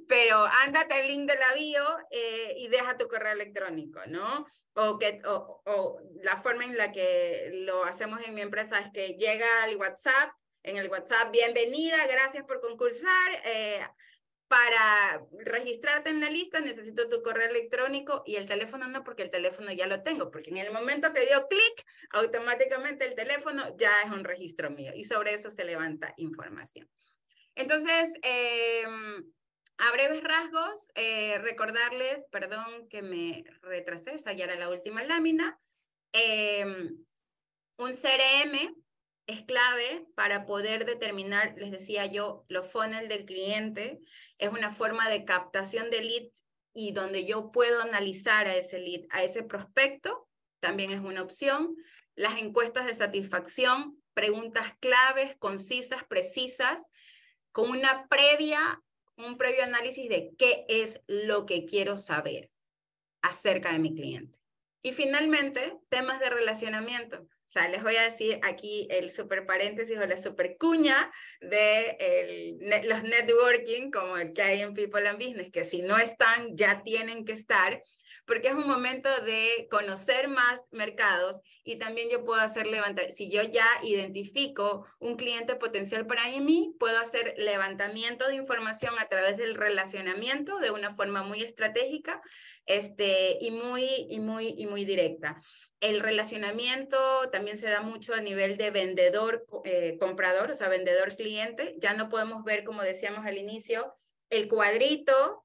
[0.07, 1.55] pero ándate el link de la
[2.11, 4.45] eh, y deja tu correo electrónico, ¿no?
[4.75, 8.91] O, que, o, o la forma en la que lo hacemos en mi empresa es
[8.91, 13.31] que llega al WhatsApp en el WhatsApp, bienvenida, gracias por concursar.
[13.45, 13.81] Eh,
[14.53, 19.31] para registrarte en la lista necesito tu correo electrónico y el teléfono no, porque el
[19.31, 23.89] teléfono ya lo tengo, porque en el momento que dio clic, automáticamente el teléfono ya
[24.05, 26.87] es un registro mío y sobre eso se levanta información.
[27.55, 29.25] Entonces, em,
[29.79, 35.59] a breves rasgos, eh, recordarles, perdón que me retrasé, esta ya era la última lámina,
[36.11, 36.95] em,
[37.77, 38.82] un CRM
[39.27, 44.01] es clave para poder determinar, les decía yo, los funnel del cliente.
[44.37, 49.05] Es una forma de captación de leads y donde yo puedo analizar a ese lead,
[49.11, 50.27] a ese prospecto,
[50.59, 51.75] también es una opción.
[52.15, 56.85] Las encuestas de satisfacción, preguntas claves, concisas, precisas,
[57.51, 58.59] con una previa,
[59.15, 62.49] un previo análisis de qué es lo que quiero saber
[63.21, 64.39] acerca de mi cliente.
[64.81, 67.27] Y finalmente, temas de relacionamiento.
[67.53, 73.03] Sea, les voy a decir aquí el super paréntesis o la super cuña de los
[73.03, 77.25] networking, como el que hay en People and Business, que si no están, ya tienen
[77.25, 77.83] que estar,
[78.25, 83.29] porque es un momento de conocer más mercados y también yo puedo hacer levantar, si
[83.29, 89.37] yo ya identifico un cliente potencial para mí, puedo hacer levantamiento de información a través
[89.37, 92.21] del relacionamiento de una forma muy estratégica
[92.65, 95.39] este, y, muy, y, muy, y muy directa.
[95.81, 96.97] El relacionamiento
[97.31, 101.75] también se da mucho a nivel de vendedor-comprador, eh, o sea, vendedor-cliente.
[101.77, 103.95] Ya no podemos ver, como decíamos al inicio,
[104.29, 105.43] el cuadrito,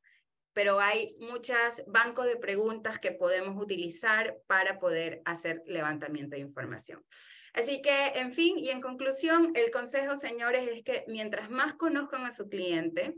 [0.53, 7.05] pero hay muchos bancos de preguntas que podemos utilizar para poder hacer levantamiento de información.
[7.53, 12.25] Así que, en fin, y en conclusión, el consejo, señores, es que mientras más conozcan
[12.25, 13.15] a su cliente,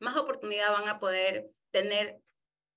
[0.00, 2.18] más oportunidad van a poder tener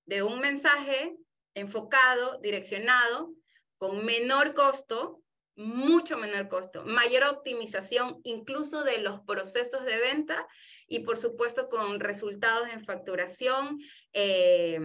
[0.06, 1.16] de un mensaje
[1.54, 3.32] enfocado, direccionado,
[3.78, 5.22] con menor costo,
[5.56, 10.46] mucho menor costo, mayor optimización incluso de los procesos de venta
[10.86, 13.80] y por supuesto con resultados en facturación,
[14.12, 14.80] eh,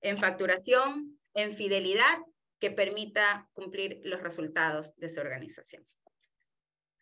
[0.00, 2.18] en facturación, en fidelidad
[2.58, 5.84] que permita cumplir los resultados de su organización.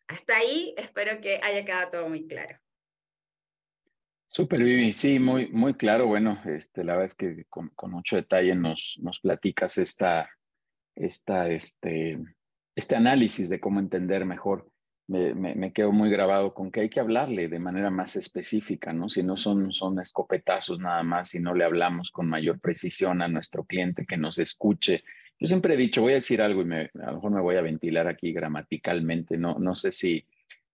[0.09, 2.59] Hasta ahí espero que haya quedado todo muy claro.
[4.27, 4.93] Súper, Vivi.
[4.93, 6.07] Sí, muy, muy claro.
[6.07, 10.29] Bueno, este, la verdad es que con, mucho detalle nos, nos platicas esta,
[10.97, 12.19] esta, este,
[12.75, 14.71] este análisis de cómo entender mejor
[15.07, 19.11] me, me, quedo muy grabado con que hay que hablarle de manera más específica, ¿no?
[19.11, 23.29] Si no son, son escopetazos nada más, si no le hablamos con mayor precisión a
[23.29, 25.05] nuestro cliente que nos escuche.
[25.39, 27.57] Yo siempre he dicho, voy a decir algo y me, a lo mejor me voy
[27.57, 30.25] a ventilar aquí gramaticalmente, no, no sé si,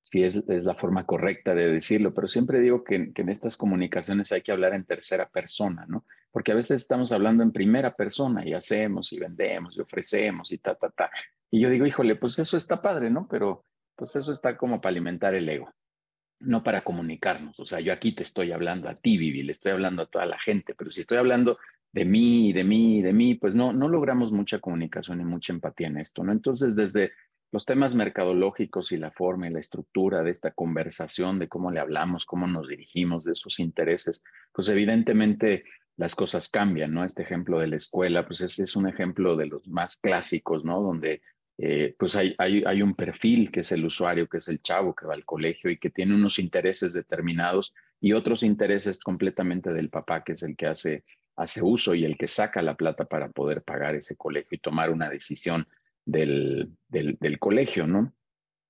[0.01, 3.57] si es, es la forma correcta de decirlo, pero siempre digo que, que en estas
[3.57, 6.05] comunicaciones hay que hablar en tercera persona, ¿no?
[6.31, 10.59] Porque a veces estamos hablando en primera persona y hacemos y vendemos y ofrecemos y
[10.59, 11.11] ta, ta, ta.
[11.51, 13.27] Y yo digo, híjole, pues eso está padre, ¿no?
[13.29, 13.65] Pero
[14.01, 15.71] pues eso está como para alimentar el ego,
[16.39, 17.61] no para comunicarnos.
[17.61, 20.25] O sea, yo aquí te estoy hablando a ti, Vivi, le estoy hablando a toda
[20.25, 21.59] la gente, pero si estoy hablando
[21.93, 25.89] de mí, de mí, de mí, pues no, no logramos mucha comunicación y mucha empatía
[25.89, 26.33] en esto, ¿no?
[26.33, 27.13] Entonces, desde
[27.53, 31.81] los temas mercadológicos y la forma y la estructura de esta conversación, de cómo le
[31.81, 35.65] hablamos, cómo nos dirigimos, de esos intereses, pues evidentemente
[35.99, 37.05] las cosas cambian, ¿no?
[37.05, 40.81] Este ejemplo de la escuela, pues ese es un ejemplo de los más clásicos, ¿no?
[40.81, 41.21] Donde
[41.59, 44.95] eh, pues hay, hay, hay, un perfil que es el usuario, que es el chavo
[44.95, 49.91] que va al colegio y que tiene unos intereses determinados y otros intereses completamente del
[49.91, 51.05] papá, que es el que hace,
[51.37, 54.91] hace uso y el que saca la plata para poder pagar ese colegio y tomar
[54.91, 55.67] una decisión
[56.05, 58.13] del, del, colegio, ¿no?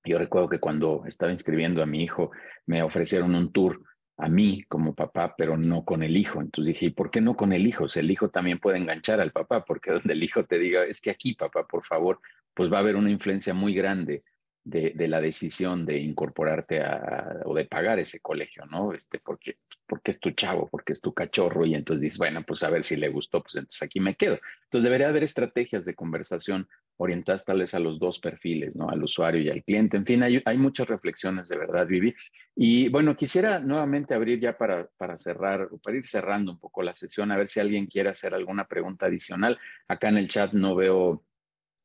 [0.04, 2.30] Yo recuerdo que cuando estaba inscribiendo a mi hijo,
[2.66, 3.82] me ofrecieron un tour
[4.16, 6.40] a mí como papá, pero no con el hijo.
[6.40, 7.86] Entonces dije, ¿por qué no con el hijo?
[7.94, 11.10] El hijo también puede enganchar al papá, porque donde el hijo te diga, es que
[11.10, 12.20] aquí, papá, por favor,
[12.54, 14.24] pues va a haber una influencia muy grande
[14.64, 18.92] de, la decisión de incorporarte a, o de pagar ese colegio, ¿no?
[18.92, 22.62] Este, porque, porque es tu chavo, porque es tu cachorro, y entonces dices, bueno, pues
[22.62, 24.38] a ver si le gustó, pues entonces aquí me quedo.
[24.64, 28.90] Entonces debería haber estrategias de conversación orientadas tal vez a los dos perfiles, ¿no?
[28.90, 29.96] Al usuario y al cliente.
[29.96, 32.14] En fin, hay, hay muchas reflexiones de verdad, Vivi.
[32.54, 36.92] Y bueno, quisiera nuevamente abrir ya para, para cerrar, para ir cerrando un poco la
[36.92, 39.58] sesión, a ver si alguien quiere hacer alguna pregunta adicional.
[39.88, 41.24] Acá en el chat no veo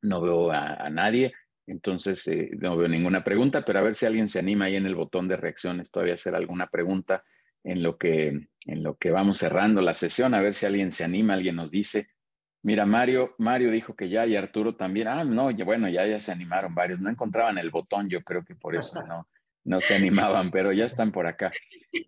[0.06, 1.32] no veo a, nadie,
[1.66, 4.86] entonces eh, no veo ninguna pregunta, pero a ver si alguien se anima ahí en
[4.86, 7.24] el botón de reacciones todavía hacer alguna pregunta
[7.64, 11.04] en lo que, en lo que vamos cerrando la sesión, a ver si alguien se
[11.04, 12.08] anima, alguien nos dice.
[12.62, 15.08] Mira, Mario, Mario dijo que ya y Arturo también.
[15.08, 17.00] Ah, no, bueno, ya, ya se animaron varios.
[17.00, 19.28] No encontraban el botón, yo creo que por eso no,
[19.66, 21.52] no se animaban, pero ya están por acá.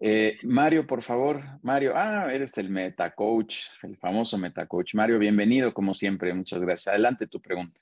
[0.01, 4.95] Eh, Mario, por favor, Mario, ah, eres el Meta Coach, el famoso Meta Coach.
[4.95, 6.89] Mario, bienvenido como siempre, muchas gracias.
[6.89, 7.81] Adelante tu pregunta.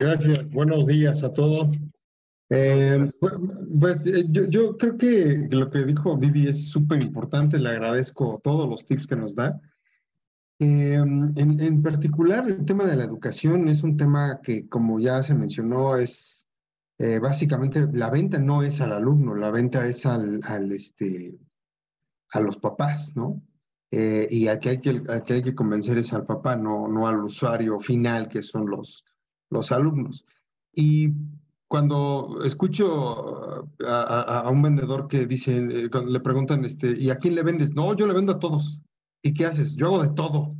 [0.00, 1.76] Gracias, buenos días a todos.
[2.48, 3.34] Eh, pues,
[3.78, 8.40] pues eh, yo, yo, creo que lo que dijo Vivi es súper importante, le agradezco
[8.42, 9.60] todos los tips que nos da.
[10.58, 15.34] en, en particular, el tema de la educación es un tema que, como ya se
[15.34, 16.48] mencionó, es
[16.98, 21.38] eh, básicamente la venta no es al alumno, la venta es al, al este,
[22.32, 23.42] a los papás, ¿no?
[23.90, 26.88] Eh, y al que, hay que, al que hay que convencer es al papá, no,
[26.88, 29.04] no al usuario final, que son los,
[29.50, 30.24] los alumnos.
[30.72, 31.12] Y
[31.68, 37.42] cuando escucho a, un vendedor que dice, eh, le preguntan, este, ¿y a quién le
[37.42, 37.74] vendes?
[37.74, 38.82] No, yo le vendo a todos.
[39.22, 39.76] ¿Y qué haces?
[39.76, 40.56] Yo hago de todo.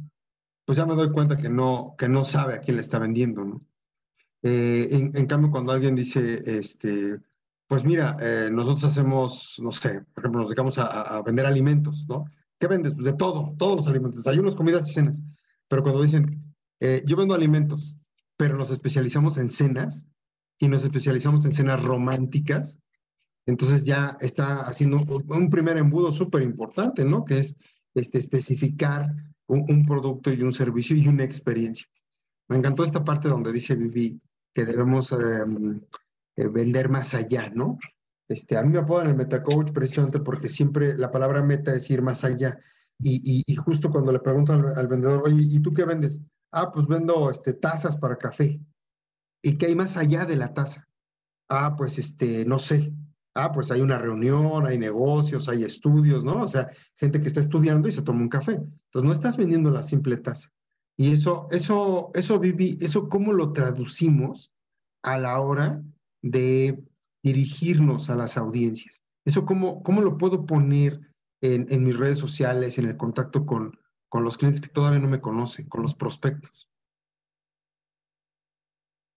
[0.65, 3.45] Pues ya me doy cuenta que no, que no sabe a quién le está vendiendo,
[3.45, 3.61] ¿no?
[4.43, 7.19] Eh, en, cambio, cuando alguien dice, este,
[7.67, 12.25] pues mira, eh, nosotros hacemos, no sé, por ejemplo, nos dedicamos a, vender alimentos, ¿no?
[12.59, 12.95] ¿Qué vendes?
[12.95, 15.21] Pues de todo, todos los alimentos, hay unas comidas y cenas.
[15.69, 17.97] Pero cuando dicen, eh, yo vendo alimentos,
[18.41, 20.09] pero nos especializamos en cenas
[20.59, 22.81] y nos especializamos en cenas románticas,
[23.45, 24.97] entonces ya está haciendo
[25.29, 27.27] un primer embudo súper importante, ¿no?
[27.27, 27.59] Que es
[27.95, 29.13] este, especificar
[29.47, 31.85] un, producto y un servicio y una experiencia.
[32.49, 34.19] Me encantó esta parte donde dice Vivi,
[34.55, 35.83] que debemos em,
[36.37, 37.79] eh, vender más allá, ¿no?
[38.27, 42.01] Este, a mí me apodan el metacoach precisamente porque siempre la palabra meta es ir
[42.01, 42.59] más allá.
[42.99, 46.23] Y, y, justo cuando le pregunto al, vendedor, oye, ¿y tú qué vendes?
[46.53, 48.61] Ah, pues vendo este, tazas para café.
[49.43, 50.89] ¿Y qué hay más allá de la taza?
[51.49, 52.93] Ah, pues este, no sé.
[53.35, 56.43] Ah, pues hay una reunión, hay negocios, hay estudios, ¿no?
[56.43, 58.53] O sea, gente que está estudiando y se toma un café.
[58.53, 60.51] Entonces no estás vendiendo la simple taza.
[60.97, 64.53] Y eso, eso, eso, Vivi, eso cómo lo traducimos
[65.03, 65.83] a la hora
[66.23, 66.83] de
[67.23, 69.03] dirigirnos a las audiencias.
[69.25, 71.01] Eso cómo, cómo lo puedo poner
[71.41, 73.79] en, en mis redes sociales, en el contacto con,
[74.11, 76.69] con los clientes que todavía no me conocen, con los prospectos.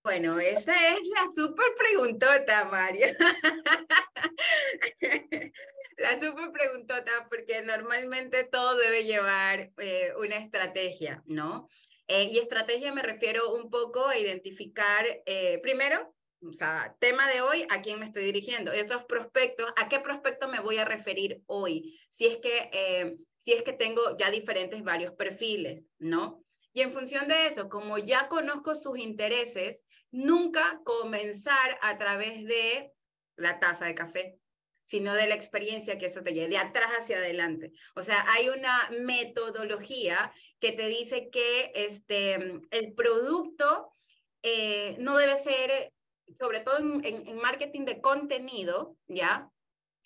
[0.03, 3.07] Bueno, esa es la súper preguntota, Mario.
[5.97, 11.67] la súper preguntota, porque normalmente todo debe llevar eh, una estrategia, ¿no?
[12.07, 16.13] Eh, y estrategia me refiero un poco a identificar, eh, primero,
[16.47, 18.71] o sea, tema de hoy, ¿a quién me estoy dirigiendo?
[18.73, 21.99] Esos prospectos, ¿a qué prospecto me voy a referir hoy?
[22.09, 26.45] Si es que, si es que tengo ya diferentes varios perfiles, ¿no?
[26.71, 32.93] Y en función de eso, como ya conozco sus intereses, nunca comenzar a través de
[33.35, 34.39] la taza de café,
[34.85, 37.73] sino de la experiencia que eso te lleve, de atrás hacia adelante.
[37.95, 43.93] O sea, hay una metodología que te dice que este, el producto
[44.41, 45.91] eh, no debe ser,
[46.39, 49.51] sobre todo en, marketing de contenido, ¿ya?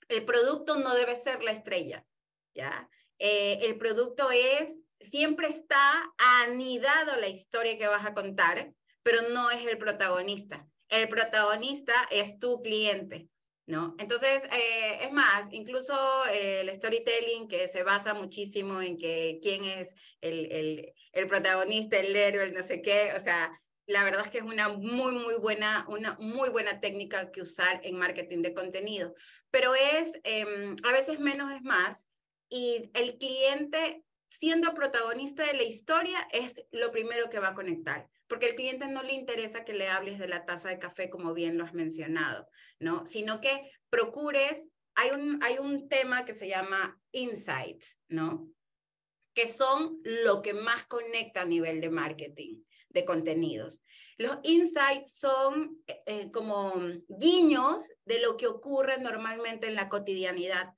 [0.09, 2.03] El producto no debe ser la estrella,
[2.55, 2.89] ¿ya?
[3.19, 8.71] Eh, el producto es, siempre está anidado la historia que vas a contar,
[9.03, 10.67] pero no es el protagonista.
[10.89, 13.29] El protagonista es tu cliente.
[13.67, 13.95] ¿no?
[13.99, 15.93] Entonces, eh, es más, incluso
[16.31, 22.15] eh, el storytelling que se basa muchísimo en que quién es el, el, protagonista, el
[22.15, 23.51] héroe, el no sé qué, o sea,
[23.85, 27.81] la verdad es que es una muy, muy buena, una muy buena técnica que usar
[27.83, 29.13] en marketing de contenido,
[29.51, 32.07] pero es, em, a veces menos es más,
[32.49, 38.09] y el cliente siendo protagonista de la historia es lo primero que va a conectar
[38.27, 41.33] porque al cliente no le interesa que le hables de la taza de café, como
[41.33, 42.47] bien lo has mencionado,
[42.79, 43.07] ¿no?
[43.07, 48.49] Sino que procures, hay un, hay un tema que se llama insights, ¿no?
[49.33, 53.81] Que son lo que más conecta a nivel de marketing, de contenidos.
[54.17, 56.73] Los insights son eh, eh, como
[57.07, 60.73] guiños de lo que ocurre normalmente en la cotidianidad,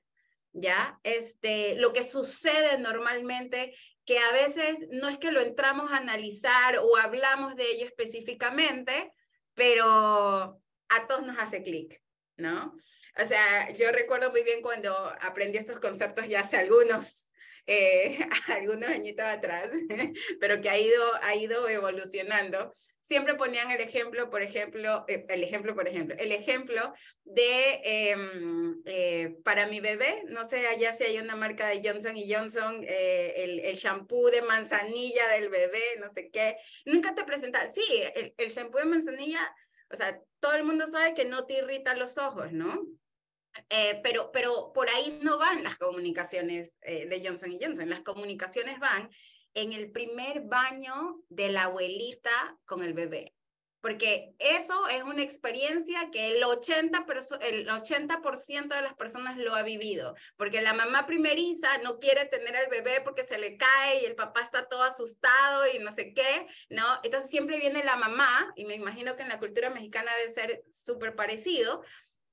[0.52, 0.98] ¿ya?
[1.02, 3.74] Este, lo que sucede normalmente
[4.04, 9.12] que a veces no es que lo entramos a analizar o hablamos de ello específicamente,
[9.54, 12.02] pero a todos nos hace clic,
[12.36, 12.74] ¿no?
[13.22, 17.29] O sea, yo recuerdo muy bien cuando aprendí estos conceptos ya hace algunos,
[17.70, 18.18] eh,
[18.48, 19.70] algunos añitos atrás,
[20.40, 22.72] pero que ha ido, ha ido evolucionando
[23.10, 26.94] siempre ponían el ejemplo, por ejemplo, eh, el ejemplo, por ejemplo, el ejemplo
[27.24, 32.16] de em, eh, para mi bebé, no sé allá si hay una marca de Johnson
[32.16, 36.56] y Johnson, eh, el, el, shampoo de manzanilla del bebé, no sé qué.
[36.84, 37.82] Nunca te presentan, sí,
[38.14, 39.56] el, el shampoo de manzanilla,
[39.92, 42.86] o sea, todo el mundo sabe que no te irrita los ojos, ¿no?
[44.02, 47.88] Pero, pero por ahí no van las comunicaciones de Johnson Johnson.
[47.88, 49.10] Las comunicaciones van
[49.54, 53.34] en el primer baño de la abuelita con el bebé.
[53.82, 58.18] Porque eso es una experiencia que el 80%, el 80
[58.76, 60.14] de las personas lo ha vivido.
[60.36, 64.16] Porque la mamá primeriza no quiere tener al bebé porque se le cae y el
[64.16, 66.84] papá está todo asustado y no sé qué, ¿no?
[67.02, 70.62] Entonces siempre viene la mamá, y me imagino que en la cultura mexicana debe ser
[70.70, 71.82] súper parecido,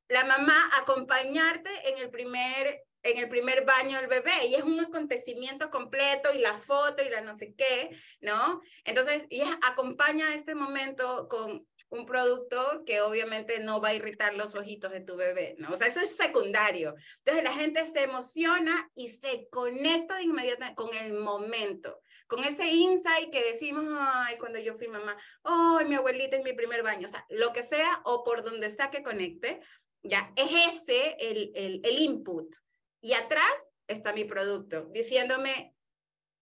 [0.10, 4.80] la mamá acompañarte en el primer en el primer baño del bebé y es un
[4.80, 8.62] acontecimiento completo y la foto y la no sé qué, ¿no?
[8.84, 14.56] Entonces, ella acompaña este momento con un producto que obviamente no va a irritar los
[14.56, 15.74] ojitos de tu bebé, ¿no?
[15.74, 16.96] O sea, eso es secundario.
[17.20, 22.68] Entonces, la gente se emociona y se conecta de inmediato con el momento con ese
[22.68, 27.08] insight que decimos, ay, cuando yo fui mamá, ay, mi abuelita en mi primer baño,
[27.08, 29.62] o sea, lo que sea o por donde sea que conecte,
[30.08, 32.56] ya, es ese el, el, el input,
[33.02, 33.54] y atrás
[33.88, 35.76] está mi producto, diciéndome,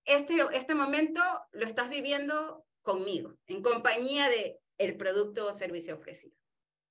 [0.05, 1.21] este, este momento
[1.51, 6.35] lo estás viviendo conmigo, en compañía de el producto o servicio ofrecido.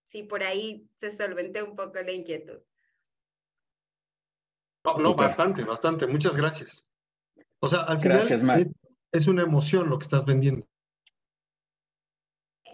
[0.05, 2.59] Sí, por ahí se solventé un poco la inquietud.
[4.84, 6.06] No, no bastante, bastante.
[6.06, 6.86] Muchas gracias.
[7.60, 8.72] O sea, al final es,
[9.12, 10.68] es, una emoción lo que estás vendiendo.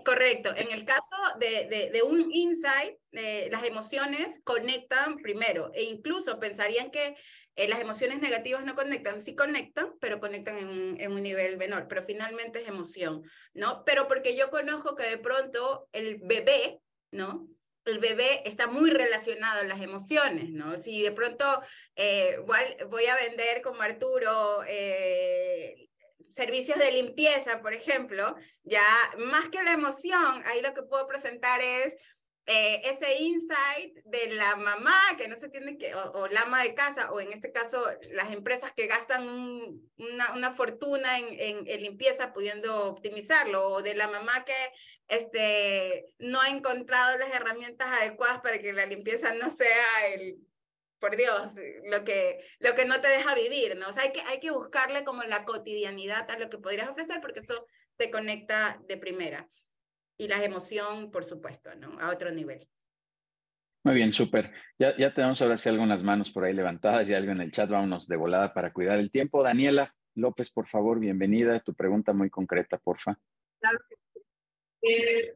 [0.04, 0.50] Correcto.
[0.56, 6.90] En el caso de, de, un insight, eh, las emociones conectan primero e incluso pensarían
[6.90, 7.16] que
[7.56, 9.20] eh, las emociones negativas no conectan.
[9.20, 13.22] Sí conectan, pero conectan en un, en un, nivel menor, pero finalmente es emoción,
[13.54, 13.84] ¿no?
[13.84, 17.48] Pero porque yo conozco que de pronto el bebé, ¿no?
[17.84, 20.76] el bebé está muy relacionado a las emociones, ¿no?
[20.76, 21.44] Si de pronto
[21.96, 22.38] eh,
[22.88, 25.89] voy a vender como Arturo eh,
[26.34, 28.84] servicios de limpieza, por ejemplo, ya
[29.18, 31.96] más que la emoción, ahí lo que puedo presentar es
[32.46, 36.74] eh, ese insight de la mamá que no se tiene que, o, la ama de
[36.74, 39.28] casa, o en este caso las empresas que gastan
[39.96, 44.54] una, una, fortuna en, en, en, limpieza pudiendo optimizarlo, o de la mamá que
[45.06, 50.38] este, no ha encontrado las herramientas adecuadas para que la limpieza no sea el
[51.00, 51.54] por Dios,
[51.90, 53.88] lo que, lo que no te deja vivir, ¿no?
[53.88, 57.20] O sea, hay que, hay que buscarle como la cotidianidad a lo que podrías ofrecer
[57.20, 57.66] porque eso
[57.96, 59.48] te conecta de primera.
[60.18, 61.98] Y la emoción, por supuesto, ¿no?
[61.98, 62.68] A otro nivel.
[63.82, 64.52] Muy bien, súper.
[64.78, 67.70] Ya, ya tenemos ahora sí algunas manos por ahí levantadas y algo en el chat.
[67.70, 69.42] Vámonos de volada para cuidar el tiempo.
[69.42, 71.60] Daniela López, por favor, bienvenida.
[71.60, 73.18] Tu pregunta muy concreta, porfa.
[73.58, 74.22] Claro que sí.
[74.82, 75.34] Eh,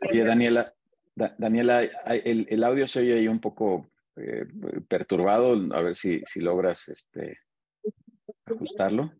[0.00, 0.74] Oye, Daniela,
[1.14, 4.46] Daniela, el, el, audio se oye ahí un poco eh,
[4.88, 5.54] perturbado.
[5.74, 7.38] A ver si, si logras este,
[8.44, 9.12] ajustarlo.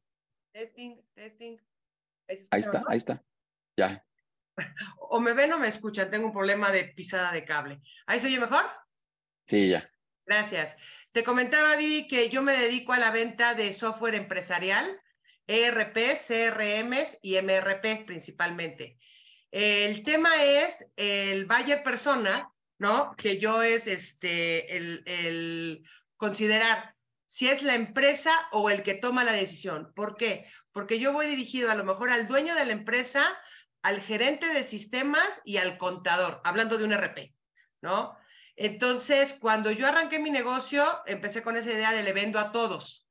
[0.52, 1.56] Testing, testing.
[2.51, 3.22] Ahí está, ahí está.
[3.76, 4.05] Ya.
[5.10, 6.10] O me ven o me escuchan.
[6.10, 7.80] Tengo un problema de pisada de cable.
[8.06, 8.64] ¿Ahí se oye mejor?
[9.47, 9.89] Sí, ya.
[10.26, 10.76] Gracias.
[11.12, 15.01] Te comentaba, Vivi, que yo me dedico a la venta de software empresarial,
[15.48, 15.96] ERP,
[16.26, 18.98] CRMs y MRP principalmente.
[19.50, 23.16] El tema es el buyer persona, ¿no?
[23.16, 25.88] Que yo es este, el, el
[26.18, 26.94] considerar
[27.26, 29.90] si es la empresa o el que toma la decisión.
[29.94, 30.46] ¿Por qué?
[30.70, 33.26] Porque yo voy dirigido a lo mejor al dueño de la empresa,
[33.82, 37.34] al gerente de sistemas y al contador, hablando de un RP,
[37.80, 38.14] ¿no?
[38.54, 43.07] Entonces, cuando yo arranqué mi negocio, empecé con esa idea de le vendo a todos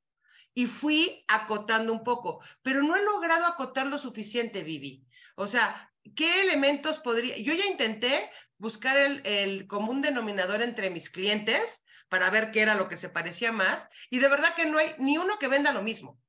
[0.54, 5.04] y fui acotando un poco, pero no he logrado acotar lo suficiente, Vivi.
[5.36, 7.36] O sea, ¿qué elementos podría?
[7.38, 12.74] Yo ya intenté buscar el, el común denominador entre mis clientes para ver qué era
[12.74, 15.72] lo que se parecía más y de verdad que no hay ni uno que venda
[15.72, 16.20] lo mismo,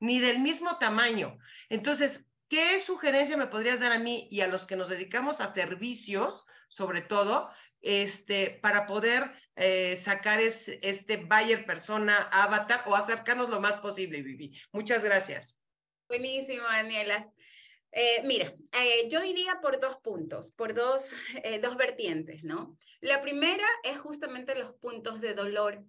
[0.00, 1.38] ni del mismo tamaño.
[1.68, 5.52] Entonces, ¿qué sugerencia me podrías dar a mí y a los que nos dedicamos a
[5.52, 7.50] servicios, sobre todo,
[7.80, 14.22] este, para poder eh, sacar es, este buyer persona, avatar o acercarnos lo más posible,
[14.22, 14.58] Vivi.
[14.72, 15.60] Muchas gracias.
[16.08, 17.24] Buenísimo, Daniela.
[17.92, 21.12] Eh, mira, eh, yo iría por dos puntos, por dos,
[21.62, 22.76] dos vertientes, ¿no?
[23.00, 25.84] La primera es justamente los puntos de dolor.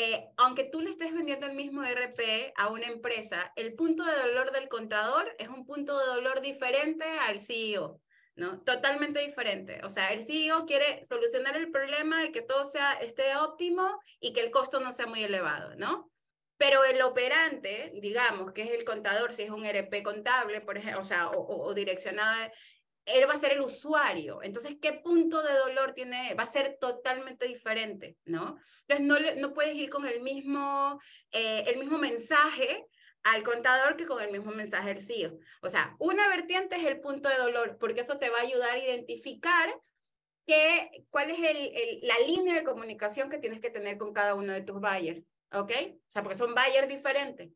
[0.00, 4.16] Eh, aunque tú le estés vendiendo el mismo RP a una empresa, el punto de
[4.16, 8.00] dolor del contador es un punto de dolor diferente al CEO.
[8.38, 8.60] ¿No?
[8.62, 9.80] Totalmente diferente.
[9.84, 14.32] O sea, el CEO quiere solucionar el problema de que todo sea, esté óptimo y
[14.32, 16.10] que el costo no sea muy elevado, ¿no?
[16.56, 21.02] Pero el operante, digamos, que es el contador, si es un RP contable, por ejemplo,
[21.02, 22.50] o sea, o, o direccionado,
[23.04, 24.40] él va a ser el usuario.
[24.42, 26.34] Entonces, ¿qué punto de dolor tiene?
[26.34, 28.56] Va a ser totalmente diferente, ¿no?
[28.86, 31.00] Entonces, no, no puedes ir con el mismo,
[31.32, 32.86] eh, el mismo mensaje
[33.22, 35.38] al contador que con el mismo mensaje del CEO.
[35.62, 38.74] O sea, una vertiente es el punto de dolor, porque eso te va a ayudar
[38.74, 39.74] a identificar
[40.46, 44.52] que, cuál es el, la línea de comunicación que tienes que tener con cada uno
[44.52, 45.22] de tus buyers.
[45.52, 45.72] ¿Ok?
[45.72, 47.50] O sea, porque son buyers diferentes.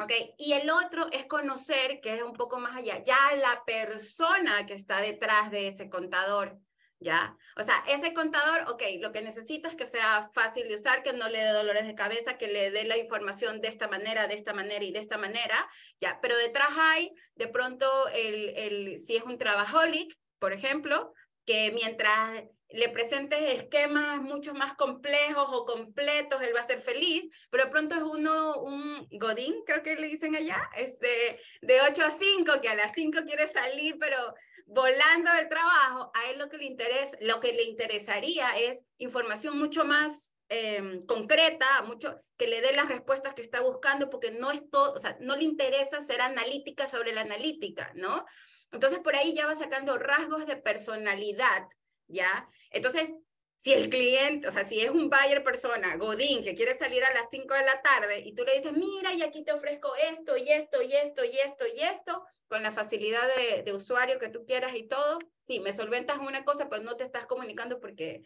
[0.00, 0.12] ¿Ok?
[0.38, 4.74] Y el otro es conocer, que es un poco más allá, ya la persona que
[4.74, 6.58] está detrás de ese contador.
[7.00, 7.36] ¿Ya?
[7.56, 11.12] O sea, ese contador, ok, lo que necesita es que sea fácil de usar, que
[11.12, 14.34] no le dé dolores de cabeza, que le dé la información de esta manera, de
[14.34, 15.68] esta manera y de esta manera,
[16.00, 16.18] ¿ya?
[16.20, 21.12] Pero detrás hay, de pronto, el, el, si es un trabajolic, por ejemplo,
[21.44, 27.28] que mientras le presentes esquemas mucho más complejos o completos, él va a ser feliz,
[27.50, 31.80] pero de pronto es uno, un godín, creo que le dicen allá, es de, de
[31.80, 34.34] 8 a 5, que a las 5 quiere salir, pero
[34.68, 39.58] volando del trabajo, a él lo que le interesa, lo que le interesaría es información
[39.58, 44.50] mucho más eh, concreta, mucho que le dé las respuestas que está buscando, porque no
[44.50, 48.26] es todo, o sea, no le interesa ser analítica sobre la analítica, ¿no?
[48.70, 51.66] Entonces por ahí ya va sacando rasgos de personalidad,
[52.06, 52.48] ¿ya?
[52.70, 53.10] Entonces,
[53.58, 57.12] si el cliente, o sea, si es un buyer persona, Godín, que quiere salir a
[57.12, 60.36] las 5 de la tarde y tú le dices, mira, y aquí te ofrezco esto
[60.36, 64.28] y esto y esto y esto y esto, con la facilidad de, de, usuario que
[64.28, 68.22] tú quieras y todo, sí, me solventas una cosa, pero no te estás comunicando porque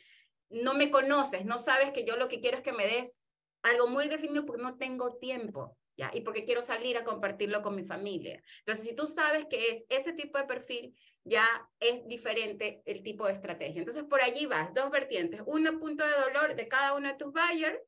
[0.50, 3.26] no me conoces, no sabes que yo lo que quiero es que me des
[3.62, 6.10] algo muy definido porque no tengo tiempo, ¿ya?
[6.12, 8.42] Y porque quiero salir a compartirlo con mi familia.
[8.59, 11.44] Entonces, si tú sabes que es ese tipo de perfil, ya
[11.80, 13.78] es diferente el tipo de estrategia.
[13.78, 17.32] Entonces, por allí vas, dos vertientes, un punto de dolor de cada uno de tus
[17.32, 17.78] buyers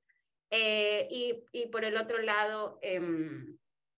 [0.50, 3.00] eh, y, y, por el otro lado, eh,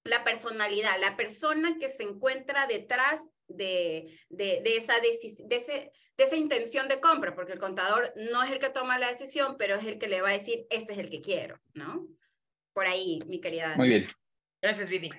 [0.05, 6.25] la personalidad, la persona que se encuentra detrás de, de, de, esa de, ese, de
[6.25, 9.77] esa intención de compra, porque el contador no es el que toma la decisión, pero
[9.77, 12.07] es el que le va a decir, este es el que quiero, ¿no?
[12.73, 13.77] Por ahí, mi querida.
[13.77, 14.07] Muy bien.
[14.63, 15.11] Gracias, Vivi.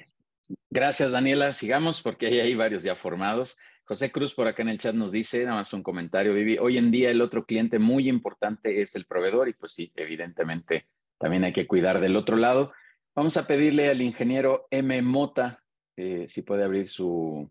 [0.70, 1.54] Gracias, Daniela.
[1.54, 3.58] Sigamos porque hay, hay varios ya formados.
[3.88, 6.78] José Cruz por acá en el chat nos dice, nada más un comentario, Vivi, hoy
[6.78, 11.46] en día el otro cliente muy importante es el proveedor y pues sí, evidentemente también
[11.46, 12.74] hay que cuidar del otro lado.
[13.16, 15.02] Vamos a pedirle al ingeniero M.
[15.04, 15.64] Mota
[15.96, 17.50] eh, si puede abrir su,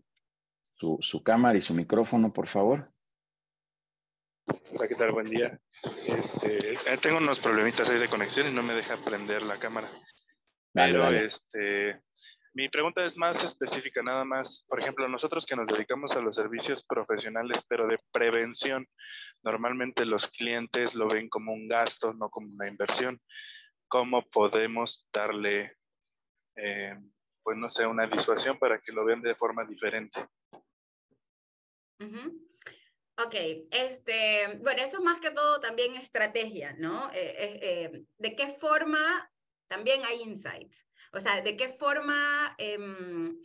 [0.61, 2.91] su, su, cámara y su micrófono, por favor.
[4.45, 5.11] Hola, ¿qué tal?
[5.13, 5.59] Buen día.
[6.05, 9.89] Este, eh, tengo unos problemitas ahí de conexión y no me deja prender la cámara.
[10.73, 11.25] Vale, Pero vale.
[11.25, 11.99] este,
[12.57, 14.65] mi pregunta es más específica, nada más.
[14.67, 18.87] Por ejemplo, nosotros que nos dedicamos a los servicios profesionales, pero de prevención,
[19.43, 23.21] normalmente los clientes lo ven como un gasto, no como una inversión.
[23.87, 25.77] ¿Cómo podemos darle,
[26.55, 26.95] eh,
[27.43, 30.27] pues no sé, una disuasión para que lo vean de forma diferente?
[31.99, 32.41] Uh.
[33.23, 33.35] Ok,
[33.69, 37.11] este, bueno, eso más que todo también estrategia, ¿no?
[37.13, 39.31] Eh, eh, ¿De qué forma
[39.67, 40.86] también hay insights?
[41.13, 43.39] O sea, ¿de qué forma em,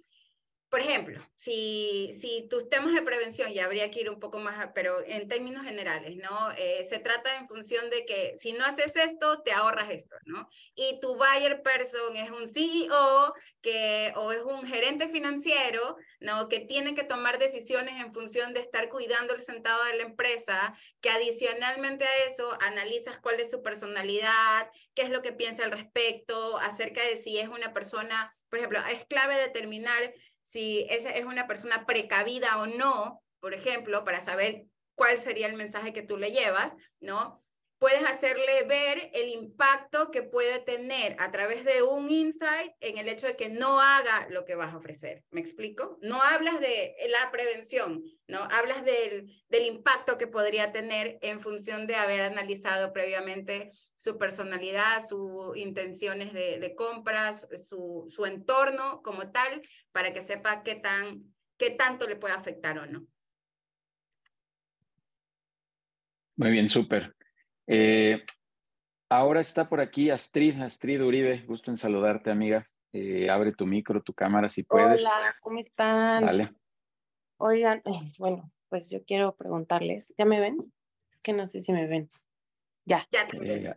[0.72, 4.70] por ejemplo, si, si tus temas de prevención, ya habría que ir un poco más,
[4.74, 6.50] pero en términos generales, ¿no?
[6.56, 10.48] Eh, se trata en función de que si no haces esto, te ahorras esto, ¿no?
[10.74, 16.48] Y tu buyer person es un CEO que, o es un gerente financiero, ¿no?
[16.48, 20.74] Que tiene que tomar decisiones en función de estar cuidando el centavo de la empresa,
[21.02, 25.72] que adicionalmente a eso analizas cuál es su personalidad, qué es lo que piensa al
[25.72, 31.24] respecto, acerca de si es una persona, por ejemplo, es clave determinar si esa es
[31.24, 34.64] una persona precavida o no, por ejemplo, para saber
[34.94, 37.41] cuál sería el mensaje que tú le llevas, ¿no?
[37.82, 43.08] Puedes hacerle ver el impacto que puede tener a través de un insight en el
[43.08, 45.24] hecho de que no haga lo que vas a ofrecer.
[45.32, 45.98] ¿Me explico?
[46.00, 48.38] No hablas de la prevención, ¿no?
[48.52, 55.04] Hablas del, del impacto que podría tener en función de haber analizado previamente su personalidad,
[55.04, 59.60] sus intenciones de, de compras, su, su entorno como tal,
[59.90, 63.08] para que sepa qué, tan, qué tanto le puede afectar o no.
[66.36, 67.12] Muy bien, súper.
[67.74, 68.22] Eh,
[69.08, 72.68] ahora está por aquí Astrid, Astrid Uribe, gusto en saludarte, amiga.
[72.92, 75.00] Eh, abre tu micro, tu cámara si puedes.
[75.00, 76.26] Hola, ¿cómo están?
[76.26, 76.50] Dale.
[77.38, 77.82] Oigan,
[78.18, 80.58] bueno, pues yo quiero preguntarles, ¿ya me ven?
[81.10, 82.10] Es que no sé si me ven.
[82.84, 83.08] Ya.
[83.10, 83.72] Ya te Eh,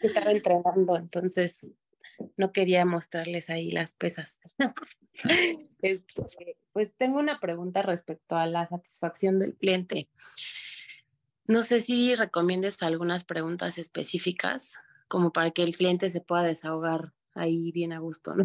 [0.00, 1.66] Estaba entrenando, entonces
[2.38, 4.40] no quería mostrarles ahí las pesas.
[5.82, 10.08] Este, pues tengo una pregunta respecto a la satisfacción del cliente.
[11.48, 14.74] No sé si recomiendes algunas preguntas específicas
[15.08, 18.44] como para que el cliente se pueda desahogar ahí bien a gusto, ¿no?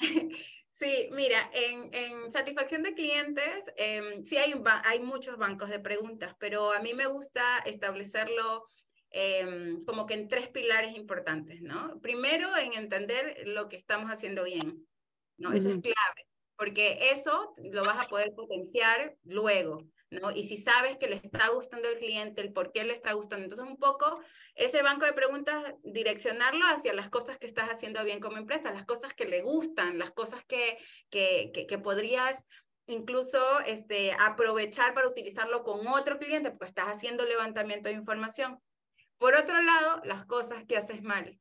[0.78, 4.54] Sí, mira, en, en satisfacción de clientes, em, sí hay,
[4.84, 8.64] hay muchos bancos de preguntas, pero a mí me gusta establecerlo
[9.10, 11.98] em, como que en tres pilares importantes, ¿no?
[12.00, 14.86] Primero, en entender lo que estamos haciendo bien,
[15.36, 15.52] ¿no?
[15.52, 20.30] Eso es clave, porque eso lo vas a poder potenciar luego, ¿no?
[20.30, 23.44] Y si sabes que le está gustando el cliente, el por qué le está gustando,
[23.44, 24.20] entonces un poco
[24.54, 28.86] ese banco de preguntas, direccionarlo hacia las cosas que estás haciendo bien como empresa, las
[28.86, 30.78] cosas que le gustan, las cosas que,
[31.10, 32.46] que, que, podrías
[32.86, 38.58] incluso este, aprovechar para utilizarlo con otro cliente, porque estás haciendo levantamiento de información.
[39.18, 41.38] Por otro lado, las cosas que haces mal.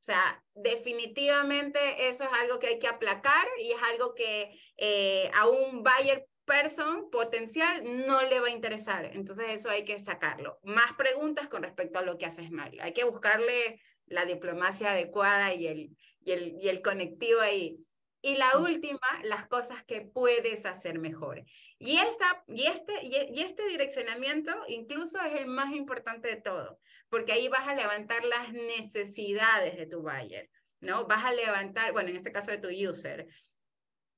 [0.00, 5.30] O sea, definitivamente eso es algo que hay que aplacar y es algo que eh,
[5.34, 9.10] a un buyer person potencial no le va a interesar.
[9.12, 10.58] Entonces eso hay que sacarlo.
[10.62, 12.72] Más preguntas con respecto a lo que haces mal.
[12.80, 17.78] Hay que buscarle la diplomacia adecuada y el, y el, y el conectivo ahí.
[18.22, 21.44] Y la última, las cosas que puedes hacer mejor.
[21.78, 27.32] Y, esta, y, este, y este direccionamiento incluso es el más importante de todo, porque
[27.32, 30.48] ahí vas a levantar las necesidades de tu buyer,
[30.80, 31.06] ¿no?
[31.06, 33.28] Vas a levantar, bueno, en este caso de tu user,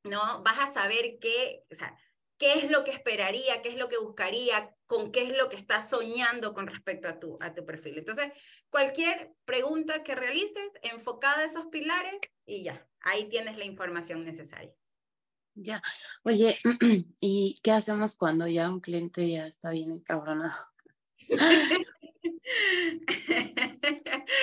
[0.04, 0.42] ¿no?
[0.42, 1.94] Vas a saber qué, o sea,
[2.38, 5.56] qué es lo que esperaría, qué es lo que buscaría, con qué es lo que
[5.56, 7.98] está soñando con respecto a tu, a tu perfil.
[7.98, 8.28] Entonces,
[8.70, 12.14] cualquier pregunta que realices enfocada a esos pilares
[12.46, 14.72] y ya, ahí tienes la información necesaria.
[15.54, 15.82] Ya.
[16.22, 16.56] Oye,
[17.20, 20.54] ¿y qué hacemos cuando ya un cliente ya está bien encabronado?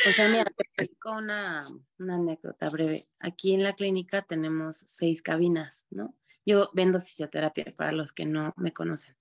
[0.07, 1.67] O sea, mira, te platico una,
[1.97, 3.07] una anécdota breve.
[3.19, 6.15] Aquí en la clínica tenemos seis cabinas, ¿no?
[6.45, 9.15] Yo vendo fisioterapia para los que no me conocen.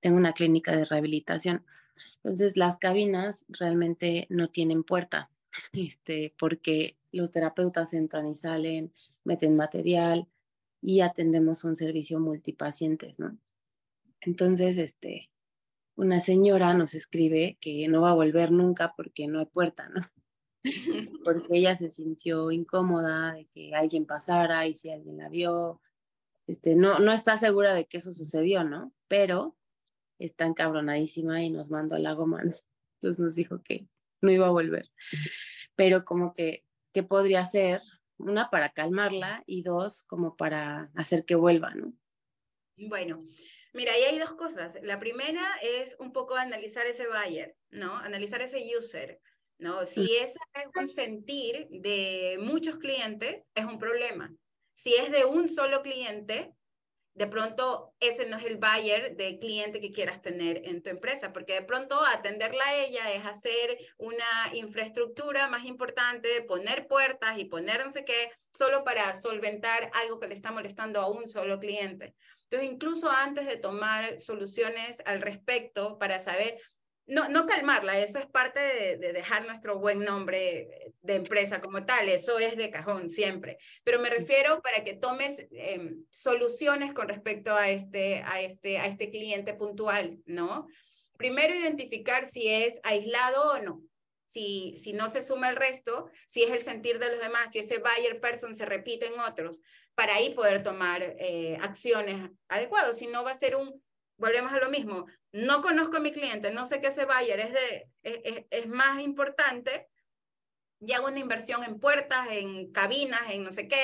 [0.00, 1.64] Tengo una clínica de rehabilitación.
[2.16, 5.30] Entonces, las cabinas realmente no tienen puerta,
[5.72, 8.92] este, porque los terapeutas entran y salen,
[9.24, 10.26] meten material
[10.82, 13.36] y atendemos un servicio multipacientes, ¿no?
[14.20, 15.30] Entonces, este,
[15.94, 20.02] una señora nos escribe que no va a volver nunca porque no hay puerta, ¿no?
[21.24, 25.80] Porque ella se sintió incómoda de que alguien pasara y si alguien la vio,
[26.46, 28.92] este, no, no está segura de que eso sucedió, ¿no?
[29.08, 29.56] Pero
[30.18, 32.42] está encabronadísima y nos mandó a la goma.
[32.42, 32.52] ¿no?
[32.94, 33.86] Entonces nos dijo que
[34.20, 34.90] no iba a volver.
[35.74, 37.82] Pero como que, ¿qué podría hacer?
[38.18, 41.92] Una, para calmarla y dos, como para hacer que vuelva, ¿no?
[42.78, 43.26] Bueno,
[43.74, 44.78] mira, ahí hay dos cosas.
[44.82, 47.96] La primera es un poco analizar ese buyer, ¿no?
[47.96, 49.20] Analizar ese user,
[49.58, 49.84] ¿no?
[49.84, 54.34] Si ese es un sentir de muchos clientes, es un problema.
[54.76, 56.52] Si es de un solo cliente,
[57.14, 61.32] de pronto ese no es el buyer de cliente que quieras tener en tu empresa,
[61.32, 67.46] porque de pronto atenderla a ella es hacer una infraestructura más importante, poner puertas y
[67.46, 71.58] poner no sé qué, solo para solventar algo que le está molestando a un solo
[71.58, 72.14] cliente.
[72.42, 76.60] Entonces, incluso antes de tomar soluciones al respecto para saber
[77.06, 78.60] no, no calmarla, eso es parte
[78.98, 84.00] de, dejar nuestro buen nombre de empresa como tal, eso es de cajón siempre, pero
[84.00, 89.10] me refiero para que tomes em, soluciones con respecto a este, a, este, a este
[89.10, 90.66] cliente puntual, ¿no?
[91.16, 93.82] Primero identificar si es aislado o no,
[94.26, 97.60] si, si no se suma el resto, si es el sentir de los demás, si
[97.60, 99.60] ese buyer person se repite en otros,
[99.94, 103.82] para ahí poder tomar eh, acciones adecuadas, si no va a ser un
[104.16, 107.52] volvemos a lo mismo, no conozco a mi cliente, no sé qué ese buyer es,
[107.52, 109.88] de, es, es, más importante,
[110.80, 113.76] y hago una inversión en puertas, en cabinas, en no sé qué,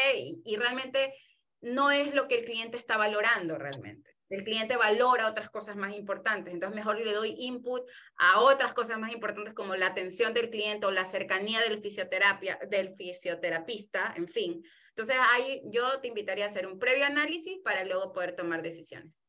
[0.45, 1.15] y, realmente
[1.61, 4.11] no es lo que el cliente está valorando realmente.
[4.29, 7.83] El cliente valora otras cosas más importantes, entonces mejor le doy input
[8.17, 12.59] a otras cosas más importantes como la atención del cliente o la cercanía del, fisioterapia,
[12.69, 14.65] del fisioterapista, en fin.
[14.89, 19.21] Entonces ahí yo te invitaría a hacer un previo análisis para luego poder tomar decisiones.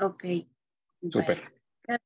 [0.00, 0.24] Ok.
[1.10, 1.42] Súper.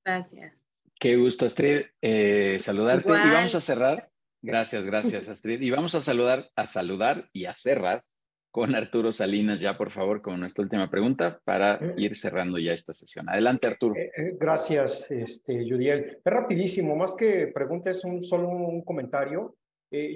[0.05, 0.67] gracias.
[0.99, 3.09] Qué gusto, Astrid, eh, saludarte.
[3.09, 4.09] Y vamos a cerrar.
[4.41, 5.61] Gracias, gracias, Astrid.
[5.61, 8.05] Y vamos a saludar, a saludar y a cerrar
[8.51, 11.95] con Arturo Salinas, ya por favor, con nuestra última pregunta para eh.
[11.97, 13.29] ir cerrando ya esta sesión.
[13.29, 13.95] Adelante, Arturo.
[13.97, 16.05] Eh, gracias, este, Judiel.
[16.05, 19.57] Es rapidísimo, más que pregunta, es un, solo un, comentario.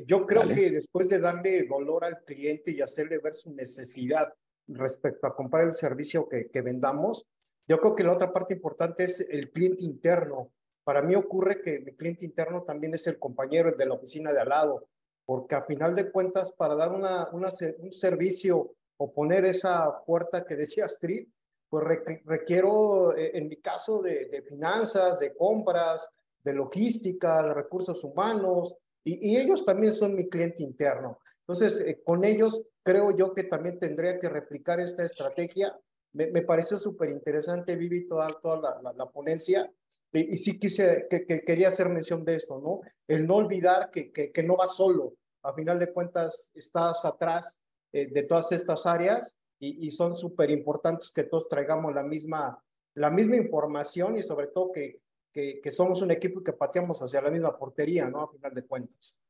[0.06, 4.32] yo creo que después de darle dolor al cliente y hacerle ver su necesidad
[4.68, 7.26] respecto a comprar el servicio que, que vendamos,
[7.68, 10.52] yo creo que la otra parte importante es el cliente interno.
[10.84, 14.40] Para mí ocurre que mi cliente interno también es el compañero de la oficina de
[14.40, 14.88] al lado,
[15.24, 17.48] porque a final de cuentas, para dar una, una
[17.78, 21.26] un servicio o poner esa puerta que decía Street,
[21.68, 21.84] pues
[22.24, 26.08] requiero, eh, en mi caso, de, de, finanzas, de compras,
[26.44, 31.18] de logística, de recursos humanos, y, y ellos también son mi cliente interno.
[31.40, 35.76] Entonces, eh, con ellos creo yo que también tendría que replicar esta estrategia
[36.16, 39.70] me, me parece súper interesante, Vivi, toda, toda la, la, ponencia.
[40.12, 42.80] Y, y, sí quise, que, que, quería hacer mención de esto, ¿no?
[43.06, 45.14] El no olvidar que, que, no vas solo.
[45.42, 47.62] A final de cuentas, estás atrás
[47.92, 52.58] eh, de todas estas áreas y, y son súper importantes que todos traigamos la misma,
[52.94, 57.20] la misma información y sobre todo que, que, que, somos un equipo que pateamos hacia
[57.20, 58.22] la misma portería, ¿no?
[58.22, 59.20] A final de cuentas.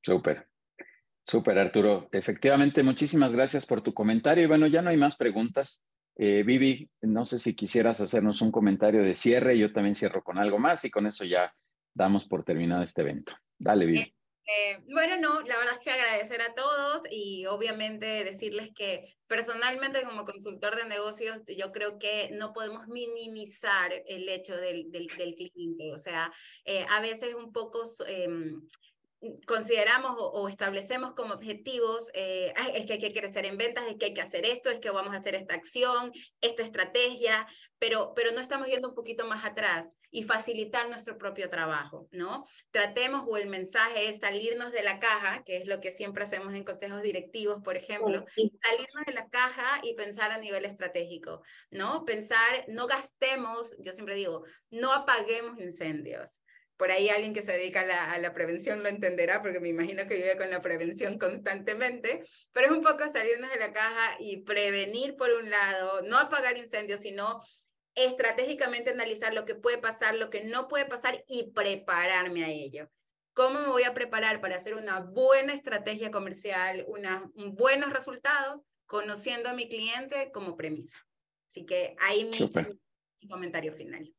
[0.00, 0.46] Súper.
[1.24, 2.08] Súper, Arturo.
[2.12, 4.44] Efectivamente, muchísimas gracias por tu comentario.
[4.44, 5.84] Y bueno, ya no hay más preguntas.
[6.16, 10.38] Eh, Vivi, no sé si quisieras hacernos un comentario de cierre, yo también cierro con
[10.38, 11.54] algo más y con eso ya
[11.94, 13.32] damos por terminado este evento.
[13.58, 14.00] Dale, Vivi.
[14.00, 14.14] Eh,
[14.44, 20.02] eh, bueno, no, la verdad es que agradecer a todos y obviamente decirles que personalmente
[20.02, 25.34] como consultor de negocios yo creo que no podemos minimizar el hecho del, del, del
[25.34, 26.30] cliente, o sea,
[26.90, 28.60] a veces un poco em,
[29.46, 34.06] consideramos o, establecemos como objetivos, eh, es que hay que crecer en ventas, es que
[34.06, 37.46] hay que hacer esto, es que vamos a hacer esta acción, esta estrategia,
[37.78, 42.44] pero, pero no estamos yendo un poquito más atrás y facilitar nuestro propio trabajo, ¿no?
[42.70, 46.52] Tratemos, o el mensaje es salirnos de la caja, que es lo que siempre hacemos
[46.54, 48.24] en consejos directivos, por ejemplo,
[48.62, 52.04] salirnos de la caja y pensar a nivel estratégico, ¿no?
[52.04, 56.41] Pensar, no gastemos, yo siempre digo, no apaguemos incendios
[56.82, 60.16] por ahí alguien que se dedica a la, prevención lo entenderá, porque me imagino que
[60.16, 65.14] vive con la prevención constantemente, pero es un poco salirnos de la caja y prevenir
[65.14, 67.40] por un lado, no apagar incendios, sino
[67.94, 72.90] estratégicamente analizar lo que puede pasar, lo que no puede pasar y prepararme a ello.
[73.32, 79.48] ¿Cómo me voy a preparar para hacer una buena estrategia comercial, una, buenos resultados, conociendo
[79.48, 80.98] a mi cliente como premisa?
[81.46, 82.40] Así que ahí mi,
[83.20, 84.12] mi comentario final.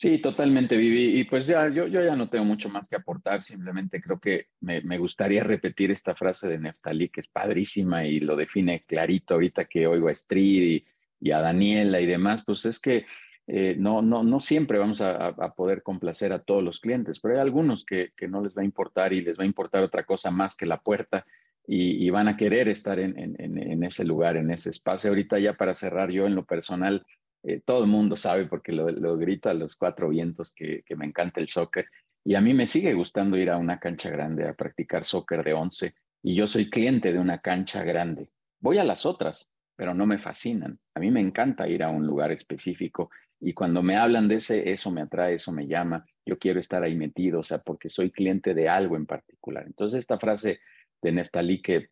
[0.00, 1.18] Sí, totalmente, Vivi.
[1.18, 4.46] Y pues ya, yo, yo ya no tengo mucho más que aportar, simplemente creo que
[4.60, 9.34] me, me, gustaría repetir esta frase de Neftalí, que es padrísima y lo define clarito
[9.34, 10.84] ahorita que oigo a Strid
[11.20, 13.06] y, a Daniela y demás, pues es que
[13.48, 17.34] eh, no, no, no siempre vamos a, a, poder complacer a todos los clientes, pero
[17.34, 20.04] hay algunos que, que, no les va a importar y les va a importar otra
[20.04, 21.26] cosa más que la puerta
[21.66, 25.10] y, y van a querer estar en, en, en ese lugar, en ese espacio.
[25.10, 27.04] Ahorita ya para cerrar yo en lo personal,
[27.42, 31.06] eh, todo el mundo sabe porque lo, lo grito a los cuatro vientos que, me
[31.06, 31.86] encanta el soccer
[32.24, 35.52] y a mí me sigue gustando ir a una cancha grande a practicar soccer de
[35.52, 38.30] 11 y yo soy cliente de una cancha grande.
[38.60, 40.78] Voy a las otras, pero no me fascinan.
[40.94, 43.10] A mí me encanta ir a un lugar específico
[43.40, 46.04] y cuando me hablan de ese, eso me atrae, eso me llama.
[46.26, 49.64] Yo quiero estar ahí metido, o sea, porque soy cliente de algo en particular.
[49.64, 50.60] Entonces, esta frase
[51.00, 51.90] de Neftalí que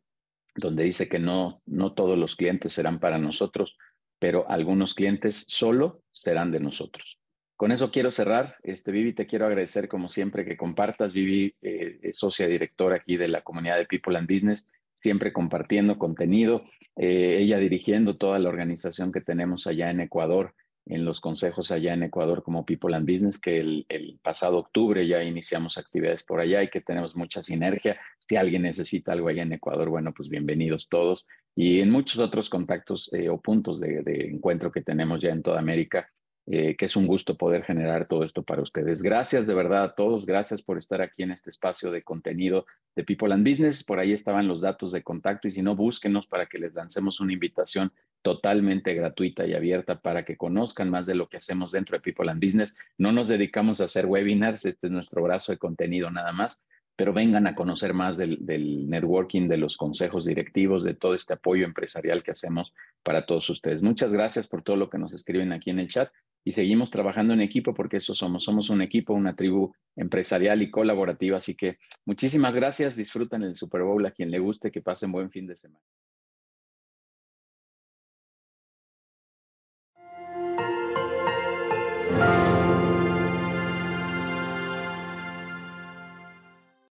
[0.56, 3.77] donde dice que no, no todos los clientes serán para nosotros,
[4.18, 7.18] pero algunos clientes solo serán de nosotros.
[7.56, 8.56] Con eso quiero cerrar.
[8.62, 11.14] Este, Vivi, te quiero agradecer como siempre que compartas.
[11.14, 15.98] Vivi eh, es socia directora aquí de la comunidad de People and Business, siempre compartiendo
[15.98, 16.64] contenido,
[16.97, 20.55] eh, ella dirigiendo toda la organización que tenemos allá en Ecuador,
[20.86, 25.22] en los consejos allá en Ecuador como People and Business, que el, pasado octubre ya
[25.22, 27.98] iniciamos actividades por allá y que tenemos mucha sinergia.
[28.18, 31.26] Si alguien necesita algo allá en Ecuador, bueno, pues bienvenidos todos.
[31.56, 35.58] Y en muchos otros contactos eh, o puntos de, encuentro que tenemos ya en toda
[35.58, 36.08] América,
[36.48, 39.02] eh, que es un gusto poder generar todo esto para ustedes.
[39.02, 43.02] Gracias de verdad a todos, gracias por estar aquí en este espacio de contenido de
[43.02, 43.82] People and Business.
[43.82, 47.18] Por ahí estaban los datos de contacto y si no, búsquenos para que les lancemos
[47.18, 47.93] una invitación
[48.23, 52.31] totalmente gratuita y abierta para que conozcan más de lo que hacemos dentro de People
[52.31, 52.77] and Business.
[52.97, 56.64] No nos dedicamos a hacer webinars, este es nuestro brazo de contenido nada más,
[56.94, 61.35] pero vengan a conocer más del, del, networking, de los consejos directivos, de todo este
[61.35, 63.82] apoyo empresarial que hacemos para todos ustedes.
[63.82, 66.09] Muchas gracias por todo lo que nos escriben aquí en el chat
[66.47, 70.70] y seguimos trabajando en equipo porque eso somos, somos un equipo, una tribu empresarial y
[70.70, 71.39] colaborativa.
[71.39, 75.28] Así que muchísimas gracias, disfruten el Super Bowl a quien le guste, que pasen buen
[75.28, 75.85] fin de semana.